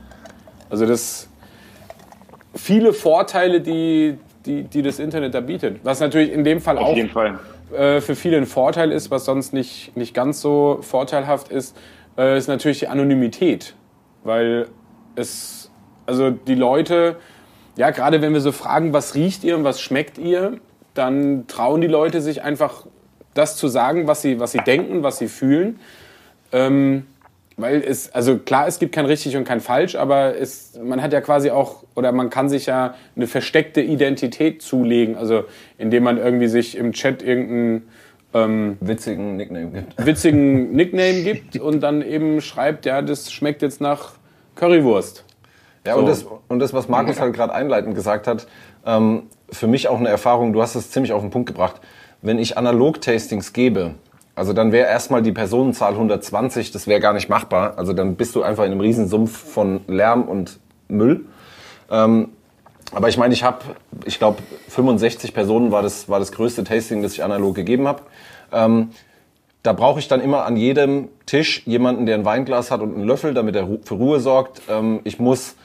Also 0.70 0.86
das 0.86 1.28
viele 2.54 2.92
Vorteile, 2.92 3.60
die, 3.60 4.18
die, 4.44 4.64
die 4.64 4.82
das 4.82 4.98
Internet 4.98 5.34
da 5.34 5.40
bietet. 5.40 5.80
Was 5.84 6.00
natürlich 6.00 6.32
in 6.32 6.44
dem 6.44 6.60
Fall 6.60 6.78
Auf 6.78 6.88
auch 6.88 6.96
jeden 6.96 7.10
Fall. 7.10 7.38
Äh, 7.72 8.00
für 8.00 8.14
viele 8.14 8.36
ein 8.36 8.46
Vorteil 8.46 8.92
ist, 8.92 9.10
was 9.10 9.24
sonst 9.24 9.52
nicht, 9.52 9.96
nicht 9.96 10.14
ganz 10.14 10.40
so 10.40 10.78
vorteilhaft 10.82 11.48
ist, 11.48 11.76
äh, 12.16 12.36
ist 12.36 12.48
natürlich 12.48 12.80
die 12.80 12.88
Anonymität. 12.88 13.74
Weil 14.24 14.68
es, 15.14 15.70
also 16.06 16.30
die 16.30 16.54
Leute, 16.54 17.16
ja, 17.76 17.90
gerade 17.90 18.22
wenn 18.22 18.32
wir 18.32 18.40
so 18.40 18.52
fragen, 18.52 18.92
was 18.92 19.14
riecht 19.14 19.44
ihr 19.44 19.56
und 19.56 19.64
was 19.64 19.80
schmeckt 19.80 20.18
ihr, 20.18 20.58
dann 20.94 21.46
trauen 21.46 21.80
die 21.80 21.86
Leute 21.86 22.20
sich 22.20 22.42
einfach 22.42 22.86
das 23.34 23.56
zu 23.56 23.68
sagen, 23.68 24.06
was 24.06 24.22
sie, 24.22 24.40
was 24.40 24.52
sie 24.52 24.58
denken, 24.58 25.02
was 25.02 25.18
sie 25.18 25.28
fühlen. 25.28 25.78
Ähm, 26.52 27.06
weil 27.56 27.82
es, 27.82 28.12
also 28.12 28.38
klar, 28.38 28.66
es 28.68 28.78
gibt 28.78 28.94
kein 28.94 29.06
richtig 29.06 29.36
und 29.36 29.44
kein 29.44 29.60
falsch, 29.60 29.94
aber 29.94 30.36
es, 30.38 30.78
man 30.82 31.00
hat 31.00 31.12
ja 31.12 31.20
quasi 31.20 31.50
auch, 31.50 31.84
oder 31.94 32.12
man 32.12 32.28
kann 32.28 32.48
sich 32.48 32.66
ja 32.66 32.94
eine 33.16 33.26
versteckte 33.26 33.80
Identität 33.80 34.60
zulegen, 34.60 35.16
also 35.16 35.44
indem 35.78 36.04
man 36.04 36.18
irgendwie 36.18 36.48
sich 36.48 36.76
im 36.76 36.92
Chat 36.92 37.22
irgendeinen 37.22 37.88
ähm, 38.34 38.76
Witzigen 38.80 39.36
Nickname 39.36 39.70
gibt. 39.70 40.06
witzigen 40.06 40.72
Nickname 40.76 41.22
gibt 41.22 41.58
und 41.58 41.80
dann 41.80 42.02
eben 42.02 42.42
schreibt, 42.42 42.84
ja, 42.84 43.00
das 43.00 43.32
schmeckt 43.32 43.62
jetzt 43.62 43.80
nach 43.80 44.12
Currywurst. 44.54 45.24
Ja, 45.86 45.94
So. 45.94 46.00
und, 46.00 46.06
das, 46.08 46.26
und 46.48 46.58
das, 46.58 46.74
was 46.74 46.88
Markus 46.88 47.20
halt 47.20 47.32
gerade 47.32 47.54
einleitend 47.54 47.94
gesagt 47.94 48.26
hat, 48.26 48.46
ähm, 48.84 49.24
für 49.50 49.66
mich 49.66 49.88
auch 49.88 49.98
eine 49.98 50.08
Erfahrung, 50.08 50.52
du 50.52 50.60
hast 50.60 50.74
es 50.74 50.90
ziemlich 50.90 51.12
auf 51.12 51.22
den 51.22 51.30
Punkt 51.30 51.46
gebracht. 51.46 51.80
Wenn 52.20 52.38
ich 52.38 52.58
Analog-Tastings 52.58 53.52
gebe, 53.52 53.94
also 54.36 54.52
dann 54.52 54.70
wäre 54.70 54.86
erstmal 54.86 55.22
die 55.22 55.32
Personenzahl 55.32 55.92
120, 55.92 56.70
das 56.70 56.86
wäre 56.86 57.00
gar 57.00 57.14
nicht 57.14 57.30
machbar. 57.30 57.78
Also 57.78 57.94
dann 57.94 58.16
bist 58.16 58.36
du 58.36 58.42
einfach 58.42 58.64
in 58.64 58.72
einem 58.72 58.82
Riesensumpf 58.82 59.34
von 59.34 59.80
Lärm 59.88 60.24
und 60.24 60.60
Müll. 60.88 61.24
Ähm, 61.90 62.28
aber 62.92 63.08
ich 63.08 63.16
meine, 63.16 63.32
ich 63.32 63.42
habe, 63.42 63.64
ich 64.04 64.18
glaube, 64.18 64.38
65 64.68 65.32
Personen 65.32 65.72
war 65.72 65.82
das, 65.82 66.08
war 66.10 66.18
das 66.18 66.32
größte 66.32 66.64
Tasting, 66.64 67.02
das 67.02 67.14
ich 67.14 67.24
analog 67.24 67.54
gegeben 67.54 67.88
habe. 67.88 68.02
Ähm, 68.52 68.90
da 69.62 69.72
brauche 69.72 69.98
ich 69.98 70.06
dann 70.06 70.20
immer 70.20 70.44
an 70.44 70.56
jedem 70.56 71.08
Tisch 71.24 71.66
jemanden, 71.66 72.04
der 72.04 72.14
ein 72.16 72.24
Weinglas 72.24 72.70
hat 72.70 72.82
und 72.82 72.94
einen 72.94 73.04
Löffel, 73.04 73.34
damit 73.34 73.56
er 73.56 73.66
für 73.82 73.94
Ruhe 73.94 74.20
sorgt. 74.20 74.62
Ähm, 74.68 75.00
ich 75.04 75.18
muss 75.18 75.56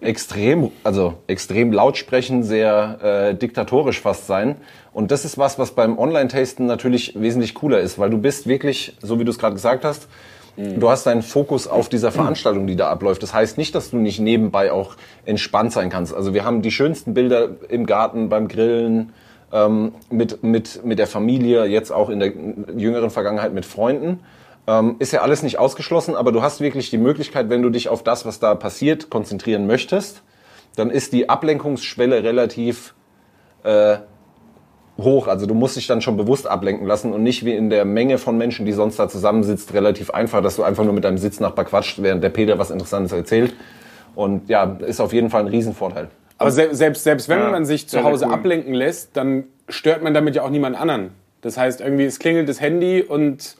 extrem, 0.00 0.70
also 0.84 1.14
extrem 1.26 1.72
laut 1.72 1.96
sprechen, 1.96 2.42
sehr 2.42 2.98
äh, 3.30 3.34
diktatorisch 3.34 4.00
fast 4.00 4.26
sein. 4.26 4.56
Und 4.92 5.10
das 5.10 5.24
ist 5.24 5.38
was, 5.38 5.58
was 5.58 5.72
beim 5.72 5.98
Online-Tasten 5.98 6.66
natürlich 6.66 7.14
wesentlich 7.20 7.54
cooler 7.54 7.80
ist, 7.80 7.98
weil 7.98 8.10
du 8.10 8.18
bist 8.18 8.46
wirklich, 8.46 8.96
so 9.00 9.18
wie 9.18 9.24
du 9.24 9.30
es 9.30 9.38
gerade 9.38 9.54
gesagt 9.54 9.84
hast, 9.84 10.08
du 10.56 10.90
hast 10.90 11.06
deinen 11.06 11.22
Fokus 11.22 11.66
auf 11.66 11.88
dieser 11.88 12.12
Veranstaltung, 12.12 12.66
die 12.66 12.76
da 12.76 12.90
abläuft. 12.90 13.22
Das 13.22 13.32
heißt 13.32 13.56
nicht, 13.56 13.74
dass 13.74 13.90
du 13.90 13.96
nicht 13.96 14.20
nebenbei 14.20 14.70
auch 14.70 14.96
entspannt 15.24 15.72
sein 15.72 15.88
kannst. 15.88 16.14
Also 16.14 16.34
wir 16.34 16.44
haben 16.44 16.60
die 16.60 16.70
schönsten 16.70 17.14
Bilder 17.14 17.48
im 17.68 17.86
Garten, 17.86 18.28
beim 18.28 18.48
Grillen, 18.48 19.12
ähm, 19.52 19.92
mit, 20.10 20.42
mit, 20.42 20.84
mit 20.84 20.98
der 20.98 21.06
Familie, 21.06 21.64
jetzt 21.64 21.90
auch 21.90 22.10
in 22.10 22.20
der 22.20 22.32
jüngeren 22.76 23.10
Vergangenheit 23.10 23.52
mit 23.54 23.64
Freunden. 23.64 24.20
Ähm, 24.66 24.96
ist 25.00 25.12
ja 25.12 25.22
alles 25.22 25.42
nicht 25.42 25.58
ausgeschlossen, 25.58 26.14
aber 26.14 26.30
du 26.30 26.40
hast 26.42 26.60
wirklich 26.60 26.90
die 26.90 26.98
Möglichkeit, 26.98 27.50
wenn 27.50 27.62
du 27.62 27.70
dich 27.70 27.88
auf 27.88 28.02
das, 28.04 28.24
was 28.24 28.38
da 28.38 28.54
passiert, 28.54 29.10
konzentrieren 29.10 29.66
möchtest, 29.66 30.22
dann 30.76 30.90
ist 30.90 31.12
die 31.12 31.28
Ablenkungsschwelle 31.28 32.22
relativ 32.22 32.94
äh, 33.64 33.96
hoch. 34.98 35.26
Also 35.26 35.46
du 35.46 35.54
musst 35.54 35.76
dich 35.76 35.86
dann 35.86 36.00
schon 36.00 36.16
bewusst 36.16 36.46
ablenken 36.46 36.86
lassen 36.86 37.12
und 37.12 37.22
nicht 37.22 37.44
wie 37.44 37.54
in 37.54 37.70
der 37.70 37.84
Menge 37.84 38.18
von 38.18 38.38
Menschen, 38.38 38.64
die 38.64 38.72
sonst 38.72 38.98
da 38.98 39.08
zusammensitzt, 39.08 39.74
relativ 39.74 40.10
einfach, 40.10 40.42
dass 40.42 40.56
du 40.56 40.62
einfach 40.62 40.84
nur 40.84 40.92
mit 40.92 41.04
deinem 41.04 41.18
Sitznachbar 41.18 41.64
quatscht, 41.64 42.00
während 42.00 42.22
der 42.22 42.30
Peter 42.30 42.58
was 42.58 42.70
Interessantes 42.70 43.12
erzählt. 43.12 43.54
Und 44.14 44.48
ja, 44.48 44.76
ist 44.86 45.00
auf 45.00 45.12
jeden 45.12 45.30
Fall 45.30 45.40
ein 45.40 45.48
Riesenvorteil. 45.48 46.08
Aber 46.38 46.50
se 46.50 46.68
selbst, 46.74 47.04
selbst 47.04 47.28
wenn 47.28 47.38
Ja, 47.38 47.50
man 47.50 47.64
sich 47.64 47.88
zu 47.88 48.02
Hause 48.04 48.26
cool. 48.26 48.34
ablenken 48.34 48.74
lässt, 48.74 49.16
dann 49.16 49.44
stört 49.68 50.02
man 50.02 50.12
damit 50.12 50.36
ja 50.36 50.42
auch 50.42 50.50
niemand 50.50 50.78
anderen. 50.78 51.10
Das 51.40 51.56
heißt, 51.56 51.80
irgendwie, 51.80 52.04
es 52.04 52.18
klingelt 52.18 52.48
das 52.48 52.60
Handy 52.60 53.02
und 53.02 53.56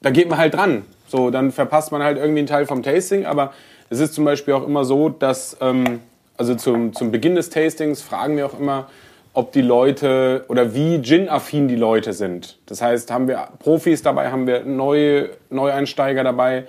da 0.00 0.10
geht 0.10 0.28
man 0.28 0.38
halt 0.38 0.54
dran. 0.54 0.82
So, 1.06 1.30
dann 1.30 1.52
verpasst 1.52 1.92
man 1.92 2.02
halt 2.02 2.18
irgendwie 2.18 2.40
einen 2.40 2.48
Teil 2.48 2.66
vom 2.66 2.82
Tasting. 2.82 3.26
Aber 3.26 3.52
es 3.90 4.00
ist 4.00 4.14
zum 4.14 4.24
Beispiel 4.24 4.54
auch 4.54 4.66
immer 4.66 4.84
so, 4.84 5.08
dass, 5.08 5.56
ähm, 5.60 6.00
also 6.36 6.54
zum, 6.54 6.92
zum 6.92 7.10
Beginn 7.10 7.34
des 7.34 7.50
Tastings 7.50 8.02
fragen 8.02 8.36
wir 8.36 8.46
auch 8.46 8.58
immer, 8.58 8.88
ob 9.32 9.52
die 9.52 9.62
Leute 9.62 10.44
oder 10.48 10.74
wie 10.74 11.00
Gin-affin 11.00 11.68
die 11.68 11.76
Leute 11.76 12.12
sind. 12.12 12.58
Das 12.66 12.82
heißt, 12.82 13.10
haben 13.10 13.28
wir 13.28 13.48
Profis 13.60 14.02
dabei, 14.02 14.30
haben 14.30 14.46
wir 14.46 14.64
neue 14.64 15.30
Neueinsteiger 15.50 16.24
dabei. 16.24 16.64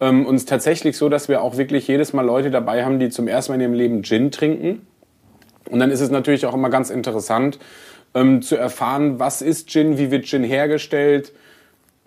Ähm, 0.00 0.26
und 0.26 0.36
es 0.36 0.42
ist 0.42 0.48
tatsächlich 0.48 0.96
so, 0.96 1.08
dass 1.08 1.28
wir 1.28 1.42
auch 1.42 1.56
wirklich 1.56 1.88
jedes 1.88 2.12
Mal 2.12 2.24
Leute 2.24 2.50
dabei 2.50 2.84
haben, 2.84 2.98
die 2.98 3.10
zum 3.10 3.28
ersten 3.28 3.52
Mal 3.52 3.56
in 3.56 3.60
ihrem 3.62 3.74
Leben 3.74 4.02
Gin 4.02 4.30
trinken. 4.30 4.86
Und 5.70 5.78
dann 5.78 5.90
ist 5.90 6.00
es 6.00 6.10
natürlich 6.10 6.46
auch 6.46 6.54
immer 6.54 6.70
ganz 6.70 6.90
interessant 6.90 7.58
ähm, 8.14 8.42
zu 8.42 8.56
erfahren, 8.56 9.18
was 9.18 9.42
ist 9.42 9.68
Gin, 9.68 9.98
wie 9.98 10.10
wird 10.10 10.26
Gin 10.26 10.44
hergestellt. 10.44 11.32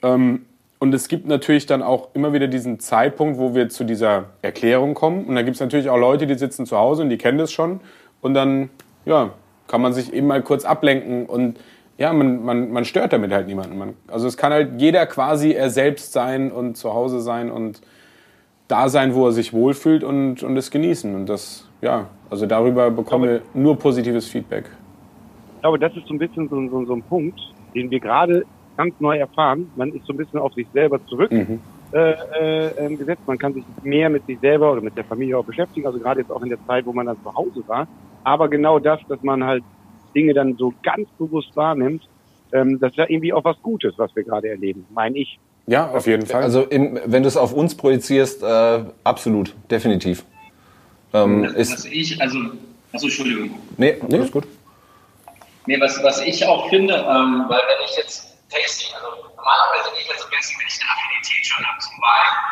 Ähm, 0.02 0.46
und 0.80 0.94
es 0.94 1.10
gibt 1.10 1.28
natürlich 1.28 1.66
dann 1.66 1.84
auch 1.84 2.10
immer 2.14 2.32
wieder 2.32 2.48
diesen 2.48 2.80
Zeitpunkt, 2.80 3.38
wo 3.38 3.54
wir 3.54 3.68
zu 3.68 3.84
dieser 3.84 4.26
Erklärung 4.42 4.94
kommen. 4.94 5.26
Und 5.26 5.36
dann 5.36 5.44
gibt 5.44 5.56
es 5.56 5.62
natürlich 5.62 5.90
auch 5.90 5.98
Leute, 5.98 6.26
die 6.26 6.36
sitzen 6.36 6.66
zu 6.66 6.78
Hause 6.78 7.04
und 7.04 7.10
die 7.10 7.18
kennen 7.18 7.38
das 7.38 7.52
schon. 7.52 7.82
Und 8.22 8.34
dann 8.34 8.70
ja, 9.06 9.32
kann 9.68 9.82
man 9.82 9.92
sich 9.92 10.14
eben 10.14 10.28
mal 10.28 10.42
kurz 10.42 10.64
ablenken 10.64 11.26
und 11.26 11.60
ja, 11.98 12.14
man, 12.14 12.46
man, 12.46 12.72
man 12.72 12.86
stört 12.86 13.12
damit 13.12 13.34
halt 13.34 13.48
niemanden. 13.48 13.78
Man, 13.78 13.94
also 14.08 14.26
es 14.26 14.38
kann 14.38 14.54
halt 14.54 14.80
jeder 14.80 15.06
quasi 15.06 15.52
er 15.52 15.70
selbst 15.70 16.14
sein 16.14 16.50
und 16.50 16.78
zu 16.78 16.94
Hause 16.94 17.20
sein 17.20 17.52
und 17.52 17.82
da 18.70 18.88
sein, 18.88 19.14
wo 19.16 19.26
er 19.26 19.32
sich 19.34 19.52
wohlfühlt 19.52 20.06
und, 20.06 20.42
und 20.44 20.56
es 20.56 20.72
genießen. 20.72 21.14
Und 21.14 21.28
das, 21.28 21.68
ja, 21.82 22.08
also 22.30 22.46
darüber 22.46 22.90
bekommen 22.90 23.26
wir 23.26 23.42
nur 23.54 23.78
positives 23.78 24.30
Feedback. 24.30 24.66
Ich 25.56 25.62
glaube, 25.62 25.78
das 25.78 25.94
ist 25.98 26.08
so 26.08 26.14
ein 26.14 26.20
bisschen 26.20 26.48
so, 26.48 26.70
so, 26.70 26.86
so 26.86 26.94
ein 26.94 27.04
Punkt, 27.04 27.38
den 27.76 27.92
wir 27.92 28.00
gerade 28.00 28.46
ganz 28.80 28.96
neu 29.00 29.18
erfahren. 29.18 29.70
Man 29.76 29.92
ist 29.92 30.06
so 30.06 30.14
ein 30.14 30.18
bisschen 30.18 30.40
auf 30.40 30.54
sich 30.54 30.68
selber 30.74 31.04
zurück 31.06 31.32
Mhm. 31.32 31.60
äh, 31.92 32.14
äh, 32.40 32.68
ähm, 32.78 32.98
gesetzt. 32.98 33.24
Man 33.26 33.38
kann 33.38 33.54
sich 33.54 33.66
mehr 33.84 34.10
mit 34.10 34.26
sich 34.26 34.40
selber 34.40 34.72
oder 34.72 34.82
mit 34.82 34.96
der 34.96 35.04
Familie 35.04 35.38
auch 35.38 35.44
beschäftigen. 35.44 35.86
Also 35.86 36.00
gerade 36.00 36.22
jetzt 36.22 36.32
auch 36.32 36.42
in 36.42 36.50
der 36.50 36.64
Zeit, 36.66 36.86
wo 36.86 36.94
man 36.94 37.08
dann 37.08 37.18
zu 37.22 37.34
Hause 37.36 37.62
war. 37.68 37.88
Aber 38.24 38.48
genau 38.48 38.80
das, 38.80 39.00
dass 39.10 39.22
man 39.22 39.44
halt 39.44 39.64
Dinge 40.16 40.34
dann 40.34 40.56
so 40.56 40.74
ganz 40.82 41.10
bewusst 41.18 41.54
wahrnimmt, 41.56 42.04
ähm, 42.54 42.80
das 42.80 42.92
ist 42.92 42.98
ja 42.98 43.06
irgendwie 43.10 43.34
auch 43.34 43.44
was 43.44 43.62
Gutes, 43.62 43.96
was 43.98 44.16
wir 44.16 44.24
gerade 44.24 44.48
erleben, 44.48 44.86
meine 44.94 45.18
ich. 45.18 45.38
Ja, 45.68 45.90
auf 45.92 46.08
jeden 46.08 46.26
Fall. 46.26 46.42
Also 46.42 46.62
im, 46.64 46.98
wenn 47.06 47.24
du 47.24 47.28
es 47.28 47.36
auf 47.38 47.54
uns 47.54 47.76
projizierst, 47.76 48.42
äh, 48.44 48.80
absolut, 49.04 49.54
definitiv. 49.70 50.24
Ähm, 51.14 51.44
Was 51.44 51.54
ist, 51.54 51.86
ich, 51.92 52.22
also, 52.22 52.40
also 52.94 53.08
Entschuldigung. 53.08 53.50
nee, 53.78 53.96
alles 54.10 54.32
gut. 54.32 54.46
Nee, 55.68 55.80
was, 55.82 56.02
was 56.04 56.26
ich 56.26 56.46
auch 56.48 56.70
finde, 56.70 56.94
ähm, 56.94 57.46
weil 57.50 57.60
wenn 57.70 57.86
ich 57.86 57.96
jetzt 57.98 58.29
Tasting, 58.50 58.94
also 58.98 59.30
normalerweise 59.38 59.90
am 59.90 60.30
besten, 60.34 60.58
wenn 60.58 60.68
ich 60.68 60.80
eine 60.82 60.90
Affinität 60.90 61.46
schon 61.46 61.66
habe 61.66 61.80
zum 61.80 61.98
Wein, 62.02 62.50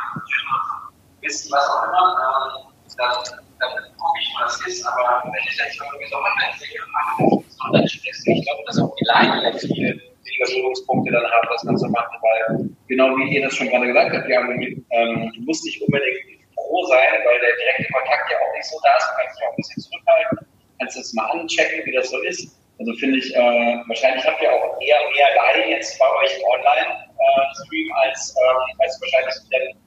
Whisky, 1.21 1.51
was 1.51 1.65
auch 1.69 1.83
immer, 1.89 2.05
ähm, 2.13 2.73
dann, 2.97 3.13
dann 3.59 3.73
gucke 3.97 4.19
ich, 4.21 4.29
was 4.39 4.61
ist, 4.65 4.85
aber 4.85 5.25
wenn 5.25 5.43
ich 5.43 5.57
jetzt 5.57 5.81
irgendwie 5.81 6.07
so 6.07 6.17
Online-Dinge 6.17 6.81
mache, 6.93 7.43
dann 7.73 7.83
ist 7.83 7.97
es 8.05 8.27
ich 8.27 8.45
glaube, 8.45 8.63
dass 8.65 8.79
auch 8.79 8.93
die 8.95 9.05
Laien 9.05 9.41
jetzt 9.41 9.65
viel 9.65 9.97
weniger 9.97 10.45
Berührungspunkte 10.45 11.11
dann 11.11 11.25
haben, 11.25 11.47
das 11.49 11.65
Ganze 11.65 11.87
machen, 11.89 12.17
weil 12.21 12.69
genau 12.87 13.15
wie 13.17 13.33
ihr 13.35 13.41
das 13.43 13.55
schon 13.55 13.69
gerade 13.69 13.87
gesagt 13.87 14.13
habt, 14.13 14.29
ja, 14.29 14.41
ähm, 14.41 15.31
du 15.33 15.41
musst 15.41 15.65
nicht 15.65 15.81
unbedingt 15.81 16.45
froh 16.53 16.85
sein, 16.85 17.25
weil 17.25 17.39
der 17.39 17.55
direkte 17.57 17.91
Kontakt 17.93 18.31
ja 18.31 18.37
auch 18.37 18.53
nicht 18.53 18.69
so 18.69 18.77
da 18.83 18.97
ist. 18.97 19.07
Man 19.07 19.17
kann 19.17 19.33
sich 19.33 19.43
auch 19.43 19.51
ein 19.51 19.55
bisschen 19.57 19.81
zurückhalten, 19.83 20.37
kannst 20.79 20.97
das 20.97 21.13
mal 21.13 21.25
anchecken, 21.31 21.85
wie 21.85 21.91
das 21.93 22.09
so 22.09 22.19
ist. 22.23 22.57
Also 22.79 22.93
finde 22.99 23.17
ich, 23.17 23.35
äh, 23.35 23.39
wahrscheinlich 23.87 24.25
habt 24.25 24.41
ihr 24.41 24.51
auch 24.51 24.79
eher 24.81 24.97
mehr 25.15 25.27
Laien 25.35 25.69
jetzt 25.71 25.97
bei 25.97 26.05
euch 26.05 26.39
Online-Stream, 26.45 27.87
äh, 27.87 28.07
als, 28.07 28.35
äh, 28.35 28.83
als 28.83 29.01
wahrscheinlich 29.01 29.33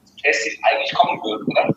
zum 0.05 0.17
Testing 0.17 0.59
eigentlich 0.63 0.93
kommen 0.93 1.21
würden, 1.23 1.45
oder? 1.47 1.75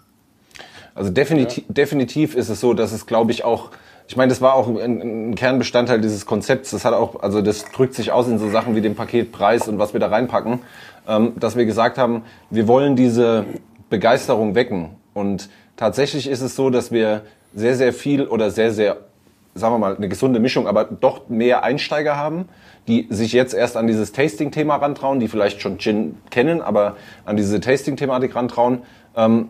Also 0.95 1.11
definitiv, 1.11 1.65
ja. 1.69 1.75
definitiv 1.75 2.35
ist 2.35 2.49
es 2.49 2.61
so, 2.61 2.75
dass 2.75 2.93
es, 2.93 3.07
glaube 3.07 3.33
ich, 3.33 3.45
auch 3.45 3.71
ich 4.07 4.17
meine, 4.17 4.29
das 4.29 4.41
war 4.41 4.55
auch 4.55 4.69
ein, 4.69 5.01
ein, 5.01 5.35
Kernbestandteil 5.35 6.01
dieses 6.01 6.27
Konzepts. 6.27 6.71
Das 6.71 6.85
hat 6.85 6.93
auch, 6.93 7.23
also 7.23 7.41
das 7.41 7.65
drückt 7.73 7.95
sich 7.95 8.13
aus 8.13 8.29
in 8.29 8.39
so 8.39 8.51
Sachen 8.51 8.77
wie 8.77 8.83
den 8.83 8.95
Paketpreis 8.95 9.67
und 9.67 9.79
was 9.79 9.95
wir 9.95 10.01
da 10.01 10.09
reinpacken, 10.09 10.61
ähm, 11.09 11.33
dass 11.37 11.57
wir 11.57 11.65
gesagt 11.65 11.97
haben, 11.97 12.23
wir 12.51 12.69
wollen 12.69 12.97
diese 12.97 13.47
Begeisterung 13.89 14.55
wecken. 14.55 14.91
Und 15.15 15.49
tatsächlich 15.77 16.27
ist 16.27 16.43
es 16.43 16.55
so, 16.55 16.69
dass 16.69 16.93
wir 16.93 17.23
sehr, 17.55 17.77
sehr 17.77 17.93
viel 17.93 18.27
oder 18.27 18.51
sehr, 18.51 18.73
sehr, 18.73 18.99
sagen 19.55 19.75
wir 19.75 19.79
mal, 19.79 19.97
eine 19.97 20.09
gesunde 20.09 20.41
Mischung, 20.41 20.67
aber 20.67 20.85
doch 20.85 21.29
mehr 21.29 21.63
Einsteiger 21.63 22.17
haben, 22.17 22.49
die 22.89 23.07
sich 23.11 23.33
jetzt 23.33 23.55
erst 23.55 23.77
an 23.77 23.87
dieses 23.87 24.13
Tasting-Thema 24.13 24.77
rantrauen, 24.77 25.21
die 25.21 25.29
vielleicht 25.29 25.61
schon 25.61 25.79
Gin 25.79 26.19
kennen, 26.31 26.61
aber 26.61 26.97
an 27.25 27.37
diese 27.37 27.61
Tasting-Thematik 27.61 28.35
rantrauen. 28.35 28.83
Ähm, 29.17 29.49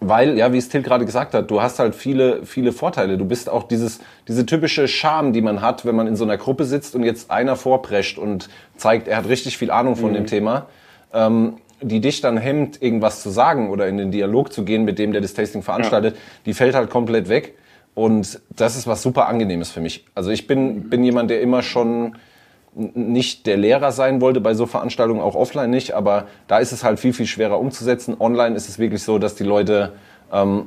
weil, 0.00 0.36
ja, 0.36 0.52
wie 0.52 0.58
es 0.58 0.68
Till 0.68 0.82
gerade 0.82 1.04
gesagt 1.04 1.34
hat, 1.34 1.50
du 1.50 1.62
hast 1.62 1.78
halt 1.78 1.94
viele, 1.94 2.44
viele 2.44 2.72
Vorteile. 2.72 3.16
Du 3.16 3.24
bist 3.24 3.48
auch 3.48 3.62
dieses, 3.64 4.00
diese 4.28 4.44
typische 4.44 4.86
Charme, 4.86 5.32
die 5.32 5.40
man 5.40 5.62
hat, 5.62 5.86
wenn 5.86 5.96
man 5.96 6.06
in 6.06 6.16
so 6.16 6.24
einer 6.24 6.36
Gruppe 6.36 6.64
sitzt 6.64 6.94
und 6.94 7.04
jetzt 7.04 7.30
einer 7.30 7.56
vorprescht 7.56 8.18
und 8.18 8.48
zeigt, 8.76 9.08
er 9.08 9.18
hat 9.18 9.28
richtig 9.28 9.56
viel 9.56 9.70
Ahnung 9.70 9.96
von 9.96 10.10
mhm. 10.10 10.14
dem 10.14 10.26
Thema, 10.26 10.66
ähm, 11.12 11.54
die 11.80 12.00
dich 12.00 12.20
dann 12.20 12.36
hemmt, 12.36 12.82
irgendwas 12.82 13.22
zu 13.22 13.30
sagen 13.30 13.70
oder 13.70 13.88
in 13.88 13.96
den 13.96 14.10
Dialog 14.10 14.52
zu 14.52 14.64
gehen 14.64 14.84
mit 14.84 14.98
dem, 14.98 15.12
der 15.12 15.20
das 15.20 15.34
Tasting 15.34 15.62
veranstaltet, 15.62 16.14
ja. 16.14 16.20
die 16.46 16.54
fällt 16.54 16.74
halt 16.74 16.90
komplett 16.90 17.28
weg. 17.28 17.54
Und 17.94 18.40
das 18.50 18.76
ist 18.76 18.86
was 18.86 19.02
super 19.02 19.28
angenehmes 19.28 19.70
für 19.70 19.80
mich. 19.80 20.04
Also 20.14 20.30
ich 20.30 20.46
bin, 20.46 20.90
bin 20.90 21.04
jemand, 21.04 21.30
der 21.30 21.40
immer 21.40 21.62
schon 21.62 22.16
nicht 22.74 23.46
der 23.46 23.56
Lehrer 23.56 23.92
sein 23.92 24.20
wollte 24.20 24.40
bei 24.40 24.54
so 24.54 24.66
Veranstaltungen, 24.66 25.20
auch 25.20 25.36
offline 25.36 25.70
nicht, 25.70 25.92
aber 25.92 26.26
da 26.48 26.58
ist 26.58 26.72
es 26.72 26.82
halt 26.82 26.98
viel, 26.98 27.12
viel 27.12 27.26
schwerer 27.26 27.60
umzusetzen. 27.60 28.16
Online 28.18 28.56
ist 28.56 28.68
es 28.68 28.80
wirklich 28.80 29.02
so, 29.02 29.18
dass 29.18 29.36
die 29.36 29.44
Leute 29.44 29.92
ähm, 30.32 30.66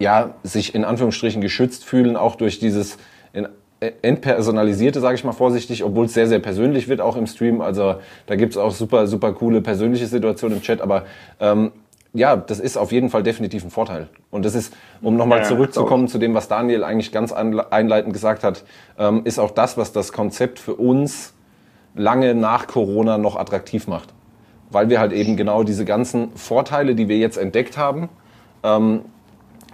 ja, 0.00 0.34
sich 0.42 0.74
in 0.74 0.84
Anführungsstrichen 0.84 1.40
geschützt 1.40 1.84
fühlen, 1.84 2.16
auch 2.16 2.34
durch 2.34 2.58
dieses 2.58 2.98
äh, 3.32 3.92
entpersonalisierte, 4.02 5.00
sage 5.00 5.14
ich 5.14 5.24
mal 5.24 5.32
vorsichtig, 5.32 5.84
obwohl 5.84 6.06
es 6.06 6.14
sehr, 6.14 6.26
sehr 6.26 6.38
persönlich 6.38 6.88
wird, 6.88 7.00
auch 7.00 7.16
im 7.16 7.26
Stream. 7.26 7.60
Also 7.60 7.96
da 8.26 8.36
gibt's 8.36 8.56
auch 8.56 8.72
super, 8.72 9.06
super 9.06 9.32
coole 9.32 9.62
persönliche 9.62 10.06
Situationen 10.06 10.58
im 10.58 10.62
Chat, 10.62 10.80
aber 10.80 11.04
ähm, 11.38 11.72
ja, 12.12 12.36
das 12.36 12.58
ist 12.58 12.76
auf 12.76 12.92
jeden 12.92 13.10
Fall 13.10 13.22
definitiv 13.22 13.64
ein 13.64 13.70
Vorteil. 13.70 14.08
Und 14.30 14.44
das 14.44 14.54
ist, 14.54 14.74
um 15.00 15.16
nochmal 15.16 15.40
ja, 15.40 15.44
zurückzukommen 15.44 16.08
zu 16.08 16.18
dem, 16.18 16.34
was 16.34 16.48
Daniel 16.48 16.82
eigentlich 16.82 17.12
ganz 17.12 17.32
einleitend 17.32 18.12
gesagt 18.12 18.42
hat, 18.42 18.64
ähm, 18.98 19.22
ist 19.24 19.38
auch 19.38 19.52
das, 19.52 19.76
was 19.76 19.92
das 19.92 20.12
Konzept 20.12 20.58
für 20.58 20.74
uns 20.74 21.34
lange 21.94 22.34
nach 22.34 22.66
Corona 22.66 23.18
noch 23.18 23.36
attraktiv 23.36 23.86
macht. 23.86 24.12
Weil 24.70 24.88
wir 24.88 25.00
halt 25.00 25.12
eben 25.12 25.36
genau 25.36 25.62
diese 25.62 25.84
ganzen 25.84 26.32
Vorteile, 26.36 26.94
die 26.94 27.08
wir 27.08 27.18
jetzt 27.18 27.36
entdeckt 27.36 27.76
haben, 27.76 28.08
ähm, 28.62 29.02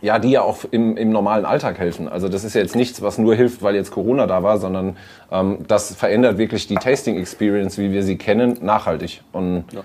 ja, 0.02 0.18
die 0.18 0.30
ja 0.30 0.42
auch 0.42 0.58
im, 0.70 0.96
im 0.96 1.10
normalen 1.10 1.46
Alltag 1.46 1.78
helfen. 1.78 2.06
Also 2.08 2.28
das 2.28 2.44
ist 2.44 2.54
ja 2.54 2.60
jetzt 2.60 2.76
nichts, 2.76 3.00
was 3.00 3.16
nur 3.16 3.34
hilft, 3.34 3.62
weil 3.62 3.74
jetzt 3.74 3.90
Corona 3.90 4.26
da 4.26 4.42
war, 4.42 4.58
sondern 4.58 4.96
ähm, 5.30 5.58
das 5.66 5.94
verändert 5.94 6.36
wirklich 6.36 6.66
die 6.66 6.74
Tasting 6.74 7.16
Experience, 7.16 7.78
wie 7.78 7.92
wir 7.92 8.02
sie 8.02 8.16
kennen, 8.16 8.58
nachhaltig. 8.60 9.22
Und 9.32 9.64
ja. 9.72 9.80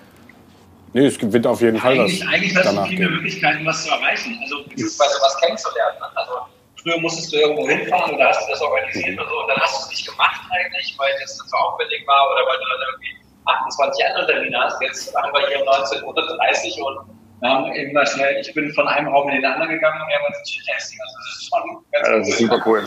Nee, 0.94 1.06
es 1.06 1.22
wird 1.22 1.48
auf 1.48 1.62
jeden 1.62 1.78
Fall 1.78 2.00
eigentlich, 2.00 2.22
was. 2.22 2.28
Eigentlich 2.28 2.56
hast 2.56 2.76
du 2.76 2.84
viele 2.84 3.08
gehen. 3.08 3.16
Möglichkeiten, 3.16 3.66
was 3.66 3.86
zu 3.86 3.92
erreichen. 3.92 4.38
Also 4.42 4.64
beziehungsweise 4.64 5.16
was 5.22 5.38
kennenzulernen. 5.40 5.98
Ne? 6.00 6.08
Also 6.16 6.34
früher 6.82 7.00
musstest 7.00 7.32
du 7.32 7.38
irgendwo 7.38 7.68
hinfahren 7.68 8.16
oder 8.16 8.28
hast 8.28 8.46
du 8.46 8.52
das 8.52 8.62
organisiert 8.62 9.20
oder 9.20 9.30
so 9.30 9.40
und 9.42 9.48
dann 9.48 9.58
hast 9.62 9.78
du 9.78 9.86
es 9.86 9.90
nicht 9.90 10.08
gemacht 10.08 10.42
eigentlich, 10.52 10.96
weil 10.98 11.12
das 11.22 11.38
zu 11.38 11.56
aufwendig 11.56 12.04
war 12.08 12.32
oder 12.32 12.42
weil 12.48 12.58
du 12.58 12.66
dann 12.68 12.82
irgendwie 12.92 13.14
28 13.46 14.06
andere 14.06 14.28
Termine 14.28 14.58
hast. 14.60 14.82
Jetzt 14.82 15.14
waren 15.14 15.32
wir 15.32 15.48
hier 15.48 15.62
um 15.62 15.68
19.30 15.68 16.04
Uhr 16.04 16.88
und 16.88 17.22
wir 17.42 17.50
haben 17.50 17.72
irgendwann 17.74 18.06
schnell, 18.06 18.38
ich 18.40 18.54
bin 18.54 18.72
von 18.74 18.88
einem 18.88 19.08
Raum 19.08 19.30
in 19.30 19.36
den 19.36 19.46
anderen 19.46 19.70
gegangen 19.70 20.00
und 20.02 20.08
wir 20.08 20.16
haben 20.16 20.26
uns. 20.28 20.38
Also 20.38 21.16
das 21.18 21.38
ist 21.38 21.50
schon 21.50 21.84
ganz 21.92 22.08
ja, 22.08 22.18
das 22.18 22.28
ist 22.30 22.38
super 22.38 22.62
cool. 22.66 22.86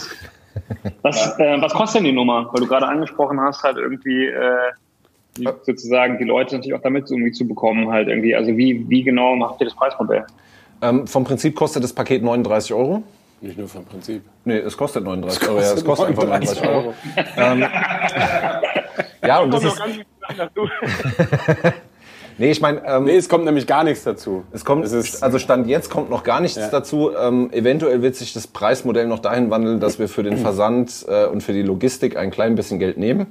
Was, 1.03 1.39
äh, 1.41 1.61
was 1.61 1.75
kostet 1.75 2.01
denn 2.01 2.05
die 2.05 2.13
Nummer? 2.13 2.49
Weil 2.53 2.61
du 2.61 2.69
gerade 2.69 2.87
angesprochen 2.87 3.41
hast, 3.41 3.65
halt 3.65 3.77
irgendwie 3.77 4.27
äh, 4.27 4.73
sozusagen 5.63 6.19
die 6.19 6.25
Leute 6.25 6.57
natürlich 6.57 6.75
auch 6.75 6.83
damit 6.83 7.11
irgendwie 7.11 7.33
zu 7.33 7.47
bekommen, 7.47 7.91
halt 7.91 8.09
irgendwie. 8.09 8.35
Also 8.35 8.57
wie, 8.57 8.89
wie 8.89 9.03
genau 9.03 9.35
macht 9.37 9.61
ihr 9.61 9.67
das 9.67 9.75
Preismodell? 9.75 10.25
Ähm, 10.83 11.07
vom 11.07 11.25
Prinzip 11.25 11.55
kostet 11.55 11.83
das 11.83 11.93
Paket 11.93 12.23
39 12.23 12.73
Euro. 12.75 13.03
Nicht 13.41 13.59
nur 13.59 13.69
vom 13.69 13.85
Prinzip. 13.85 14.23
Nee, 14.45 14.59
es 14.59 14.77
kostet 14.77 15.05
39 15.05 15.43
es 15.43 15.49
Euro. 15.49 15.61
Ja, 15.61 15.73
es 15.73 15.85
kostet 15.85 16.17
39 16.17 16.63
einfach 16.63 16.65
39 16.65 16.69
Euro. 16.69 16.95
ähm, 17.37 17.61
ja, 19.27 19.41
und 19.41 19.53
das 19.53 19.65
ist. 19.65 19.83
Nee, 22.37 22.51
ich 22.51 22.61
meine, 22.61 22.85
ähm, 22.85 23.05
nee, 23.05 23.17
es 23.17 23.29
kommt 23.29 23.45
nämlich 23.45 23.67
gar 23.67 23.85
nichts 23.85 24.03
dazu. 24.03 24.43
Es 24.51 24.65
kommt, 24.65 24.85
es 24.85 25.23
also 25.23 25.39
Stand 25.39 25.69
jetzt 25.69 25.89
kommt 25.89 26.11
noch 26.11 26.25
gar 26.25 26.41
nichts 26.41 26.57
ja. 26.57 26.69
dazu. 26.69 27.13
Ähm, 27.17 27.51
eventuell 27.53 28.03
wird 28.03 28.17
sich 28.17 28.33
das 28.33 28.49
Preismodell 28.49 29.07
noch 29.07 29.21
dahin 29.21 29.51
wandeln, 29.51 29.79
dass 29.79 29.99
wir 29.99 30.09
für 30.09 30.25
den 30.25 30.37
Versand 30.39 31.07
äh, 31.09 31.27
und 31.27 31.43
für 31.43 31.53
die 31.53 31.63
Logistik 31.63 32.17
ein 32.17 32.31
klein 32.31 32.57
bisschen 32.57 32.79
Geld 32.79 32.97
nehmen. 32.97 33.27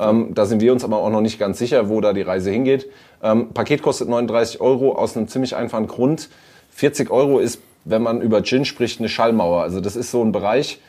Ähm, 0.00 0.34
da 0.34 0.46
sind 0.46 0.62
wir 0.62 0.72
uns 0.72 0.82
aber 0.82 0.98
auch 0.98 1.10
noch 1.10 1.20
nicht 1.20 1.38
ganz 1.38 1.58
sicher, 1.58 1.88
wo 1.88 2.00
da 2.00 2.12
die 2.12 2.22
Reise 2.22 2.50
hingeht. 2.50 2.88
Ähm, 3.22 3.52
Paket 3.52 3.82
kostet 3.82 4.08
39 4.08 4.60
Euro 4.60 4.92
aus 4.92 5.16
einem 5.16 5.28
ziemlich 5.28 5.54
einfachen 5.54 5.86
Grund. 5.86 6.30
40 6.70 7.10
Euro 7.10 7.38
ist, 7.38 7.60
wenn 7.84 8.02
man 8.02 8.22
über 8.22 8.42
Gin 8.42 8.64
spricht, 8.64 8.98
eine 8.98 9.08
Schallmauer. 9.08 9.62
Also 9.62 9.80
das 9.80 9.96
ist 9.96 10.10
so 10.10 10.24
ein 10.24 10.32
Bereich, 10.32 10.80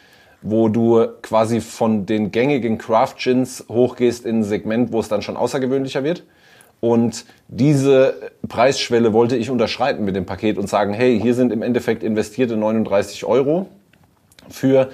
wo 0.41 0.70
du 0.70 1.07
quasi 1.22 1.59
von 1.59 2.05
den 2.05 2.32
gängigen 2.32 2.78
Craft 2.78 3.16
Gins 3.18 3.66
hochgehst 3.70 4.26
in 4.26 4.39
ein 4.39 4.43
Segment, 4.43 4.93
wo 4.93 5.01
es 5.01 5.09
dann 5.09 5.22
schon 5.22 5.36
außergewöhnlicher 5.36 6.03
wird. 6.03 6.24
Und 6.80 7.26
diese 7.47 8.32
Preisschwelle 8.47 9.14
wollte 9.14 9.36
ich 9.36 9.51
unterschreiten 9.51 10.03
mit 10.03 10.16
dem 10.16 10.26
Paket 10.26 10.57
und 10.57 10.68
sagen, 10.68 10.93
hey, 10.93 11.20
hier 11.20 11.36
sind 11.36 11.51
im 11.51 11.62
Endeffekt 11.62 12.01
investierte 12.01 12.57
39 12.57 13.26
Euro 13.26 13.68
für 14.49 14.89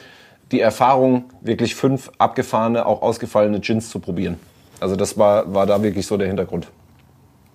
die 0.51 0.61
Erfahrung, 0.61 1.25
wirklich 1.41 1.75
fünf 1.75 2.11
abgefahrene, 2.17 2.85
auch 2.85 3.01
ausgefallene 3.01 3.59
Gins 3.59 3.89
zu 3.89 3.99
probieren. 3.99 4.37
Also 4.79 4.95
das 4.95 5.17
war, 5.17 5.53
war 5.53 5.65
da 5.65 5.81
wirklich 5.81 6.05
so 6.05 6.17
der 6.17 6.27
Hintergrund. 6.27 6.67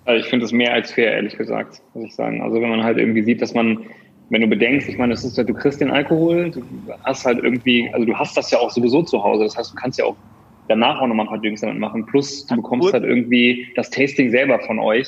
Also 0.05 0.23
ich 0.23 0.29
finde 0.29 0.45
es 0.45 0.51
mehr 0.51 0.73
als 0.73 0.91
fair, 0.91 1.13
ehrlich 1.13 1.37
gesagt, 1.37 1.81
muss 1.93 2.05
ich 2.05 2.15
sagen. 2.15 2.41
Also 2.41 2.61
wenn 2.61 2.69
man 2.69 2.83
halt 2.83 2.97
irgendwie 2.97 3.23
sieht, 3.23 3.41
dass 3.41 3.53
man, 3.53 3.79
wenn 4.29 4.41
du 4.41 4.47
bedenkst, 4.47 4.89
ich 4.89 4.97
meine, 4.97 5.13
es 5.13 5.23
ist 5.23 5.37
ja, 5.37 5.43
du 5.43 5.53
kriegst 5.53 5.79
den 5.79 5.91
Alkohol, 5.91 6.51
du 6.51 6.63
hast 7.03 7.25
halt 7.25 7.41
irgendwie, 7.41 7.89
also 7.93 8.05
du 8.05 8.13
hast 8.13 8.35
das 8.35 8.51
ja 8.51 8.59
auch 8.59 8.69
sowieso 8.69 9.01
zu 9.03 9.23
Hause. 9.23 9.45
Das 9.45 9.57
heißt, 9.57 9.71
du 9.71 9.75
kannst 9.75 9.97
ja 9.99 10.05
auch 10.05 10.15
danach 10.67 10.99
auch 10.99 11.07
nochmal 11.07 11.25
ein 11.25 11.29
paar 11.29 11.39
Drinks 11.39 11.61
damit 11.61 11.79
machen. 11.79 12.05
Plus 12.05 12.45
du 12.45 12.57
bekommst 12.57 12.93
halt 12.93 13.03
irgendwie 13.03 13.67
das 13.75 13.89
Tasting 13.89 14.29
selber 14.29 14.59
von 14.59 14.79
euch. 14.79 15.07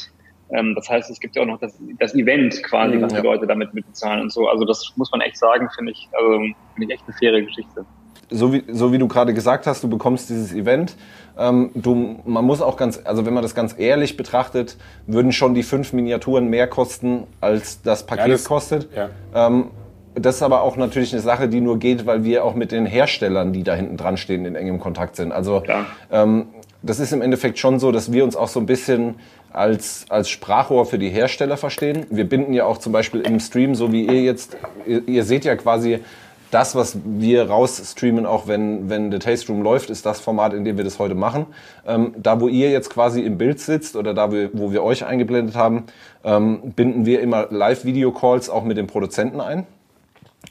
Ähm, 0.51 0.75
das 0.75 0.89
heißt, 0.89 1.09
es 1.09 1.19
gibt 1.19 1.35
ja 1.35 1.41
auch 1.41 1.47
noch 1.47 1.59
das, 1.59 1.77
das 1.99 2.13
Event 2.13 2.61
quasi, 2.63 3.01
was 3.01 3.11
ja. 3.13 3.21
die 3.21 3.27
Leute 3.27 3.47
damit 3.47 3.73
mitbezahlen 3.73 4.21
und 4.21 4.31
so. 4.31 4.47
Also 4.47 4.65
das 4.65 4.93
muss 4.95 5.11
man 5.11 5.21
echt 5.21 5.37
sagen, 5.37 5.69
finde 5.75 5.91
ich, 5.91 6.07
also 6.13 6.39
finde 6.39 6.53
ich 6.81 6.89
echt 6.91 7.03
eine 7.07 7.17
faire 7.17 7.41
Geschichte. 7.41 7.85
So 8.29 8.53
wie, 8.53 8.63
so 8.71 8.91
wie 8.91 8.97
du 8.97 9.07
gerade 9.07 9.33
gesagt 9.33 9.67
hast, 9.67 9.83
du 9.83 9.89
bekommst 9.89 10.29
dieses 10.29 10.53
Event. 10.53 10.95
Ähm, 11.37 11.71
du, 11.75 12.21
man 12.25 12.45
muss 12.45 12.61
auch 12.61 12.77
ganz, 12.77 13.01
also 13.03 13.25
wenn 13.25 13.33
man 13.33 13.43
das 13.43 13.53
ganz 13.53 13.75
ehrlich 13.77 14.17
betrachtet, 14.17 14.77
würden 15.05 15.31
schon 15.31 15.53
die 15.53 15.63
fünf 15.63 15.93
Miniaturen 15.93 16.49
mehr 16.49 16.67
kosten, 16.67 17.27
als 17.41 17.81
das 17.81 18.05
Paket 18.05 18.27
ja, 18.27 18.33
das, 18.33 18.45
kostet. 18.45 18.89
Ja. 18.95 19.09
Ähm, 19.33 19.69
das 20.15 20.37
ist 20.37 20.43
aber 20.43 20.61
auch 20.61 20.77
natürlich 20.77 21.11
eine 21.11 21.21
Sache, 21.21 21.49
die 21.49 21.59
nur 21.59 21.77
geht, 21.77 22.05
weil 22.05 22.23
wir 22.23 22.45
auch 22.45 22.55
mit 22.55 22.71
den 22.71 22.85
Herstellern, 22.85 23.51
die 23.51 23.63
da 23.63 23.75
hinten 23.75 23.97
dran 23.97 24.17
stehen, 24.17 24.45
in 24.45 24.55
engem 24.55 24.79
Kontakt 24.79 25.17
sind. 25.17 25.31
Also 25.31 25.63
ähm, 26.11 26.47
das 26.85 26.99
ist 26.99 27.11
im 27.11 27.21
Endeffekt 27.21 27.59
schon 27.59 27.79
so, 27.79 27.91
dass 27.91 28.11
wir 28.11 28.23
uns 28.23 28.35
auch 28.35 28.47
so 28.47 28.59
ein 28.59 28.65
bisschen 28.65 29.15
als, 29.51 30.05
als 30.09 30.29
Sprachrohr 30.29 30.85
für 30.85 30.99
die 30.99 31.09
Hersteller 31.09 31.57
verstehen. 31.57 32.05
Wir 32.09 32.27
binden 32.27 32.53
ja 32.53 32.65
auch 32.65 32.77
zum 32.77 32.91
Beispiel 32.93 33.21
im 33.21 33.39
Stream, 33.39 33.75
so 33.75 33.91
wie 33.91 34.05
ihr 34.05 34.21
jetzt, 34.21 34.57
ihr, 34.85 35.07
ihr 35.07 35.23
seht 35.23 35.45
ja 35.45 35.55
quasi 35.55 35.99
das, 36.51 36.75
was 36.75 36.97
wir 37.03 37.49
rausstreamen, 37.49 38.25
auch 38.25 38.47
wenn, 38.47 38.89
wenn 38.89 39.11
The 39.11 39.19
Taste 39.19 39.51
Room 39.51 39.61
läuft, 39.61 39.89
ist 39.89 40.05
das 40.05 40.19
Format, 40.19 40.53
in 40.53 40.63
dem 40.63 40.77
wir 40.77 40.83
das 40.83 40.99
heute 40.99 41.15
machen. 41.15 41.47
Ähm, 41.87 42.13
da, 42.17 42.39
wo 42.39 42.47
ihr 42.47 42.69
jetzt 42.69 42.89
quasi 42.89 43.21
im 43.21 43.37
Bild 43.37 43.59
sitzt 43.59 43.95
oder 43.95 44.13
da, 44.13 44.31
wo 44.31 44.71
wir 44.71 44.83
euch 44.83 45.05
eingeblendet 45.05 45.55
haben, 45.55 45.85
ähm, 46.23 46.73
binden 46.75 47.05
wir 47.05 47.19
immer 47.21 47.47
Live-Video-Calls 47.49 48.49
auch 48.49 48.63
mit 48.63 48.77
den 48.77 48.87
Produzenten 48.87 49.41
ein. 49.41 49.65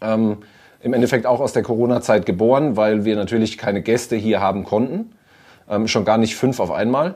Ähm, 0.03 0.39
Im 0.82 0.93
Endeffekt 0.93 1.26
auch 1.26 1.41
aus 1.41 1.53
der 1.53 1.62
Corona-Zeit 1.62 2.26
geboren, 2.26 2.76
weil 2.76 3.05
wir 3.05 3.16
natürlich 3.16 3.57
keine 3.57 3.80
Gäste 3.80 4.16
hier 4.16 4.41
haben 4.41 4.64
konnten. 4.64 5.12
Ähm, 5.69 5.89
schon 5.89 6.05
gar 6.05 6.19
nicht 6.19 6.37
fünf 6.37 6.61
auf 6.61 6.71
einmal. 6.71 7.15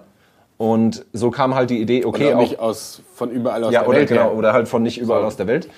Und 0.58 1.06
so 1.12 1.30
kam 1.30 1.54
halt 1.54 1.70
die 1.70 1.80
Idee, 1.80 2.04
okay, 2.04 2.28
oder 2.28 2.36
auch 2.36 2.40
nicht 2.40 2.58
aus 2.58 3.00
von 3.14 3.30
überall 3.30 3.62
aus 3.62 3.72
ja, 3.72 3.80
der 3.80 3.88
oder, 3.88 3.98
Welt. 3.98 4.08
Genau, 4.08 4.32
oder 4.32 4.52
halt 4.52 4.66
von 4.66 4.82
nicht 4.82 4.98
überall 4.98 5.20
so. 5.20 5.26
aus 5.28 5.36
der 5.36 5.46
Welt. 5.46 5.68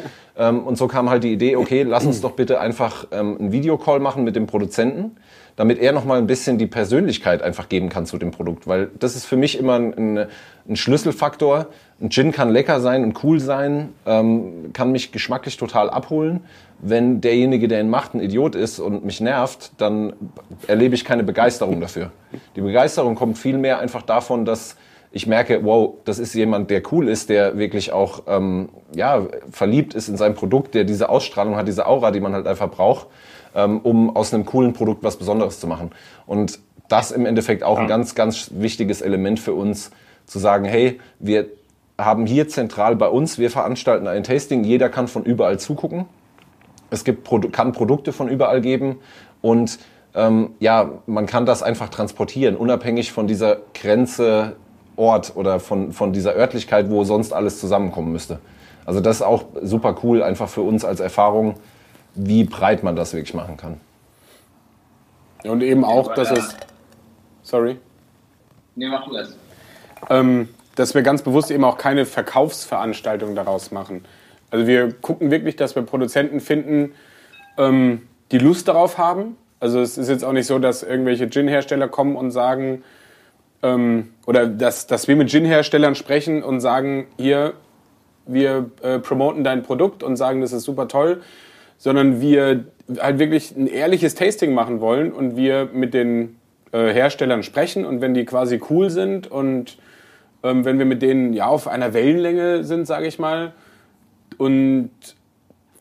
Ähm, 0.40 0.66
und 0.66 0.78
so 0.78 0.88
kam 0.88 1.10
halt 1.10 1.22
die 1.22 1.32
Idee, 1.32 1.56
okay, 1.56 1.82
lass 1.82 2.06
uns 2.06 2.22
doch 2.22 2.32
bitte 2.32 2.60
einfach 2.60 3.06
ähm, 3.12 3.36
einen 3.38 3.52
Videocall 3.52 4.00
machen 4.00 4.24
mit 4.24 4.36
dem 4.36 4.46
Produzenten, 4.46 5.16
damit 5.56 5.78
er 5.78 5.92
nochmal 5.92 6.16
ein 6.16 6.26
bisschen 6.26 6.56
die 6.56 6.66
Persönlichkeit 6.66 7.42
einfach 7.42 7.68
geben 7.68 7.90
kann 7.90 8.06
zu 8.06 8.16
dem 8.16 8.30
Produkt. 8.30 8.66
Weil 8.66 8.88
das 8.98 9.16
ist 9.16 9.26
für 9.26 9.36
mich 9.36 9.58
immer 9.58 9.74
ein, 9.74 10.26
ein 10.66 10.76
Schlüsselfaktor. 10.76 11.66
Ein 12.00 12.08
Gin 12.08 12.32
kann 12.32 12.48
lecker 12.48 12.80
sein 12.80 13.04
und 13.04 13.22
cool 13.22 13.38
sein, 13.38 13.90
ähm, 14.06 14.72
kann 14.72 14.92
mich 14.92 15.12
geschmacklich 15.12 15.58
total 15.58 15.90
abholen. 15.90 16.40
Wenn 16.78 17.20
derjenige, 17.20 17.68
der 17.68 17.82
ihn 17.82 17.90
macht, 17.90 18.14
ein 18.14 18.20
Idiot 18.20 18.54
ist 18.54 18.78
und 18.78 19.04
mich 19.04 19.20
nervt, 19.20 19.72
dann 19.76 20.14
erlebe 20.66 20.94
ich 20.94 21.04
keine 21.04 21.22
Begeisterung 21.22 21.82
dafür. 21.82 22.12
Die 22.56 22.62
Begeisterung 22.62 23.14
kommt 23.14 23.36
vielmehr 23.36 23.78
einfach 23.78 24.00
davon, 24.00 24.46
dass 24.46 24.76
ich 25.12 25.26
merke, 25.26 25.64
wow, 25.64 25.94
das 26.04 26.18
ist 26.18 26.34
jemand, 26.34 26.70
der 26.70 26.82
cool 26.92 27.08
ist, 27.08 27.28
der 27.28 27.58
wirklich 27.58 27.92
auch 27.92 28.22
ähm, 28.28 28.68
ja, 28.94 29.26
verliebt 29.50 29.94
ist 29.94 30.08
in 30.08 30.16
sein 30.16 30.34
Produkt, 30.34 30.74
der 30.74 30.84
diese 30.84 31.08
Ausstrahlung 31.08 31.56
hat, 31.56 31.66
diese 31.66 31.86
Aura, 31.86 32.10
die 32.12 32.20
man 32.20 32.32
halt 32.32 32.46
einfach 32.46 32.70
braucht, 32.70 33.08
ähm, 33.54 33.80
um 33.80 34.14
aus 34.14 34.32
einem 34.32 34.46
coolen 34.46 34.72
Produkt 34.72 35.02
was 35.02 35.16
Besonderes 35.16 35.58
zu 35.58 35.66
machen. 35.66 35.90
Und 36.26 36.60
das 36.88 37.10
im 37.10 37.26
Endeffekt 37.26 37.62
auch 37.62 37.78
ein 37.78 37.88
ganz, 37.88 38.14
ganz 38.14 38.50
wichtiges 38.54 39.00
Element 39.00 39.40
für 39.40 39.54
uns, 39.54 39.90
zu 40.26 40.38
sagen, 40.38 40.64
hey, 40.64 41.00
wir 41.18 41.46
haben 41.98 42.24
hier 42.24 42.48
zentral 42.48 42.94
bei 42.94 43.08
uns, 43.08 43.38
wir 43.38 43.50
veranstalten 43.50 44.06
ein 44.06 44.22
Tasting, 44.22 44.62
jeder 44.62 44.88
kann 44.88 45.08
von 45.08 45.24
überall 45.24 45.58
zugucken. 45.58 46.06
Es 46.90 47.04
gibt, 47.04 47.28
kann 47.52 47.72
Produkte 47.72 48.12
von 48.12 48.28
überall 48.28 48.60
geben 48.60 49.00
und 49.42 49.78
ähm, 50.14 50.54
ja, 50.60 50.90
man 51.06 51.26
kann 51.26 51.46
das 51.46 51.62
einfach 51.62 51.88
transportieren, 51.88 52.56
unabhängig 52.56 53.12
von 53.12 53.26
dieser 53.26 53.58
Grenze 53.74 54.56
Ort 55.00 55.32
oder 55.34 55.58
von, 55.58 55.92
von 55.92 56.12
dieser 56.12 56.36
Örtlichkeit, 56.36 56.90
wo 56.90 57.02
sonst 57.04 57.32
alles 57.32 57.58
zusammenkommen 57.58 58.12
müsste. 58.12 58.38
Also 58.84 59.00
das 59.00 59.16
ist 59.16 59.22
auch 59.22 59.44
super 59.62 59.96
cool, 60.02 60.22
einfach 60.22 60.48
für 60.48 60.62
uns 60.62 60.84
als 60.84 61.00
Erfahrung, 61.00 61.54
wie 62.14 62.44
breit 62.44 62.82
man 62.82 62.96
das 62.96 63.14
wirklich 63.14 63.34
machen 63.34 63.56
kann. 63.56 63.80
Und 65.44 65.62
eben 65.62 65.84
auch, 65.84 66.14
dass 66.14 66.30
es. 66.30 66.56
Sorry. 67.42 67.78
Nee, 68.76 68.88
mach 68.88 69.08
du 69.08 69.16
es. 69.16 69.36
Ähm, 70.10 70.48
dass 70.76 70.94
wir 70.94 71.02
ganz 71.02 71.22
bewusst 71.22 71.50
eben 71.50 71.64
auch 71.64 71.78
keine 71.78 72.04
Verkaufsveranstaltung 72.04 73.34
daraus 73.34 73.70
machen. 73.70 74.04
Also 74.50 74.66
wir 74.66 74.92
gucken 74.92 75.30
wirklich, 75.30 75.56
dass 75.56 75.76
wir 75.76 75.82
Produzenten 75.82 76.40
finden, 76.40 76.92
ähm, 77.58 78.02
die 78.32 78.38
Lust 78.38 78.68
darauf 78.68 78.98
haben. 78.98 79.36
Also 79.60 79.80
es 79.80 79.98
ist 79.98 80.08
jetzt 80.08 80.24
auch 80.24 80.32
nicht 80.32 80.46
so, 80.46 80.58
dass 80.58 80.82
irgendwelche 80.82 81.28
Gin-Hersteller 81.28 81.88
kommen 81.88 82.16
und 82.16 82.30
sagen, 82.30 82.82
ähm, 83.62 84.10
oder 84.26 84.46
dass, 84.46 84.86
dass 84.86 85.08
wir 85.08 85.16
mit 85.16 85.30
Gin-Herstellern 85.30 85.94
sprechen 85.94 86.42
und 86.42 86.60
sagen, 86.60 87.06
hier, 87.18 87.54
wir 88.26 88.70
äh, 88.82 88.98
promoten 88.98 89.44
dein 89.44 89.62
Produkt 89.62 90.02
und 90.02 90.16
sagen, 90.16 90.40
das 90.40 90.52
ist 90.52 90.64
super 90.64 90.88
toll, 90.88 91.22
sondern 91.78 92.20
wir 92.20 92.64
halt 92.98 93.18
wirklich 93.18 93.56
ein 93.56 93.66
ehrliches 93.66 94.14
Tasting 94.14 94.52
machen 94.54 94.80
wollen 94.80 95.12
und 95.12 95.36
wir 95.36 95.68
mit 95.72 95.94
den 95.94 96.36
äh, 96.72 96.92
Herstellern 96.92 97.42
sprechen 97.42 97.84
und 97.84 98.00
wenn 98.00 98.14
die 98.14 98.24
quasi 98.24 98.60
cool 98.70 98.90
sind 98.90 99.30
und 99.30 99.78
ähm, 100.42 100.64
wenn 100.64 100.78
wir 100.78 100.86
mit 100.86 101.02
denen 101.02 101.32
ja 101.32 101.46
auf 101.46 101.68
einer 101.68 101.92
Wellenlänge 101.92 102.64
sind, 102.64 102.86
sage 102.86 103.06
ich 103.06 103.18
mal, 103.18 103.52
und 104.38 104.90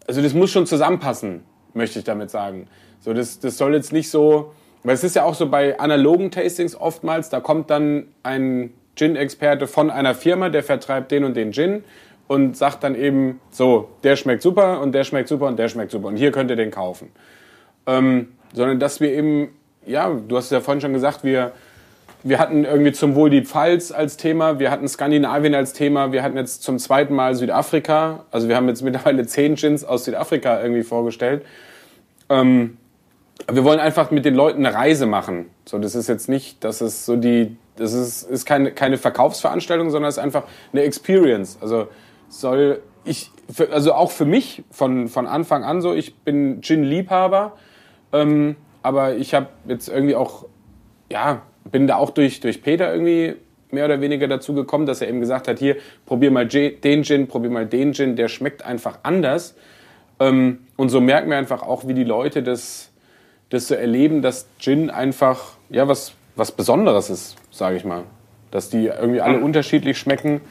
also 0.07 0.21
das 0.21 0.33
muss 0.33 0.51
schon 0.51 0.65
zusammenpassen, 0.65 1.41
möchte 1.73 1.99
ich 1.99 2.05
damit 2.05 2.29
sagen. 2.29 2.67
So, 2.99 3.13
das, 3.13 3.39
das 3.39 3.57
soll 3.57 3.73
jetzt 3.73 3.93
nicht 3.93 4.09
so, 4.09 4.53
weil 4.83 4.93
es 4.93 5.03
ist 5.03 5.15
ja 5.15 5.23
auch 5.23 5.35
so 5.35 5.49
bei 5.49 5.79
analogen 5.79 6.31
Tastings 6.31 6.75
oftmals, 6.75 7.29
da 7.29 7.39
kommt 7.39 7.69
dann 7.69 8.07
ein 8.23 8.73
Gin-Experte 8.95 9.67
von 9.67 9.89
einer 9.89 10.15
Firma, 10.15 10.49
der 10.49 10.63
vertreibt 10.63 11.11
den 11.11 11.23
und 11.23 11.35
den 11.35 11.51
Gin 11.51 11.83
und 12.27 12.55
sagt 12.55 12.83
dann 12.83 12.95
eben, 12.95 13.39
so, 13.49 13.89
der 14.03 14.15
schmeckt 14.15 14.41
super 14.41 14.81
und 14.81 14.93
der 14.93 15.03
schmeckt 15.03 15.29
super 15.29 15.47
und 15.47 15.57
der 15.57 15.67
schmeckt 15.67 15.91
super 15.91 16.07
und 16.07 16.15
hier 16.15 16.31
könnt 16.31 16.49
ihr 16.49 16.55
den 16.55 16.71
kaufen. 16.71 17.11
Ähm, 17.87 18.29
sondern 18.53 18.79
dass 18.79 18.99
wir 18.99 19.11
eben, 19.11 19.49
ja, 19.85 20.09
du 20.09 20.37
hast 20.37 20.45
es 20.45 20.51
ja 20.51 20.61
vorhin 20.61 20.81
schon 20.81 20.93
gesagt, 20.93 21.23
wir, 21.23 21.53
wir 22.23 22.39
hatten 22.39 22.65
irgendwie 22.65 22.91
zum 22.91 23.15
Wohl 23.15 23.29
die 23.29 23.43
Pfalz 23.43 23.91
als 23.91 24.17
Thema, 24.17 24.59
wir 24.59 24.69
hatten 24.71 24.87
Skandinavien 24.87 25.55
als 25.55 25.73
Thema, 25.73 26.11
wir 26.11 26.21
hatten 26.21 26.37
jetzt 26.37 26.63
zum 26.63 26.77
zweiten 26.77 27.15
Mal 27.15 27.35
Südafrika, 27.35 28.25
also 28.31 28.47
wir 28.47 28.55
haben 28.55 28.67
jetzt 28.67 28.81
mittlerweile 28.81 29.25
zehn 29.25 29.55
Gins 29.55 29.83
aus 29.83 30.05
Südafrika 30.05 30.61
irgendwie 30.61 30.83
vorgestellt. 30.83 31.43
Ähm, 32.29 32.77
wir 33.51 33.63
wollen 33.63 33.79
einfach 33.79 34.11
mit 34.11 34.25
den 34.25 34.35
Leuten 34.35 34.65
eine 34.65 34.75
Reise 34.75 35.05
machen. 35.05 35.49
So, 35.65 35.79
das 35.79 35.95
ist 35.95 36.07
jetzt 36.07 36.29
nicht, 36.29 36.63
das 36.63 36.81
ist 36.81 37.05
so 37.05 37.15
die, 37.15 37.57
das 37.75 37.93
ist, 37.93 38.23
ist 38.23 38.45
keine, 38.45 38.71
keine 38.71 38.97
Verkaufsveranstaltung, 38.97 39.89
sondern 39.89 40.09
es 40.09 40.17
ist 40.17 40.23
einfach 40.23 40.43
eine 40.73 40.83
Experience. 40.83 41.57
Also 41.61 41.87
soll 42.27 42.81
ich, 43.05 43.31
also 43.71 43.93
auch 43.93 44.11
für 44.11 44.25
mich 44.25 44.63
von, 44.71 45.07
von 45.07 45.25
Anfang 45.25 45.63
an 45.63 45.81
so, 45.81 45.93
ich 45.93 46.15
bin 46.17 46.61
Gin-Liebhaber, 46.61 47.53
ähm, 48.13 48.55
aber 48.83 49.15
ich 49.15 49.33
habe 49.33 49.47
jetzt 49.67 49.87
irgendwie 49.87 50.15
auch, 50.15 50.45
ja, 51.11 51.41
bin 51.71 51.87
da 51.87 51.95
auch 51.95 52.11
durch, 52.11 52.39
durch 52.39 52.61
Peter 52.61 52.91
irgendwie 52.91 53.35
mehr 53.71 53.85
oder 53.85 54.01
weniger 54.01 54.27
dazu 54.27 54.53
gekommen, 54.53 54.85
dass 54.85 55.01
er 55.01 55.09
eben 55.09 55.19
gesagt 55.19 55.47
hat, 55.47 55.59
hier, 55.59 55.77
probier 56.05 56.31
mal 56.31 56.47
den 56.47 57.03
Gin, 57.03 57.27
probier 57.27 57.51
mal 57.51 57.65
den 57.65 57.93
Gin, 57.93 58.15
der 58.15 58.27
schmeckt 58.27 58.65
einfach 58.65 58.99
anders. 59.03 59.55
Ähm, 60.19 60.59
und 60.75 60.89
so 60.89 61.01
merken 61.01 61.29
wir 61.29 61.37
einfach 61.37 61.61
auch, 61.61 61.87
wie 61.87 61.93
die 61.93 62.03
Leute 62.03 62.43
das 62.43 62.88
das 63.49 63.67
zu 63.67 63.77
erleben, 63.77 64.21
dass 64.21 64.47
Gin 64.59 64.89
einfach 64.89 65.53
ja 65.69 65.87
was, 65.87 66.13
was 66.35 66.51
Besonderes 66.51 67.09
ist, 67.09 67.35
sage 67.51 67.75
ich 67.77 67.85
mal. 67.85 68.03
Dass 68.51 68.69
die 68.69 68.85
irgendwie 68.85 69.21
alle 69.21 69.39
unterschiedlich 69.39 69.97
schmecken 69.97 70.41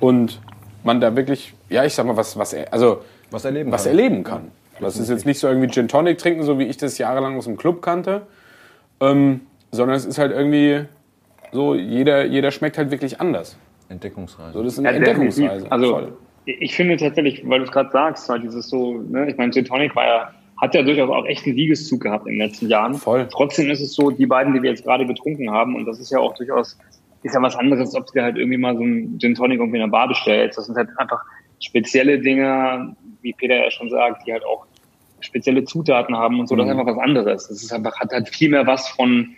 und 0.00 0.40
man 0.84 1.00
da 1.00 1.16
wirklich, 1.16 1.54
ja, 1.68 1.84
ich 1.84 1.94
sag 1.94 2.06
mal, 2.06 2.16
was, 2.16 2.38
was, 2.38 2.54
also, 2.70 3.02
was 3.30 3.44
erleben 3.44 3.72
was 3.72 3.84
kann. 3.84 3.90
Erleben 3.90 4.24
kann. 4.24 4.52
Das 4.80 4.96
ist 4.96 5.10
jetzt 5.10 5.26
nicht 5.26 5.40
so 5.40 5.48
irgendwie 5.48 5.68
Gin 5.68 5.88
Tonic 5.88 6.18
trinken, 6.18 6.44
so 6.44 6.58
wie 6.58 6.64
ich 6.64 6.76
das 6.76 6.98
jahrelang 6.98 7.36
aus 7.36 7.44
dem 7.44 7.56
Club 7.56 7.82
kannte, 7.82 8.22
ähm, 9.00 9.40
sondern 9.72 9.96
es 9.96 10.04
ist 10.04 10.18
halt 10.18 10.30
irgendwie 10.30 10.84
so, 11.52 11.74
jeder, 11.74 12.24
jeder 12.24 12.50
schmeckt 12.52 12.78
halt 12.78 12.90
wirklich 12.90 13.20
anders. 13.20 13.56
Entdeckungsreise. 13.88 14.52
So, 14.52 14.62
das 14.62 14.74
ist 14.74 14.78
eine 14.78 14.90
ja, 14.90 14.96
Entdeckungsreise. 14.96 15.70
Also, 15.72 15.90
Voll. 15.90 16.12
ich 16.44 16.76
finde 16.76 16.96
tatsächlich, 16.96 17.42
weil 17.48 17.58
du 17.58 17.64
es 17.64 17.72
gerade 17.72 17.90
sagst, 17.90 18.28
weil 18.28 18.40
dieses 18.40 18.68
so, 18.68 18.98
ne, 18.98 19.28
ich 19.28 19.36
meine, 19.36 19.52
Gin 19.52 19.64
Tonic 19.64 19.96
war 19.96 20.06
ja 20.06 20.30
hat 20.60 20.74
ja 20.74 20.82
durchaus 20.82 21.10
auch 21.10 21.26
echt 21.26 21.46
einen 21.46 21.54
Siegeszug 21.54 22.00
gehabt 22.00 22.26
in 22.26 22.32
den 22.38 22.46
letzten 22.46 22.68
Jahren. 22.68 22.94
Voll. 22.94 23.28
Trotzdem 23.30 23.70
ist 23.70 23.80
es 23.80 23.94
so, 23.94 24.10
die 24.10 24.26
beiden, 24.26 24.54
die 24.54 24.62
wir 24.62 24.70
jetzt 24.70 24.84
gerade 24.84 25.06
getrunken 25.06 25.50
haben, 25.50 25.76
und 25.76 25.84
das 25.86 26.00
ist 26.00 26.10
ja 26.10 26.18
auch 26.18 26.34
durchaus, 26.34 26.76
ist 27.22 27.34
ja 27.34 27.42
was 27.42 27.56
anderes, 27.56 27.94
ob 27.94 28.06
du 28.12 28.20
halt 28.20 28.36
irgendwie 28.36 28.58
mal 28.58 28.76
so 28.76 28.82
ein 28.82 29.18
Gin 29.18 29.34
Tonic 29.34 29.60
irgendwie 29.60 29.78
in 29.78 29.84
der 29.84 29.90
Bar 29.90 30.08
bestellst. 30.08 30.58
Das 30.58 30.66
sind 30.66 30.76
halt 30.76 30.88
einfach 30.98 31.20
spezielle 31.60 32.18
Dinge, 32.18 32.96
wie 33.22 33.32
Peter 33.32 33.56
ja 33.56 33.70
schon 33.70 33.90
sagt, 33.90 34.26
die 34.26 34.32
halt 34.32 34.44
auch 34.44 34.66
spezielle 35.20 35.64
Zutaten 35.64 36.16
haben 36.16 36.38
und 36.40 36.48
so. 36.48 36.56
Das 36.56 36.66
ist 36.66 36.74
mhm. 36.74 36.80
einfach 36.80 36.96
was 36.96 37.02
anderes. 37.02 37.48
Das 37.48 37.62
ist 37.62 37.72
einfach, 37.72 37.98
hat 37.98 38.12
halt 38.12 38.28
viel 38.28 38.50
mehr 38.50 38.66
was 38.66 38.88
von, 38.88 39.34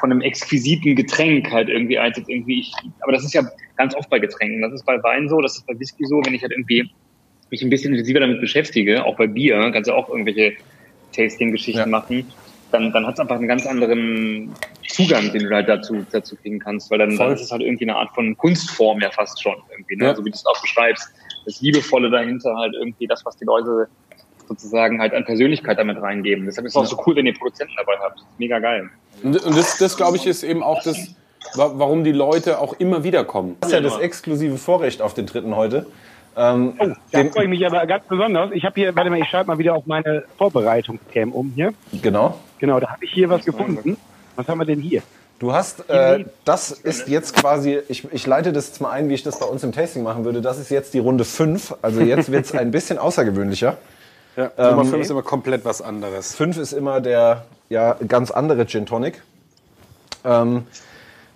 von 0.00 0.10
einem 0.10 0.20
exquisiten 0.20 0.96
Getränk 0.96 1.50
halt 1.50 1.68
irgendwie 1.68 1.98
als 1.98 2.16
jetzt 2.16 2.30
irgendwie 2.30 2.60
ich, 2.60 2.72
aber 3.00 3.12
das 3.12 3.24
ist 3.24 3.34
ja 3.34 3.42
ganz 3.76 3.94
oft 3.94 4.08
bei 4.10 4.18
Getränken. 4.18 4.62
Das 4.62 4.72
ist 4.72 4.86
bei 4.86 5.02
Wein 5.02 5.28
so, 5.28 5.40
das 5.40 5.56
ist 5.56 5.66
bei 5.66 5.78
Whisky 5.78 6.04
so, 6.06 6.22
wenn 6.24 6.34
ich 6.34 6.42
halt 6.42 6.52
irgendwie 6.52 6.90
mich 7.50 7.62
ein 7.62 7.70
bisschen 7.70 7.92
intensiver 7.92 8.20
damit 8.20 8.40
beschäftige, 8.40 9.04
auch 9.04 9.16
bei 9.16 9.26
Bier, 9.26 9.70
kannst 9.72 9.88
du 9.88 9.94
auch 9.94 10.08
irgendwelche 10.08 10.52
Tasting-Geschichten 11.14 11.80
ja. 11.80 11.86
machen, 11.86 12.30
dann, 12.70 12.92
dann 12.92 13.06
hat 13.06 13.14
es 13.14 13.20
einfach 13.20 13.36
einen 13.36 13.48
ganz 13.48 13.66
anderen 13.66 14.52
Zugang, 14.88 15.32
den 15.32 15.44
du 15.44 15.54
halt 15.54 15.68
dazu, 15.68 16.04
dazu 16.10 16.36
kriegen 16.36 16.58
kannst, 16.58 16.90
weil 16.90 16.98
dann, 16.98 17.16
dann 17.16 17.32
ist 17.32 17.42
es 17.42 17.50
halt 17.50 17.62
irgendwie 17.62 17.84
eine 17.84 17.96
Art 17.96 18.10
von 18.14 18.36
Kunstform 18.36 19.00
ja 19.00 19.10
fast 19.10 19.42
schon 19.42 19.56
irgendwie, 19.70 19.96
ne? 19.96 20.06
Ja. 20.06 20.14
so 20.14 20.24
wie 20.24 20.30
du 20.30 20.34
es 20.34 20.44
auch 20.44 20.60
beschreibst. 20.60 21.08
Das 21.44 21.60
Liebevolle 21.60 22.10
dahinter 22.10 22.54
halt 22.56 22.74
irgendwie 22.74 23.06
das, 23.06 23.24
was 23.24 23.36
die 23.36 23.44
Leute 23.44 23.88
sozusagen 24.48 25.00
halt 25.00 25.14
an 25.14 25.24
Persönlichkeit 25.24 25.78
damit 25.78 26.00
reingeben. 26.00 26.46
Deshalb 26.46 26.66
ist 26.66 26.72
es 26.72 26.76
auch 26.76 26.86
so 26.86 27.02
cool, 27.06 27.16
wenn 27.16 27.26
ihr 27.26 27.34
Produzenten 27.34 27.74
dabei 27.76 27.94
habt. 28.00 28.20
Mega 28.38 28.58
geil. 28.58 28.90
Und 29.22 29.34
das, 29.34 29.78
das 29.78 29.96
glaube 29.96 30.16
ich, 30.16 30.26
ist 30.26 30.42
eben 30.42 30.62
auch 30.62 30.82
das, 30.82 31.14
warum 31.54 32.04
die 32.04 32.12
Leute 32.12 32.58
auch 32.58 32.74
immer 32.78 33.04
wieder 33.04 33.24
kommen. 33.24 33.56
Das 33.60 33.70
ist 33.70 33.74
ja 33.74 33.80
das 33.80 33.98
exklusive 33.98 34.56
Vorrecht 34.56 35.02
auf 35.02 35.14
den 35.14 35.26
dritten 35.26 35.54
heute. 35.56 35.86
Ähm, 36.38 36.74
oh, 36.78 36.86
da 37.10 37.24
freue 37.24 37.44
ich 37.44 37.50
mich 37.50 37.66
aber 37.66 37.84
ganz 37.86 38.04
besonders. 38.06 38.52
Ich 38.52 38.64
habe 38.64 38.74
hier, 38.76 38.94
warte 38.94 39.10
mal, 39.10 39.18
ich 39.18 39.28
schalte 39.28 39.48
mal 39.48 39.58
wieder 39.58 39.74
auf 39.74 39.86
meine 39.86 40.22
Vorbereitungscam 40.36 41.32
um 41.32 41.52
hier. 41.54 41.74
Genau. 42.00 42.38
Genau, 42.60 42.78
da 42.78 42.90
habe 42.90 43.04
ich 43.04 43.10
hier 43.10 43.28
was 43.28 43.44
gefunden. 43.44 43.96
Was 44.36 44.46
haben 44.46 44.58
wir 44.58 44.64
denn 44.64 44.80
hier? 44.80 45.02
Du 45.40 45.52
hast, 45.52 45.88
äh, 45.90 46.24
das 46.44 46.70
ist 46.70 47.08
jetzt 47.08 47.34
quasi, 47.34 47.80
ich, 47.88 48.12
ich 48.12 48.26
leite 48.26 48.52
das 48.52 48.68
jetzt 48.68 48.80
mal 48.80 48.90
ein, 48.90 49.08
wie 49.08 49.14
ich 49.14 49.22
das 49.22 49.38
bei 49.38 49.46
uns 49.46 49.64
im 49.64 49.72
Tasting 49.72 50.02
machen 50.02 50.24
würde. 50.24 50.40
Das 50.40 50.58
ist 50.58 50.70
jetzt 50.70 50.94
die 50.94 50.98
Runde 51.00 51.24
5. 51.24 51.76
Also 51.82 52.00
jetzt 52.00 52.30
wird 52.30 52.44
es 52.44 52.54
ein 52.54 52.70
bisschen 52.70 52.98
außergewöhnlicher. 52.98 53.76
Ja, 54.36 54.52
Nummer 54.56 54.84
5 54.84 54.94
ähm, 54.94 55.00
ist 55.00 55.10
immer 55.10 55.22
komplett 55.22 55.64
was 55.64 55.82
anderes. 55.82 56.34
5 56.36 56.56
ist 56.58 56.72
immer 56.72 57.00
der 57.00 57.44
ja, 57.68 57.96
ganz 58.06 58.30
andere 58.30 58.66
Gin 58.66 58.86
Tonic. 58.86 59.22
Ähm, 60.24 60.66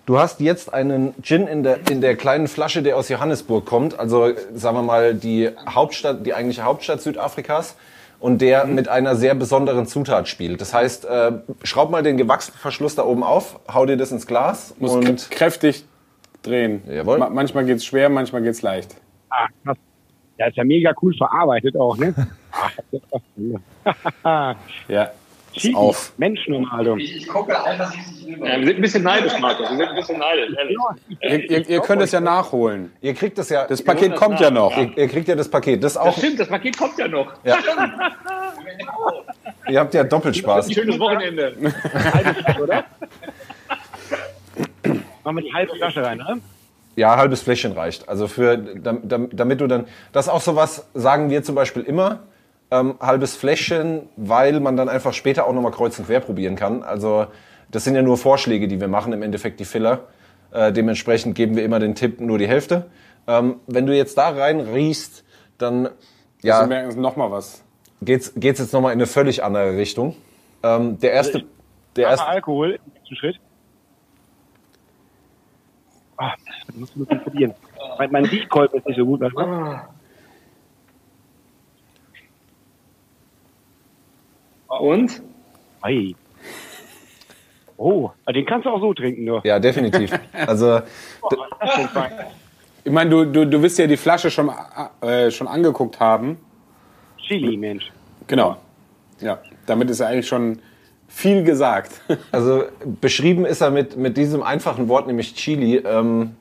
Du 0.04 0.18
hast 0.18 0.40
jetzt 0.40 0.74
einen 0.74 1.14
Gin 1.22 1.46
in 1.46 1.62
der, 1.62 1.88
in 1.88 2.00
der 2.00 2.16
kleinen 2.16 2.48
Flasche, 2.48 2.82
der 2.82 2.96
aus 2.96 3.08
Johannesburg 3.08 3.64
kommt, 3.64 3.98
also 3.98 4.32
sagen 4.52 4.76
wir 4.76 4.82
mal 4.82 5.14
die 5.14 5.50
Hauptstadt, 5.68 6.26
die 6.26 6.34
eigentliche 6.34 6.64
Hauptstadt 6.64 7.00
Südafrikas 7.00 7.76
und 8.18 8.40
der 8.40 8.66
mhm. 8.66 8.74
mit 8.74 8.88
einer 8.88 9.14
sehr 9.14 9.36
besonderen 9.36 9.86
Zutat 9.86 10.26
spielt. 10.26 10.60
Das 10.60 10.74
heißt, 10.74 11.04
äh, 11.04 11.32
schraub 11.62 11.90
mal 11.90 12.02
den 12.02 12.16
Gewachsverschluss 12.16 12.96
da 12.96 13.04
oben 13.04 13.22
auf, 13.22 13.60
hau 13.72 13.86
dir 13.86 13.96
das 13.96 14.10
ins 14.10 14.26
Glas 14.26 14.74
Muss 14.80 14.92
und 14.92 15.30
kräftig 15.30 15.84
drehen. 16.42 16.82
Jawohl. 16.88 17.18
Ma 17.18 17.28
manchmal 17.30 17.64
geht's 17.64 17.84
schwer, 17.84 18.08
manchmal 18.08 18.42
geht's 18.42 18.62
leicht. 18.62 18.96
Ah, 19.30 19.46
Ja, 20.36 20.48
ist 20.48 20.56
ja 20.56 20.64
mega 20.64 20.92
cool 21.00 21.14
verarbeitet 21.14 21.76
auch, 21.76 21.96
ne? 21.96 22.12
Ja. 24.88 25.10
Chili, 25.52 25.74
auf. 25.74 26.12
Menschenunterhaltung. 26.16 26.98
Ich, 26.98 27.16
ich 27.16 27.28
gucke 27.28 27.62
einfach 27.64 27.92
rüber. 28.26 28.48
Ja, 28.48 28.58
wir 28.58 28.66
sind 28.66 28.76
ein 28.76 28.82
bisschen 28.82 29.02
neidisch, 29.02 29.38
Markus. 29.40 29.68
Wir 29.70 29.76
sind 29.76 29.88
ein 29.88 29.96
bisschen 29.96 30.18
neidisch, 30.18 30.54
ehrlich. 30.56 30.76
Ihr, 31.20 31.50
ihr, 31.50 31.68
ihr 31.68 31.80
könnt 31.80 32.02
es 32.02 32.12
ja 32.12 32.20
nachholen. 32.20 32.92
Ihr 33.00 33.14
kriegt 33.14 33.36
das 33.38 33.48
ja. 33.50 33.66
Das 33.66 33.82
Paket 33.82 34.14
kommt 34.16 34.40
ja 34.40 34.50
noch. 34.50 34.76
Ihr, 34.76 34.96
ihr 34.96 35.08
kriegt 35.08 35.28
ja 35.28 35.34
das 35.34 35.48
Paket. 35.50 35.82
Das 35.84 35.94
Das 35.94 36.02
auch. 36.02 36.16
stimmt, 36.16 36.40
das 36.40 36.48
Paket 36.48 36.76
kommt 36.78 36.98
ja 36.98 37.08
noch. 37.08 37.32
Ja. 37.44 37.58
Ihr 39.68 39.80
habt 39.80 39.94
ja 39.94 40.04
Doppelspaß. 40.04 40.68
Ein 40.68 40.74
schönes 40.74 40.98
Wochenende. 40.98 41.54
oder? 42.62 42.84
Machen 45.24 45.36
wir 45.36 45.42
die 45.42 45.52
halbe 45.54 45.74
Flasche 45.76 46.02
rein, 46.04 46.18
ne? 46.18 46.40
Ja, 46.96 47.16
halbes 47.16 47.40
Fläschchen 47.42 47.72
reicht. 47.72 48.08
Also 48.08 48.26
für, 48.28 48.56
dam- 48.58 49.08
dam- 49.08 49.28
damit 49.32 49.60
du 49.60 49.66
dann, 49.66 49.86
das 50.12 50.26
ist 50.26 50.32
auch 50.32 50.40
sowas, 50.42 50.88
sagen 50.94 51.30
wir 51.30 51.42
zum 51.42 51.54
Beispiel 51.54 51.82
immer, 51.82 52.20
ähm, 52.72 52.94
halbes 53.00 53.36
Fläschchen, 53.36 54.08
weil 54.16 54.58
man 54.58 54.78
dann 54.78 54.88
einfach 54.88 55.12
später 55.12 55.46
auch 55.46 55.52
nochmal 55.52 55.72
kreuz 55.72 55.98
und 55.98 56.06
quer 56.06 56.20
probieren 56.20 56.56
kann. 56.56 56.82
Also 56.82 57.26
das 57.70 57.84
sind 57.84 57.94
ja 57.94 58.00
nur 58.00 58.16
Vorschläge, 58.16 58.66
die 58.66 58.80
wir 58.80 58.88
machen, 58.88 59.12
im 59.12 59.22
Endeffekt 59.22 59.60
die 59.60 59.66
Filler. 59.66 60.08
Äh, 60.52 60.72
dementsprechend 60.72 61.34
geben 61.34 61.54
wir 61.54 61.64
immer 61.64 61.78
den 61.78 61.94
Tipp, 61.94 62.18
nur 62.20 62.38
die 62.38 62.48
Hälfte. 62.48 62.86
Ähm, 63.26 63.56
wenn 63.66 63.86
du 63.86 63.94
jetzt 63.94 64.16
da 64.16 64.30
rein 64.30 64.60
riechst, 64.60 65.22
dann 65.58 65.90
Ja. 66.42 66.62
ja, 66.62 66.66
merken 66.66 66.98
noch 67.00 67.16
mal 67.16 67.30
was. 67.30 67.62
geht's, 68.00 68.32
geht's 68.36 68.58
jetzt 68.58 68.72
nochmal 68.72 68.92
in 68.92 68.98
eine 68.98 69.06
völlig 69.06 69.44
andere 69.44 69.76
Richtung. 69.76 70.16
Ähm, 70.62 70.98
der 70.98 71.12
erste, 71.12 71.44
der 71.94 72.08
erste, 72.08 72.26
Alkohol 72.26 72.78
im 72.86 72.92
nächsten 72.94 73.16
Schritt. 73.16 73.40
Ah, 76.16 76.32
das 76.68 76.92
du 76.92 77.00
wirklich 77.00 77.22
probieren. 77.22 77.54
Mein, 77.98 78.10
mein 78.12 78.24
Siegkolben 78.24 78.78
ist 78.78 78.86
nicht 78.86 78.96
so 78.96 79.04
gut, 79.04 79.20
weißt 79.20 79.34
Und? 84.80 85.22
Ei. 85.82 86.14
Oh, 87.76 88.10
den 88.32 88.46
kannst 88.46 88.66
du 88.66 88.70
auch 88.70 88.80
so 88.80 88.94
trinken, 88.94 89.24
nur. 89.24 89.44
ja, 89.44 89.58
definitiv. 89.58 90.12
Also, 90.46 90.80
fein. 91.92 92.12
Ich 92.84 92.92
meine, 92.92 93.10
du, 93.10 93.24
du, 93.24 93.46
du 93.46 93.62
wirst 93.62 93.78
ja 93.78 93.86
die 93.86 93.96
Flasche 93.96 94.30
schon, 94.30 94.50
äh, 95.00 95.30
schon 95.30 95.46
angeguckt 95.46 96.00
haben. 96.00 96.38
Chili, 97.18 97.56
Mensch. 97.56 97.90
Genau. 98.26 98.56
Ja, 99.20 99.40
damit 99.66 99.90
ist 99.90 100.00
ja 100.00 100.08
eigentlich 100.08 100.26
schon 100.26 100.60
viel 101.08 101.44
gesagt. 101.44 102.00
Also 102.32 102.64
beschrieben 103.00 103.44
ist 103.44 103.60
er 103.60 103.70
mit, 103.70 103.96
mit 103.96 104.16
diesem 104.16 104.42
einfachen 104.42 104.88
Wort, 104.88 105.06
nämlich 105.06 105.34
Chili, 105.34 105.76
ähm, 105.76 106.36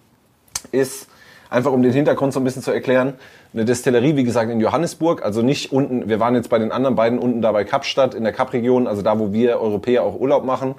ist 0.71 1.09
einfach 1.49 1.71
um 1.71 1.83
den 1.83 1.91
Hintergrund 1.91 2.33
so 2.33 2.39
ein 2.39 2.43
bisschen 2.43 2.61
zu 2.61 2.71
erklären, 2.71 3.15
eine 3.53 3.65
Destillerie, 3.65 4.15
wie 4.15 4.23
gesagt, 4.23 4.49
in 4.49 4.61
Johannesburg, 4.61 5.23
also 5.23 5.41
nicht 5.41 5.71
unten, 5.71 6.07
wir 6.07 6.19
waren 6.19 6.35
jetzt 6.35 6.49
bei 6.49 6.57
den 6.57 6.71
anderen 6.71 6.95
beiden 6.95 7.19
unten 7.19 7.41
da 7.41 7.51
bei 7.51 7.65
Kapstadt 7.65 8.13
in 8.13 8.23
der 8.23 8.31
Kapregion, 8.31 8.87
also 8.87 9.01
da, 9.01 9.19
wo 9.19 9.33
wir 9.33 9.59
Europäer 9.59 10.03
auch 10.03 10.17
Urlaub 10.19 10.45
machen, 10.45 10.75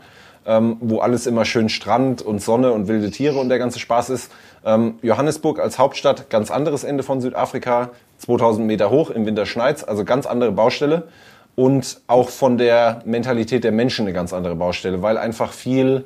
ähm, 0.46 0.78
wo 0.80 1.00
alles 1.00 1.26
immer 1.26 1.44
schön 1.44 1.68
Strand 1.68 2.22
und 2.22 2.40
Sonne 2.40 2.72
und 2.72 2.88
wilde 2.88 3.10
Tiere 3.10 3.38
und 3.38 3.50
der 3.50 3.58
ganze 3.58 3.78
Spaß 3.78 4.10
ist. 4.10 4.32
Ähm, 4.64 4.94
Johannesburg 5.02 5.60
als 5.60 5.78
Hauptstadt, 5.78 6.30
ganz 6.30 6.50
anderes 6.50 6.82
Ende 6.82 7.02
von 7.02 7.20
Südafrika, 7.20 7.90
2000 8.18 8.66
Meter 8.66 8.90
hoch, 8.90 9.10
im 9.10 9.26
Winter 9.26 9.44
schneit's, 9.44 9.84
also 9.84 10.04
ganz 10.04 10.26
andere 10.26 10.52
Baustelle 10.52 11.08
und 11.54 12.00
auch 12.06 12.30
von 12.30 12.56
der 12.56 13.02
Mentalität 13.04 13.64
der 13.64 13.72
Menschen 13.72 14.06
eine 14.06 14.14
ganz 14.14 14.32
andere 14.32 14.56
Baustelle, 14.56 15.02
weil 15.02 15.18
einfach 15.18 15.52
viel, 15.52 16.04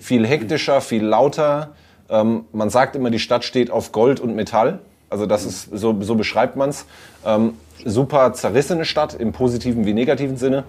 viel 0.00 0.24
hektischer, 0.26 0.80
viel 0.80 1.04
lauter. 1.04 1.72
Ähm, 2.08 2.44
man 2.52 2.70
sagt 2.70 2.94
immer, 2.94 3.10
die 3.10 3.18
Stadt 3.18 3.44
steht 3.44 3.70
auf 3.72 3.90
Gold 3.90 4.20
und 4.20 4.36
Metall. 4.36 4.78
Also 5.14 5.26
das 5.26 5.44
ist 5.44 5.68
so, 5.72 5.96
so 6.00 6.16
beschreibt 6.16 6.56
man's. 6.56 6.86
Ähm, 7.24 7.54
super 7.84 8.32
zerrissene 8.32 8.84
Stadt 8.84 9.14
im 9.14 9.30
positiven 9.30 9.86
wie 9.86 9.94
negativen 9.94 10.36
Sinne. 10.36 10.64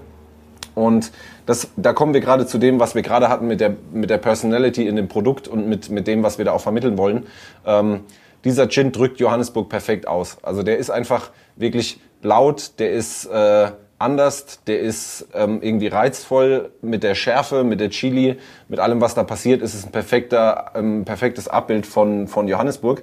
Und 0.76 1.12
das, 1.48 1.70
da 1.78 1.94
kommen 1.94 2.14
wir 2.14 2.22
gerade 2.22 2.46
zu 2.46 2.60
dem, 2.60 2.80
was 2.80 2.94
wir 2.94 3.02
gerade 3.02 3.28
hatten 3.28 3.48
mit 3.48 3.60
der, 3.60 3.76
mit 3.92 4.12
der 4.12 4.20
Personality 4.20 4.88
in 4.88 4.98
dem 4.98 5.08
Produkt 5.08 5.48
und 5.48 5.68
mit, 5.68 5.90
mit 5.90 6.06
dem, 6.06 6.22
was 6.22 6.38
wir 6.38 6.46
da 6.46 6.52
auch 6.52 6.62
vermitteln 6.62 6.96
wollen. 6.96 7.26
Ähm, 7.66 8.02
dieser 8.44 8.70
Gin 8.70 8.92
drückt 8.92 9.20
Johannesburg 9.20 9.68
perfekt 9.68 10.08
aus. 10.08 10.38
Also 10.44 10.62
der 10.62 10.78
ist 10.78 10.92
einfach 10.92 11.32
wirklich 11.56 12.00
laut, 12.22 12.74
der 12.78 12.92
ist 12.92 13.26
äh, 13.26 13.72
anders, 13.98 14.60
der 14.68 14.80
ist 14.80 15.28
ähm, 15.34 15.60
irgendwie 15.64 15.88
reizvoll 15.88 16.70
mit 16.84 17.02
der 17.02 17.16
Schärfe, 17.16 17.64
mit 17.64 17.80
der 17.80 17.90
Chili, 17.90 18.38
mit 18.68 18.80
allem, 18.80 19.02
was 19.02 19.16
da 19.16 19.24
passiert, 19.24 19.64
ist 19.64 19.74
es 19.74 19.88
ein 19.88 19.92
perfekter, 19.92 20.74
ähm, 20.76 21.04
perfektes 21.04 21.48
Abbild 21.48 21.88
von, 21.88 22.28
von 22.28 22.48
Johannesburg. 22.48 23.02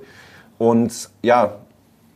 Und 0.62 1.10
ja, 1.22 1.56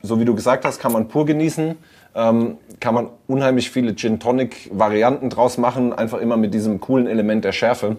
so 0.02 0.20
wie 0.20 0.24
du 0.24 0.32
gesagt 0.36 0.64
hast, 0.64 0.78
kann 0.78 0.92
man 0.92 1.08
pur 1.08 1.26
genießen. 1.26 1.76
Ähm, 2.14 2.58
kann 2.78 2.94
man 2.94 3.08
unheimlich 3.26 3.72
viele 3.72 3.96
Gin 3.96 4.20
Tonic 4.20 4.70
Varianten 4.72 5.30
draus 5.30 5.58
machen, 5.58 5.92
einfach 5.92 6.20
immer 6.20 6.36
mit 6.36 6.54
diesem 6.54 6.78
coolen 6.78 7.08
Element 7.08 7.44
der 7.44 7.50
Schärfe. 7.50 7.96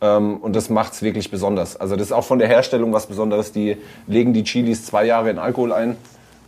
Ähm, 0.00 0.38
und 0.38 0.56
das 0.56 0.70
macht's 0.70 1.02
wirklich 1.02 1.30
besonders. 1.30 1.76
Also 1.76 1.96
das 1.96 2.06
ist 2.06 2.12
auch 2.12 2.24
von 2.24 2.38
der 2.38 2.48
Herstellung 2.48 2.94
was 2.94 3.08
Besonderes. 3.08 3.52
Die 3.52 3.76
legen 4.06 4.32
die 4.32 4.42
Chilis 4.44 4.86
zwei 4.86 5.04
Jahre 5.04 5.28
in 5.28 5.38
Alkohol 5.38 5.74
ein. 5.74 5.96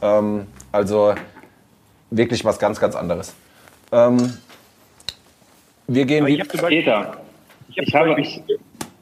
Ähm, 0.01 0.47
also 0.73 1.15
wirklich 2.11 2.43
was 2.43 2.59
ganz, 2.59 2.81
ganz 2.81 2.97
anderes. 2.97 3.35
Ähm, 3.93 4.33
wir 5.89 6.07
gehen 6.07 6.23
Aber 6.23 6.31
ich 6.31 6.39
wie, 6.39 6.79
ich 6.79 6.89
hab 6.89 7.19
ich 7.69 7.91
zum 7.91 8.01
habe. 8.01 8.15
Beispiel, 8.15 8.59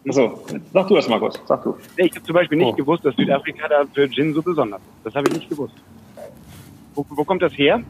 Achso, 0.06 0.44
sag 0.72 0.88
du 0.88 0.94
das, 0.96 1.08
Markus. 1.08 1.40
Sag 1.46 1.62
du. 1.64 1.76
nee, 1.96 2.06
ich 2.06 2.16
hab 2.16 2.24
zum 2.26 2.34
Beispiel 2.34 2.58
nicht 2.58 2.68
Oh. 2.68 2.72
gewusst, 2.76 3.04
dass 3.04 3.14
Südafrika 3.16 3.68
da 3.68 3.84
für 3.92 4.08
Gin 4.10 4.34
so 4.34 4.42
besonders 4.42 4.80
ist. 4.80 5.06
Das 5.06 5.14
habe 5.14 5.28
ich 5.28 5.34
nicht 5.34 5.48
gewusst. 5.48 5.74
Wo, 6.94 7.04
wo 7.08 7.24
kommt 7.24 7.42
das 7.42 7.56
her? 7.56 7.80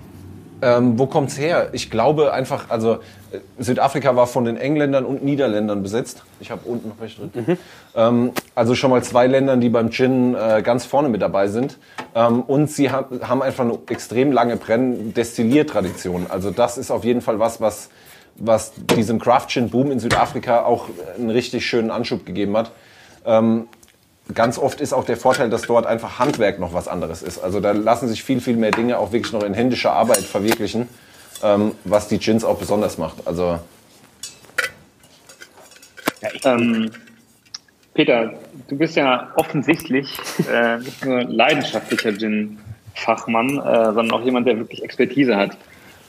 Ähm, 0.63 0.99
wo 0.99 1.07
kommt's 1.07 1.37
her? 1.39 1.71
Ich 1.73 1.91
glaube 1.91 2.33
einfach, 2.33 2.71
also 2.71 2.95
äh, 3.33 3.39
Südafrika 3.59 4.15
war 4.17 4.27
von 4.29 4.45
den 4.45 4.57
Engländern 4.57 5.05
und 5.05 5.23
Niederländern 5.25 5.83
besetzt. 5.83 6.23
Ich 6.41 6.51
habe 6.53 6.63
unten 6.65 6.89
noch 6.91 7.01
welche 7.01 7.27
drin. 7.27 7.59
Ähm, 7.97 8.31
also 8.55 8.75
schon 8.77 8.91
mal 8.91 9.03
zwei 9.03 9.27
Ländern, 9.27 9.61
die 9.61 9.69
beim 9.69 9.91
Gin 9.91 10.35
äh, 10.37 10.63
ganz 10.63 10.87
vorne 10.87 11.09
mit 11.09 11.21
dabei 11.21 11.49
sind. 11.49 11.77
Ähm, 12.15 12.41
und 12.43 12.71
sie 12.71 12.91
ha 12.91 13.05
haben 13.23 13.43
einfach 13.43 13.65
eine 13.65 13.77
extrem 13.91 14.31
lange 14.33 14.57
Brenn-Destilliertradition. 14.57 16.27
Also 16.29 16.51
das 16.53 16.79
ist 16.79 16.91
auf 16.93 17.05
jeden 17.05 17.21
Fall 17.21 17.39
was, 17.41 17.61
was, 17.61 17.91
was 18.37 18.73
diesem 18.97 19.19
Craft 19.19 19.49
Gin 19.49 19.71
Boom 19.71 19.91
in 19.91 20.01
Südafrika 20.01 20.65
auch 20.65 20.89
einen 21.17 21.31
richtig 21.31 21.67
schönen 21.67 21.91
Anschub 21.91 22.27
gegeben 22.27 22.57
hat. 22.57 22.73
Ähm, 23.25 23.69
ganz 24.35 24.59
oft 24.59 24.81
ist 24.81 24.93
auch 24.93 25.05
der 25.05 25.17
Vorteil, 25.17 25.51
dass 25.51 25.63
dort 25.63 25.87
einfach 25.87 26.19
Handwerk 26.19 26.59
noch 26.59 26.75
was 26.75 26.89
anderes 26.89 27.23
ist. 27.23 27.39
Also 27.39 27.61
da 27.61 27.73
lassen 27.73 28.09
sich 28.09 28.23
viel, 28.23 28.41
viel 28.41 28.57
mehr 28.57 28.71
Dinge 28.71 28.99
auch 28.99 29.13
wirklich 29.13 29.33
noch 29.33 29.43
in 29.43 29.55
händischer 29.55 29.93
Arbeit 29.93 30.23
verwirklichen, 30.23 30.89
ähm, 31.43 31.73
was 31.85 32.09
die 32.09 32.19
Gins 32.19 32.45
auch 32.45 32.59
besonders 32.59 32.99
macht. 32.99 33.27
Also 33.27 33.59
Ähm, 36.45 36.91
Peter, 37.95 38.33
du 38.69 38.77
bist 38.77 38.97
ja 38.97 39.33
offensichtlich 39.37 40.19
äh, 40.51 40.79
nicht 40.79 41.05
nur 41.05 41.23
leidenschaftlicher 41.23 42.13
Gin-Fachmann, 42.13 43.59
äh, 43.59 43.85
sondern 43.93 44.11
auch 44.13 44.25
jemand, 44.25 44.47
der 44.47 44.59
wirklich 44.59 44.83
Expertise 44.83 45.37
hat. 45.37 45.57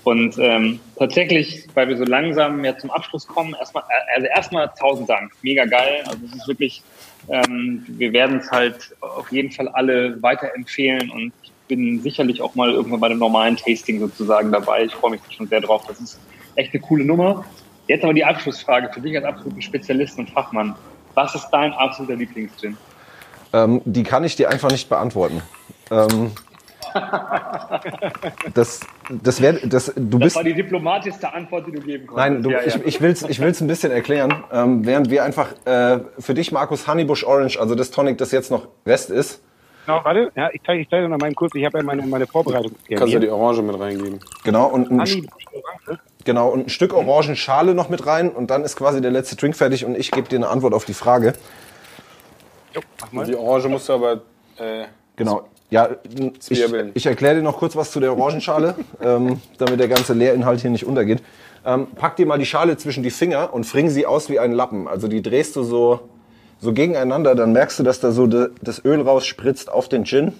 Und 0.06 0.38
ähm, 0.38 0.80
tatsächlich, 0.98 1.68
weil 1.74 1.90
wir 1.90 1.98
so 1.98 2.06
langsam 2.06 2.64
ja 2.64 2.78
zum 2.78 2.92
Abschluss 2.92 3.28
kommen, 3.28 3.56
erstmal, 3.60 3.84
also 4.16 4.28
erstmal 4.28 4.72
tausend 4.80 5.10
Dank, 5.10 5.32
mega 5.42 5.66
geil. 5.66 6.04
Also 6.06 6.20
es 6.28 6.36
ist 6.36 6.48
wirklich, 6.48 6.84
ähm, 7.28 7.84
wir 7.88 8.14
werden 8.14 8.38
es 8.38 8.50
halt 8.52 8.96
auf 9.02 9.32
jeden 9.32 9.52
Fall 9.52 9.68
alle 9.68 10.22
weiterempfehlen 10.22 11.10
und 11.10 11.34
ich 11.42 11.52
bin 11.68 12.00
sicherlich 12.02 12.40
auch 12.42 12.54
mal 12.54 12.72
irgendwann 12.72 13.00
bei 13.00 13.08
einem 13.08 13.20
normalen 13.20 13.58
Tasting 13.58 14.00
sozusagen 14.00 14.52
dabei. 14.52 14.86
Ich 14.86 14.94
freue 14.94 15.12
mich 15.12 15.22
schon 15.36 15.48
sehr 15.48 15.62
drauf. 15.62 15.84
Das 15.88 16.00
ist 16.00 16.20
echt 16.56 16.74
eine 16.74 16.82
coole 16.84 17.04
Nummer. 17.04 17.44
Jetzt 17.88 18.04
aber 18.04 18.14
die 18.14 18.24
Abschlussfrage 18.24 18.94
für 18.94 19.02
dich 19.02 19.16
als 19.18 19.26
absoluten 19.26 19.62
Spezialisten 19.62 20.22
und 20.22 20.30
Fachmann. 20.30 20.76
Was 21.16 21.34
ist 21.34 21.50
dein 21.50 21.74
absoluter 21.74 22.16
Lieblingsgin? 22.16 22.78
ähm, 23.56 23.82
die 23.86 24.04
kann 24.04 24.24
ich 24.24 24.36
dir 24.36 24.50
einfach 24.50 24.70
nicht 24.70 24.90
beantworten. 24.90 25.42
Ähm, 25.90 26.32
das, 28.54 28.80
das 29.10 29.42
wär, 29.42 29.54
das, 29.54 29.94
du 29.96 30.18
Das 30.18 30.20
bist 30.20 30.36
war 30.36 30.44
die 30.44 30.54
diplomatischste 30.54 31.32
Antwort, 31.34 31.68
die 31.68 31.72
du 31.72 31.82
geben 31.82 32.08
konntest. 32.08 32.30
Nein, 32.30 32.44
du, 32.44 32.52
ja, 32.52 32.62
ich, 32.66 32.76
ja. 32.76 32.82
ich 32.86 33.02
will 33.02 33.12
es 33.12 33.24
ich 33.24 33.40
will's 33.40 33.62
ein 33.62 33.68
bisschen 33.68 33.92
erklären, 33.92 34.44
ähm, 34.52 34.86
während 34.86 35.10
wir 35.10 35.24
einfach 35.24 35.50
äh, 35.66 36.00
für 36.20 36.34
dich, 36.34 36.52
Markus, 36.52 36.88
Honeybush 36.88 37.24
Orange, 37.24 37.60
also 37.60 37.76
das 37.76 37.92
Tonic, 37.92 38.18
das 38.18 38.32
jetzt 38.32 38.52
noch 38.52 38.68
Rest 38.86 39.10
ist, 39.10 39.42
Genau, 39.86 40.04
warte, 40.04 40.32
ja, 40.36 40.50
ich 40.52 40.62
zeige 40.66 40.82
ich 40.82 40.90
zeig 40.90 41.02
dir 41.04 41.08
noch 41.08 41.20
mal 41.20 41.32
kurz, 41.34 41.54
ich 41.54 41.64
habe 41.64 41.78
ja 41.78 41.84
meine, 41.84 42.02
meine 42.08 42.26
Vorbereitung 42.26 42.72
Kannst 42.90 43.14
du 43.14 43.20
die 43.20 43.30
Orange 43.30 43.62
mit 43.62 43.80
reingeben? 43.80 44.20
genau, 44.44 44.66
und 44.66 44.90
ein, 44.90 45.00
Honey, 45.00 45.28
genau, 46.24 46.50
und 46.50 46.66
ein 46.66 46.70
Stück 46.70 46.92
Orangenschale 46.94 47.76
noch 47.76 47.90
mit 47.90 48.08
rein 48.08 48.30
und 48.32 48.50
dann 48.50 48.64
ist 48.64 48.78
quasi 48.78 49.00
der 49.00 49.12
letzte 49.12 49.36
Drink 49.36 49.56
fertig 49.56 49.86
und 49.86 49.96
ich 49.96 50.10
gebe 50.10 50.28
dir 50.28 50.38
eine 50.38 50.48
Antwort 50.48 50.74
auf 50.74 50.86
die 50.86 50.96
Frage. 50.96 51.34
jo, 52.74 52.82
mach 53.00 53.12
mal. 53.12 53.26
Die 53.26 53.36
Orange 53.36 53.70
musst 53.70 53.88
du 53.90 53.94
aber. 53.94 54.22
Äh, 54.58 54.86
Genau. 55.18 55.48
Ja, 55.72 55.90
ich, 56.50 56.64
ich 56.94 57.06
erkläre 57.06 57.36
dir 57.36 57.42
noch 57.42 57.58
kurz 57.58 57.76
was 57.76 57.92
zu 57.92 58.00
der 58.00 58.16
Orangenschale, 58.16 58.76
ähm, 59.02 59.42
damit 59.58 59.80
der 59.80 59.88
ganze 59.88 60.14
Leerinhalt 60.14 60.62
hier 60.62 60.70
nicht 60.70 60.86
untergeht. 60.86 61.24
Ähm, 61.66 61.88
pack 61.96 62.16
dir 62.16 62.28
mal 62.28 62.38
die 62.38 62.46
Schale 62.46 62.78
zwischen 62.78 63.02
die 63.02 63.10
Finger 63.10 63.52
und 63.54 63.66
fring 63.66 63.90
sie 63.90 64.06
aus 64.06 64.30
wie 64.30 64.40
einen 64.40 64.54
Lappen. 64.54 64.88
Also 64.88 65.08
die 65.08 65.24
drehst 65.24 65.56
du 65.56 65.64
so, 65.64 66.02
so 66.60 66.72
gegeneinander, 66.74 67.34
dann 67.34 67.52
merkst 67.54 67.80
du, 67.80 67.84
dass 67.84 68.00
da 68.00 68.12
so 68.12 68.28
de, 68.28 68.50
das 68.62 68.86
Öl 68.86 69.02
rausspritzt 69.02 69.72
auf 69.72 69.90
den 69.90 70.06
Gin. 70.06 70.34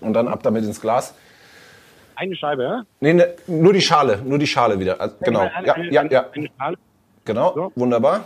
und 0.00 0.14
dann 0.14 0.28
ab 0.28 0.42
damit 0.42 0.64
ins 0.64 0.80
Glas. 0.80 1.14
Eine 2.14 2.34
Scheibe, 2.36 2.62
ja? 2.62 2.82
Nee, 3.00 3.14
ne, 3.14 3.34
nur 3.46 3.72
die 3.74 3.80
Schale, 3.82 4.20
nur 4.24 4.38
die 4.38 4.46
Schale 4.46 4.78
wieder. 4.78 5.00
Also, 5.00 5.14
genau, 5.20 5.40
Eine, 5.40 5.66
ja, 5.66 5.74
eine, 5.74 5.92
ja, 5.92 6.04
ja, 6.04 6.26
Eine 6.34 6.48
Schale. 6.58 6.76
genau, 7.24 7.52
So. 7.54 7.72
wunderbar. 7.74 8.24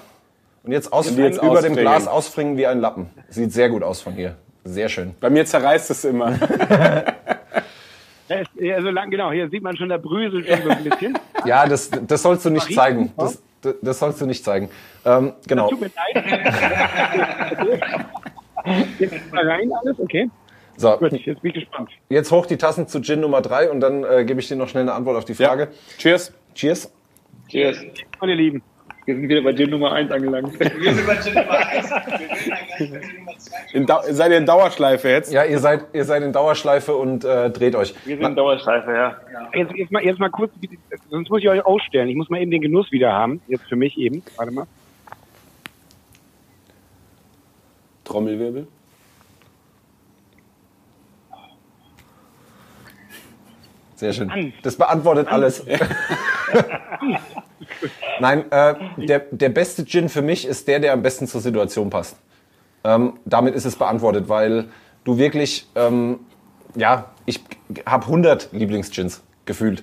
Und 0.62 0.72
jetzt 0.72 0.92
ausfringen, 0.92 1.24
jetzt 1.32 1.42
über 1.42 1.62
dem. 1.62 1.74
Glas 1.74 2.06
ausfringen 2.08 2.56
wie 2.56 2.66
ein 2.66 2.80
Lappen. 2.80 3.08
Sieht 3.28 3.52
sehr 3.52 3.68
gut 3.68 3.82
aus 3.82 4.00
von 4.00 4.12
hier. 4.14 4.36
Sehr 4.66 4.88
schön. 4.88 5.14
Bei 5.20 5.30
mir 5.30 5.44
zerreißt 5.46 5.90
es 5.90 6.04
immer. 6.04 6.38
Das 8.28 8.48
also 8.74 8.90
lang, 8.90 9.08
genau, 9.10 9.30
hier 9.30 9.48
sieht 9.48 9.62
man 9.62 9.76
schon, 9.76 9.88
da 9.88 9.98
bröselt 9.98 10.48
schon 10.48 10.60
so 10.64 10.68
ein 10.70 10.82
bisschen. 10.82 11.16
Ja, 11.44 11.64
das, 11.68 11.88
das 12.08 12.22
sollst 12.22 12.44
du 12.44 12.50
nicht 12.50 12.74
zeigen. 12.74 13.12
ja? 13.16 13.24
Das, 13.24 13.40
das, 13.62 13.74
das 13.80 13.98
sollst 14.00 14.20
du 14.20 14.26
nicht 14.26 14.42
zeigen. 14.44 14.68
Ähm, 15.04 15.32
genau. 15.46 15.68
Tut 15.68 15.80
mir 15.80 15.90
leid. 16.14 16.24
Jetzt 18.98 19.32
mal 19.32 19.48
rein 19.48 19.70
alles, 19.80 20.00
okay? 20.00 20.28
So, 20.76 20.96
Gut, 20.98 21.12
jetzt 21.12 21.40
bin 21.40 21.50
ich 21.50 21.54
gespannt. 21.54 21.90
jetzt 22.08 22.32
hoch 22.32 22.46
die 22.46 22.56
Tassen 22.56 22.88
zu 22.88 23.00
Gin 23.00 23.20
Nummer 23.20 23.42
drei 23.42 23.70
und 23.70 23.78
dann 23.80 24.02
äh, 24.02 24.24
gebe 24.24 24.40
ich 24.40 24.48
dir 24.48 24.56
noch 24.56 24.68
schnell 24.68 24.82
eine 24.82 24.92
Antwort 24.94 25.16
auf 25.16 25.24
die 25.24 25.34
Frage. 25.34 25.68
Cheers. 25.98 26.32
Cheers. 26.54 26.92
Cheers. 27.48 27.78
Meine 28.20 28.34
Lieben. 28.34 28.60
Wir 29.06 29.14
sind 29.14 29.28
wieder 29.28 29.40
bei 29.40 29.52
Gin 29.52 29.70
Nummer 29.70 29.92
1 29.92 30.10
angelangt. 30.10 30.58
Wir 30.58 30.94
sind 30.94 31.06
bei 31.06 31.16
Gin 31.16 31.34
Nummer 31.34 31.58
1. 31.58 31.90
Wir 31.90 32.90
bei 32.90 33.00
Gin 33.00 33.18
Nummer 33.18 33.38
2. 33.38 33.56
In 33.72 33.86
Dau 33.86 34.00
seid 34.02 34.32
ihr 34.32 34.38
in 34.38 34.46
Dauerschleife 34.46 35.08
jetzt? 35.08 35.32
Ja, 35.32 35.44
ihr 35.44 35.60
seid, 35.60 35.84
ihr 35.92 36.04
seid 36.04 36.24
in 36.24 36.32
Dauerschleife 36.32 36.96
und 36.96 37.24
äh, 37.24 37.50
dreht 37.50 37.76
euch. 37.76 37.94
Wir 38.04 38.16
sind 38.16 38.26
in 38.26 38.34
Dauerschleife, 38.34 38.92
ja. 38.92 39.16
Jetzt, 39.54 39.72
jetzt, 39.76 39.92
mal, 39.92 40.02
jetzt 40.02 40.18
mal 40.18 40.30
kurz, 40.30 40.52
sonst 41.08 41.30
muss 41.30 41.40
ich 41.40 41.48
euch 41.48 41.64
ausstellen. 41.64 42.08
Ich 42.08 42.16
muss 42.16 42.28
mal 42.30 42.40
eben 42.40 42.50
den 42.50 42.60
Genuss 42.60 42.90
wieder 42.90 43.12
haben. 43.12 43.40
Jetzt 43.46 43.68
für 43.68 43.76
mich 43.76 43.96
eben. 43.96 44.24
Warte 44.36 44.50
mal. 44.50 44.66
Trommelwirbel. 48.04 48.66
Sehr 53.96 54.12
schön. 54.12 54.52
Das 54.62 54.76
beantwortet 54.76 55.28
alles. 55.28 55.64
Nein, 58.20 58.50
äh, 58.50 58.74
der, 58.96 59.20
der 59.30 59.48
beste 59.48 59.84
Gin 59.84 60.08
für 60.08 60.22
mich 60.22 60.46
ist 60.46 60.68
der, 60.68 60.78
der 60.80 60.92
am 60.92 61.02
besten 61.02 61.26
zur 61.26 61.40
Situation 61.40 61.90
passt. 61.90 62.16
Ähm, 62.84 63.14
damit 63.24 63.54
ist 63.54 63.64
es 63.64 63.76
beantwortet, 63.76 64.28
weil 64.28 64.66
du 65.04 65.18
wirklich, 65.18 65.66
ähm, 65.74 66.20
ja, 66.74 67.06
ich 67.24 67.40
habe 67.86 68.04
100 68.04 68.50
Lieblingsgins 68.52 69.22
gefühlt. 69.44 69.82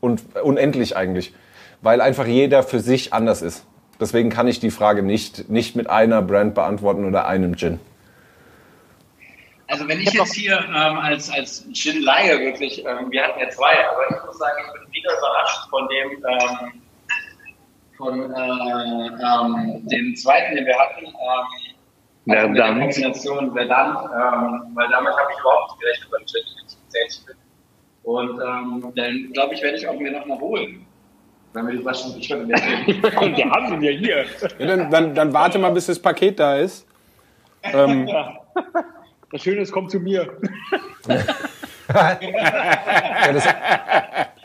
Und 0.00 0.22
unendlich 0.42 0.96
eigentlich. 0.96 1.34
Weil 1.80 2.00
einfach 2.02 2.26
jeder 2.26 2.62
für 2.62 2.80
sich 2.80 3.12
anders 3.14 3.40
ist. 3.40 3.64
Deswegen 3.98 4.28
kann 4.28 4.46
ich 4.48 4.60
die 4.60 4.70
Frage 4.70 5.02
nicht, 5.02 5.48
nicht 5.48 5.76
mit 5.76 5.88
einer 5.88 6.20
Brand 6.20 6.54
beantworten 6.54 7.04
oder 7.06 7.26
einem 7.26 7.56
Gin. 7.56 7.80
Also 9.74 9.88
wenn 9.88 10.00
ich 10.00 10.12
jetzt 10.12 10.34
hier 10.34 10.56
ähm, 10.68 10.98
als, 10.98 11.28
als 11.32 11.66
Gin-Laie 11.72 12.38
wirklich, 12.38 12.78
ähm, 12.86 13.10
wir 13.10 13.24
hatten 13.24 13.40
ja 13.40 13.50
zwei, 13.50 13.72
aber 13.72 14.16
ich 14.16 14.24
muss 14.24 14.38
sagen, 14.38 14.56
ich 14.64 14.72
bin 14.72 14.92
wieder 14.92 15.18
überrascht 15.18 15.68
von 15.68 15.88
dem, 15.88 16.10
ähm, 16.12 16.82
von 17.96 18.32
äh, 18.32 19.06
ähm, 19.08 19.88
dem 19.88 20.14
zweiten, 20.14 20.54
den 20.54 20.64
wir 20.64 20.78
hatten. 20.78 21.06
Ähm, 21.06 22.34
also 22.36 22.48
mit 22.48 22.58
der. 22.58 22.68
Kombination 22.68 23.52
Verdammt, 23.52 23.98
ähm, 24.14 24.76
weil 24.76 24.88
damit 24.90 25.12
habe 25.12 25.32
ich 25.32 25.40
überhaupt 25.40 25.72
nicht 25.72 25.80
gerechnet 25.80 26.10
beim 26.12 26.26
Gin, 26.26 26.42
wenn 26.92 27.06
ich 27.08 27.26
bin. 27.26 27.36
Und 28.04 28.40
ähm, 28.40 28.92
dann 28.94 29.32
glaube 29.32 29.54
ich, 29.54 29.62
werde 29.62 29.76
ich 29.76 29.88
auch 29.88 29.98
mir 29.98 30.12
noch 30.12 30.24
mal 30.24 30.38
holen. 30.38 30.86
Wenn 31.52 31.66
wir 31.66 31.74
die 31.74 31.82
Flaschen 31.82 32.16
ich 32.16 32.30
würde 32.30 32.46
mir 32.46 32.56
Wir 32.56 33.50
haben 33.50 33.74
ihn 33.74 33.82
ja 33.82 33.90
hier. 33.90 34.24
Ja, 34.60 34.66
dann, 34.66 34.90
dann, 34.92 35.14
dann 35.16 35.32
warte 35.32 35.58
mal, 35.58 35.70
bis 35.70 35.86
das 35.86 35.98
Paket 35.98 36.38
da 36.38 36.58
ist. 36.58 36.86
Ähm, 37.64 38.08
Das 39.34 39.42
Schöne 39.42 39.62
ist, 39.62 39.72
kommt 39.72 39.90
zu 39.90 39.98
mir. 39.98 40.28
Ja, 41.92 43.32
das, 43.32 43.44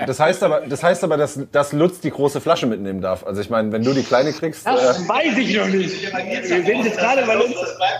das 0.07 0.19
heißt 0.19 0.43
aber, 0.43 0.61
das 0.61 0.81
heißt 0.83 1.03
aber 1.03 1.15
dass, 1.15 1.39
dass 1.51 1.73
Lutz 1.73 1.99
die 1.99 2.09
große 2.09 2.41
Flasche 2.41 2.65
mitnehmen 2.65 2.99
darf. 2.99 3.23
Also 3.25 3.39
ich 3.39 3.51
meine, 3.51 3.71
wenn 3.71 3.83
du 3.83 3.93
die 3.93 4.01
kleine 4.01 4.33
kriegst, 4.33 4.65
äh, 4.65 4.71
Das 4.71 5.07
weiß 5.07 5.37
ich 5.37 5.55
noch 5.55 5.67
nicht. 5.67 6.11
Wir 6.11 6.43
sehen 6.65 6.83
jetzt 6.83 6.97
gerade, 6.97 7.21
doch 7.21 7.27
mal. 7.27 7.45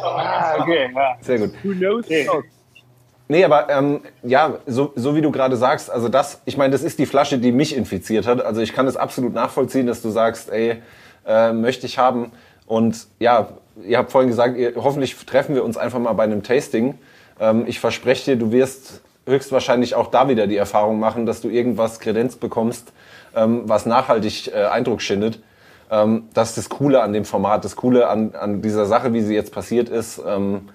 Ah, 0.02 0.58
okay, 0.60 0.90
ja. 0.94 1.16
sehr 1.22 1.38
gut. 1.38 1.52
Who 1.64 1.74
knows? 1.74 2.06
Oh, 2.34 2.42
Nee, 3.28 3.44
aber 3.46 3.70
ähm, 3.70 4.02
ja, 4.24 4.58
so, 4.66 4.92
so 4.96 5.16
wie 5.16 5.22
du 5.22 5.32
gerade 5.32 5.58
sagst, 5.58 5.92
also 5.92 6.10
das, 6.10 6.42
ich 6.46 6.58
meine, 6.58 6.72
das 6.72 6.82
ist 6.82 6.98
die 6.98 7.06
Flasche, 7.06 7.38
die 7.38 7.52
mich 7.52 7.76
infiziert 7.78 8.26
hat. 8.26 8.44
Also 8.44 8.62
ich 8.62 8.74
kann 8.74 8.88
es 8.88 8.98
absolut 8.98 9.36
nachvollziehen, 9.36 9.86
dass 9.86 10.02
du 10.02 10.10
sagst, 10.10 10.50
ey, 10.52 10.82
äh, 11.28 11.54
möchte 11.54 11.86
ich 11.86 12.00
haben. 12.00 12.32
Und 12.66 13.06
ja, 13.20 13.50
ihr 13.84 13.98
habt 13.98 14.12
vorhin 14.12 14.30
gesagt, 14.30 14.58
ihr, 14.58 14.74
hoffentlich 14.76 15.16
treffen 15.26 15.56
wir 15.56 15.64
uns 15.64 15.78
einfach 15.78 16.00
mal 16.00 16.14
bei 16.14 16.24
einem 16.24 16.44
Tasting. 16.44 16.98
Ähm, 17.40 17.66
ich 17.68 17.80
verspreche 17.80 18.32
dir, 18.32 18.38
du 18.38 18.52
wirst 18.52 19.02
höchstwahrscheinlich 19.26 19.96
auch 19.96 20.08
da 20.08 20.28
wieder 20.28 20.48
die 20.48 20.58
Erfahrung 20.58 21.00
machen, 21.00 21.26
dass 21.26 21.42
du 21.42 21.50
irgendwas 21.50 22.00
kredenzt 22.00 22.40
bekommst, 22.40 22.92
ähm, 23.36 23.64
was 23.66 23.86
nachhaltig 23.86 24.52
äh, 24.54 24.66
Eindruck 24.66 25.02
schindet. 25.02 25.40
Ähm, 25.92 26.30
das 26.34 26.50
ist 26.50 26.58
das 26.58 26.70
Coole 26.70 27.02
an 27.02 27.14
dem 27.14 27.26
Format, 27.26 27.66
das 27.66 27.76
Coole 27.76 28.08
an, 28.08 28.34
an 28.36 28.62
dieser 28.62 28.86
Sache, 28.86 29.14
wie 29.14 29.22
sie 29.22 29.36
jetzt 29.36 29.54
passiert 29.54 29.90
ist. 29.90 30.22
Ähm, 30.26 30.70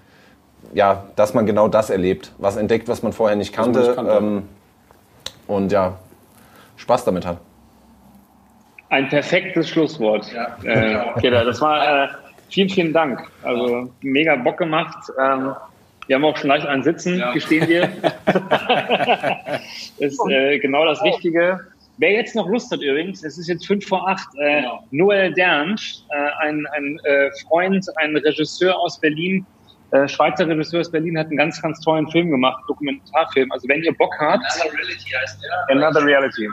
ja, 0.72 1.04
dass 1.16 1.34
man 1.34 1.46
genau 1.46 1.68
das 1.68 1.90
erlebt, 1.90 2.32
was 2.38 2.56
entdeckt, 2.56 2.88
was 2.88 3.02
man 3.02 3.12
vorher 3.12 3.36
nicht 3.36 3.52
kannte, 3.52 3.80
nicht 3.80 3.94
kannte. 3.96 4.12
Ähm, 4.12 4.48
und 5.46 5.72
ja, 5.72 5.98
Spaß 6.76 7.04
damit 7.04 7.26
hat. 7.26 7.38
Ein 8.88 9.08
perfektes 9.08 9.68
Schlusswort. 9.68 10.32
Ja. 10.32 10.56
Äh, 10.64 11.20
Peter, 11.20 11.44
das 11.44 11.60
war 11.60 12.04
äh, 12.04 12.08
vielen, 12.54 12.68
vielen 12.68 12.92
Dank. 12.92 13.20
Also 13.42 13.90
mega 14.02 14.36
Bock 14.36 14.58
gemacht. 14.58 14.96
Ähm, 15.20 15.52
wir 16.06 16.16
haben 16.16 16.24
auch 16.24 16.36
schon 16.36 16.48
leicht 16.48 16.66
einen 16.66 16.82
Sitzen, 16.84 17.18
Ja. 17.18 17.32
gestehen 17.32 17.68
wir. 17.68 17.82
ist 19.98 20.20
äh, 20.30 20.58
genau 20.60 20.84
das 20.84 21.02
Richtige. 21.02 21.60
Wer 21.98 22.12
jetzt 22.12 22.34
noch 22.34 22.48
Lust 22.48 22.70
hat 22.72 22.80
übrigens, 22.80 23.24
es 23.24 23.38
ist 23.38 23.48
jetzt 23.48 23.66
fünf 23.66 23.86
vor 23.86 24.08
acht, 24.08 24.28
äh, 24.38 24.60
Genau. 24.62 24.84
Noel 24.90 25.32
Dernsch, 25.32 25.98
äh, 26.10 26.46
ein, 26.46 26.66
ein 26.76 26.98
äh, 27.04 27.30
Freund, 27.46 27.86
ein 27.96 28.16
Regisseur 28.16 28.78
aus 28.78 28.98
Berlin, 29.00 29.46
äh, 29.92 30.06
Schweizer 30.08 30.46
Regisseur 30.48 30.80
aus 30.80 30.90
Berlin, 30.90 31.18
hat 31.18 31.28
einen 31.28 31.36
ganz, 31.36 31.60
ganz 31.62 31.80
tollen 31.80 32.08
Film 32.10 32.30
gemacht, 32.30 32.62
Dokumentarfilm. 32.68 33.50
Also 33.52 33.68
wenn 33.68 33.82
ihr 33.82 33.94
Bock 33.96 34.14
habt, 34.20 34.44
Another 34.44 34.72
Reality 34.78 35.10
heißt 35.10 35.38
der. 35.42 35.76
Another 35.76 36.04
Reality. 36.04 36.48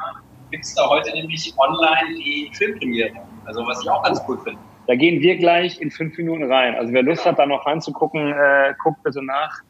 Gibt 0.52 0.64
es 0.66 0.76
da 0.76 0.88
heute 0.88 1.12
nämlich 1.14 1.54
online 1.58 2.16
die 2.18 2.50
Filmpremiere. 2.54 3.12
Also 3.46 3.66
was 3.66 3.82
ich 3.82 3.90
auch 3.90 4.04
ganz 4.04 4.22
cool 4.28 4.38
finde. 4.44 4.60
Da 4.92 4.96
gehen 4.96 5.22
wir 5.22 5.38
gleich 5.38 5.80
in 5.80 5.90
fünf 5.90 6.18
Minuten 6.18 6.52
rein. 6.52 6.76
Also 6.76 6.92
wer 6.92 7.02
Lust 7.02 7.26
hat, 7.26 7.40
da 7.40 7.46
noch 7.46 7.66
reinzugucken, 7.66 8.34
äh, 8.34 8.74
guckt 8.84 9.02
bitte 9.04 9.24
nach. 9.24 9.62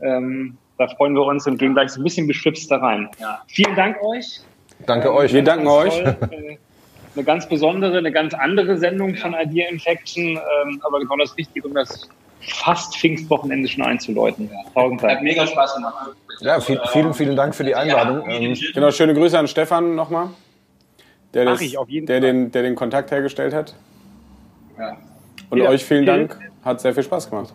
Ähm, 0.00 0.56
da 0.78 0.86
freuen 0.86 1.14
wir 1.14 1.24
uns 1.24 1.48
und 1.48 1.58
gehen 1.58 1.74
gleich 1.74 1.90
so 1.90 2.00
ein 2.00 2.04
bisschen 2.04 2.28
beschwipst 2.28 2.70
da 2.70 2.76
rein. 2.76 3.08
Ja. 3.18 3.42
Vielen 3.48 3.74
Dank 3.74 4.00
euch. 4.00 4.40
Danke 4.86 5.12
euch. 5.12 5.32
wir 5.34 5.42
danken 5.42 5.66
euch. 5.66 6.00
Toll. 6.00 6.16
Äh, 6.30 6.58
Eine 7.16 7.24
ganz 7.24 7.48
besondere, 7.48 7.98
eine 7.98 8.12
ganz 8.12 8.34
andere 8.34 8.78
Sendung 8.78 9.16
von 9.16 9.34
Idea 9.34 9.68
Infection, 9.68 10.38
ähm, 10.38 10.80
aber 10.84 11.00
genau 11.00 11.16
das 11.16 11.36
Richtige, 11.36 11.66
um 11.66 11.74
das 11.74 12.08
fast 12.40 12.96
Pfingstwochenende 12.96 13.68
schon 13.68 13.82
einzuläuten. 13.82 14.48
Tausend 14.74 15.02
Hat 15.02 15.22
mega 15.22 15.44
Spaß 15.44 15.74
gemacht. 15.74 16.14
Ja, 16.38 16.60
viel, 16.60 16.80
vielen, 16.92 17.14
vielen 17.14 17.34
Dank 17.34 17.56
für 17.56 17.64
die 17.64 17.74
Einladung. 17.74 18.30
Ja, 18.30 18.36
Ähm, 18.36 18.56
Genau, 18.74 18.92
schöne 18.92 19.14
Grüße 19.14 19.36
an 19.36 19.48
Stefan 19.48 19.96
nochmal, 19.96 20.28
der, 21.34 21.46
das, 21.46 21.60
ich 21.60 21.76
auf 21.76 21.88
jeden 21.88 22.06
der, 22.06 22.20
den, 22.20 22.52
der 22.52 22.62
den 22.62 22.76
Kontakt 22.76 23.10
hergestellt 23.10 23.54
hat. 23.54 23.74
Ja. 24.78 24.96
Und 25.50 25.58
Ja, 25.58 25.68
euch 25.70 25.84
vielen 25.84 26.06
Dank, 26.06 26.38
hat 26.64 26.80
sehr 26.80 26.94
viel 26.94 27.02
Spaß 27.02 27.28
gemacht. 27.30 27.52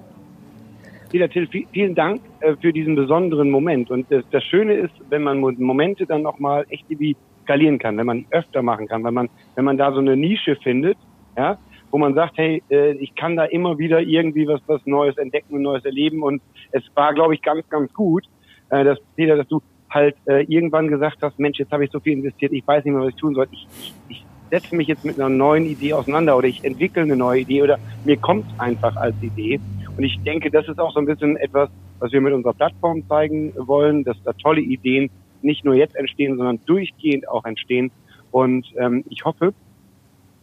Peter 1.10 1.30
Till, 1.30 1.48
vi- 1.50 1.68
vielen 1.72 1.96
Dank 1.96 2.22
äh, 2.42 2.56
für 2.62 2.74
diesen 2.74 2.96
besonderen 2.96 3.50
Moment. 3.50 3.90
Und 3.90 4.12
das, 4.12 4.24
das 4.32 4.44
Schöne 4.44 4.74
ist, 4.74 4.94
wenn 5.10 5.24
man 5.24 5.40
Mo- 5.40 5.52
Momente 5.58 6.06
dann 6.06 6.22
noch 6.22 6.38
mal 6.40 6.66
echt 6.70 6.84
irgendwie 6.90 7.16
skalieren 7.44 7.80
kann, 7.80 7.98
wenn 7.98 8.06
man 8.06 8.26
öfter 8.32 8.62
machen 8.62 8.88
kann, 8.88 9.04
wenn 9.06 9.14
man, 9.14 9.30
wenn 9.56 9.64
man 9.64 9.78
da 9.78 9.92
so 9.94 10.00
eine 10.00 10.18
Nische 10.18 10.58
findet, 10.58 10.98
ja, 11.38 11.58
wo 11.92 11.98
man 11.98 12.14
sagt, 12.14 12.38
hey, 12.38 12.62
äh, 12.70 12.92
ich 12.96 13.16
kann 13.16 13.38
da 13.38 13.46
immer 13.46 13.78
wieder 13.78 14.02
irgendwie 14.02 14.46
was, 14.48 14.60
was 14.68 14.86
Neues 14.86 15.18
entdecken 15.18 15.56
und 15.56 15.62
Neues 15.62 15.86
erleben. 15.86 16.22
Und 16.24 16.42
es 16.72 16.84
war, 16.96 17.14
glaube 17.14 17.34
ich, 17.36 17.42
ganz, 17.42 17.68
ganz 17.70 17.92
gut, 17.94 18.26
äh, 18.70 18.84
dass 18.84 19.00
Peter, 19.16 19.38
dass 19.38 19.48
du 19.48 19.62
halt 19.90 20.18
irgendwann 20.28 20.90
gesagt 20.90 21.20
hast, 21.22 21.40
Mensch, 21.40 21.58
jetzt 21.60 21.72
habe 21.72 21.86
ich 21.86 21.92
so 21.92 22.02
viel 22.02 22.12
investiert, 22.12 22.52
ich 22.52 22.68
weiß 22.68 22.84
nicht 22.84 22.94
mehr, 22.94 23.04
was 23.04 23.10
ich 23.12 23.16
tun 23.16 23.34
soll. 23.34 23.48
Ich, 23.52 23.66
ich 24.10 24.26
setze 24.50 24.76
mich 24.76 24.88
jetzt 24.88 25.04
mit 25.04 25.20
einer 25.20 25.30
neuen 25.30 25.66
Idee 25.66 25.94
auseinander 25.94 26.38
oder 26.38 26.48
ich 26.48 26.64
entwickle 26.64 27.04
eine 27.04 27.16
neue 27.16 27.42
Idee 27.42 27.64
oder 27.64 27.78
mir 28.04 28.18
kommt 28.18 28.46
einfach 28.58 28.96
als 28.96 29.16
Idee. 29.22 29.60
Und 29.96 30.04
ich 30.04 30.22
denke, 30.26 30.52
das 30.52 30.68
ist 30.68 30.80
auch 30.80 30.94
so 30.94 31.00
ein 31.00 31.06
bisschen 31.06 31.38
etwas, 31.38 31.70
was 32.00 32.12
wir 32.12 32.22
mit 32.22 32.34
unserer 32.34 32.54
Plattform 32.54 33.04
zeigen 33.08 33.54
wollen, 33.56 34.04
dass 34.04 34.18
da 34.24 34.34
tolle 34.34 34.62
Ideen 34.62 35.10
nicht 35.42 35.66
nur 35.66 35.76
jetzt 35.76 35.96
entstehen, 35.96 36.38
sondern 36.38 36.60
durchgehend 36.66 37.28
auch 37.28 37.46
entstehen. 37.46 37.92
Und 38.32 38.68
ähm, 38.78 39.04
ich 39.10 39.26
hoffe, 39.26 39.54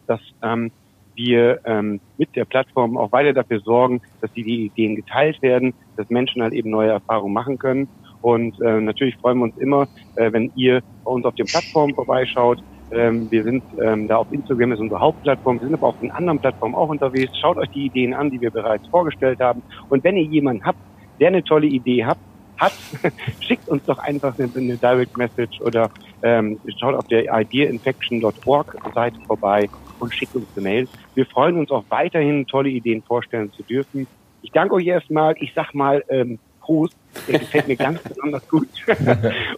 dass 0.07 0.21
ähm, 0.43 0.71
wir 1.15 1.61
ähm, 1.65 2.01
mit 2.17 2.35
der 2.35 2.45
Plattform 2.45 2.97
auch 2.97 3.11
weiter 3.11 3.33
dafür 3.33 3.61
sorgen, 3.61 4.01
dass 4.21 4.31
die, 4.33 4.65
Ideen 4.65 4.95
geteilt 4.95 5.41
werden, 5.41 5.73
dass 5.95 6.09
Menschen 6.09 6.41
halt 6.41 6.53
eben 6.53 6.69
neue 6.69 6.89
Erfahrungen 6.89 7.33
machen 7.33 7.57
können. 7.57 7.87
Und 8.21 8.59
äh, 8.61 8.81
natürlich 8.81 9.15
freuen 9.17 9.37
wir 9.37 9.45
uns 9.45 9.57
immer, 9.57 9.87
äh, 10.15 10.31
wenn 10.31 10.51
ihr 10.55 10.81
bei 11.03 11.11
uns 11.11 11.25
auf 11.25 11.35
den 11.35 11.45
Plattformen 11.45 11.95
vorbeischaut. 11.95 12.59
Ähm, 12.91 13.29
wir 13.31 13.43
sind 13.43 13.63
ähm, 13.81 14.07
da 14.07 14.17
auf 14.17 14.31
Instagram, 14.31 14.73
ist 14.73 14.79
unsere 14.79 14.99
Hauptplattform. 14.99 15.59
Wir 15.59 15.67
sind 15.67 15.73
aber 15.73 15.87
auf 15.87 15.99
den 15.99 16.11
anderen 16.11 16.39
Plattformen 16.39 16.75
auch 16.75 16.89
unterwegs. 16.89 17.31
Schaut 17.39 17.57
euch 17.57 17.69
die 17.69 17.85
Ideen 17.85 18.13
an, 18.13 18.29
die 18.29 18.39
wir 18.39 18.51
bereits 18.51 18.87
vorgestellt 18.87 19.39
haben. 19.39 19.61
Und 19.89 20.03
wenn 20.03 20.15
ihr 20.17 20.23
jemanden 20.23 20.63
habt, 20.65 20.77
der 21.19 21.29
eine 21.29 21.43
tolle 21.43 21.67
Idee 21.67 22.05
hat, 22.05 22.17
hat, 22.57 22.73
schickt 23.39 23.67
uns 23.69 23.83
doch 23.85 23.97
einfach 23.99 24.37
eine, 24.37 24.49
eine 24.55 24.77
Direct 24.77 25.17
Message 25.17 25.59
oder 25.61 25.89
ähm, 26.23 26.59
schaut 26.79 26.95
auf 26.95 27.07
der 27.07 27.25
ideainfection.org 27.25 28.77
Seite 28.93 29.19
vorbei 29.27 29.69
und 29.99 30.13
schickt 30.13 30.35
uns 30.35 30.47
eine 30.55 30.63
Mail. 30.63 30.87
Wir 31.15 31.25
freuen 31.25 31.57
uns 31.57 31.71
auch 31.71 31.83
weiterhin, 31.89 32.45
tolle 32.47 32.69
Ideen 32.69 33.01
vorstellen 33.01 33.51
zu 33.53 33.63
dürfen. 33.63 34.07
Ich 34.41 34.51
danke 34.51 34.75
euch 34.75 34.85
erstmal. 34.85 35.35
Ich 35.39 35.53
sag 35.55 35.73
mal 35.73 36.03
ähm, 36.09 36.39
Prost. 36.61 36.95
Der 37.27 37.39
gefällt 37.39 37.67
mir 37.67 37.75
ganz 37.77 38.01
besonders 38.01 38.47
gut. 38.47 38.67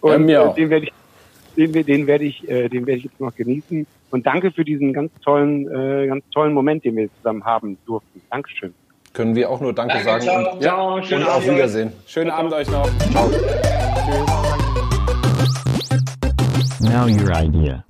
und 0.00 0.10
Ja, 0.12 0.18
mir 0.18 0.38
äh, 0.38 0.42
auch. 0.42 0.54
den 0.54 0.70
werde 0.70 0.86
ich 0.86 0.92
den, 1.58 1.72
den 1.72 2.06
werde 2.06 2.24
ich, 2.24 2.48
äh, 2.48 2.68
den 2.68 2.86
werde 2.86 2.98
ich 2.98 3.04
jetzt 3.04 3.20
noch 3.20 3.34
genießen. 3.34 3.86
Und 4.10 4.26
danke 4.26 4.50
für 4.52 4.64
diesen 4.64 4.92
ganz 4.92 5.10
tollen, 5.22 5.68
äh, 5.68 6.06
ganz 6.06 6.24
tollen 6.30 6.54
Moment, 6.54 6.84
den 6.84 6.96
wir 6.96 7.08
zusammen 7.16 7.44
haben 7.44 7.76
durften. 7.84 8.22
Dankeschön. 8.30 8.72
Können 9.12 9.34
wir 9.34 9.50
auch 9.50 9.60
nur 9.60 9.72
Danke, 9.72 9.94
Danke, 9.94 10.04
sagen 10.04 10.22
ciao. 10.22 10.52
und, 10.52 10.62
Ciao, 10.62 11.02
schönen 11.02 11.24
und 11.24 11.30
auf. 11.30 11.44
Wiedersehen. 11.44 11.92
Schönen 12.06 12.30
Abend 12.30 12.52
euch 12.52 12.70
noch. 12.70 12.88
Now 16.80 17.06
your 17.06 17.32
idea. 17.32 17.84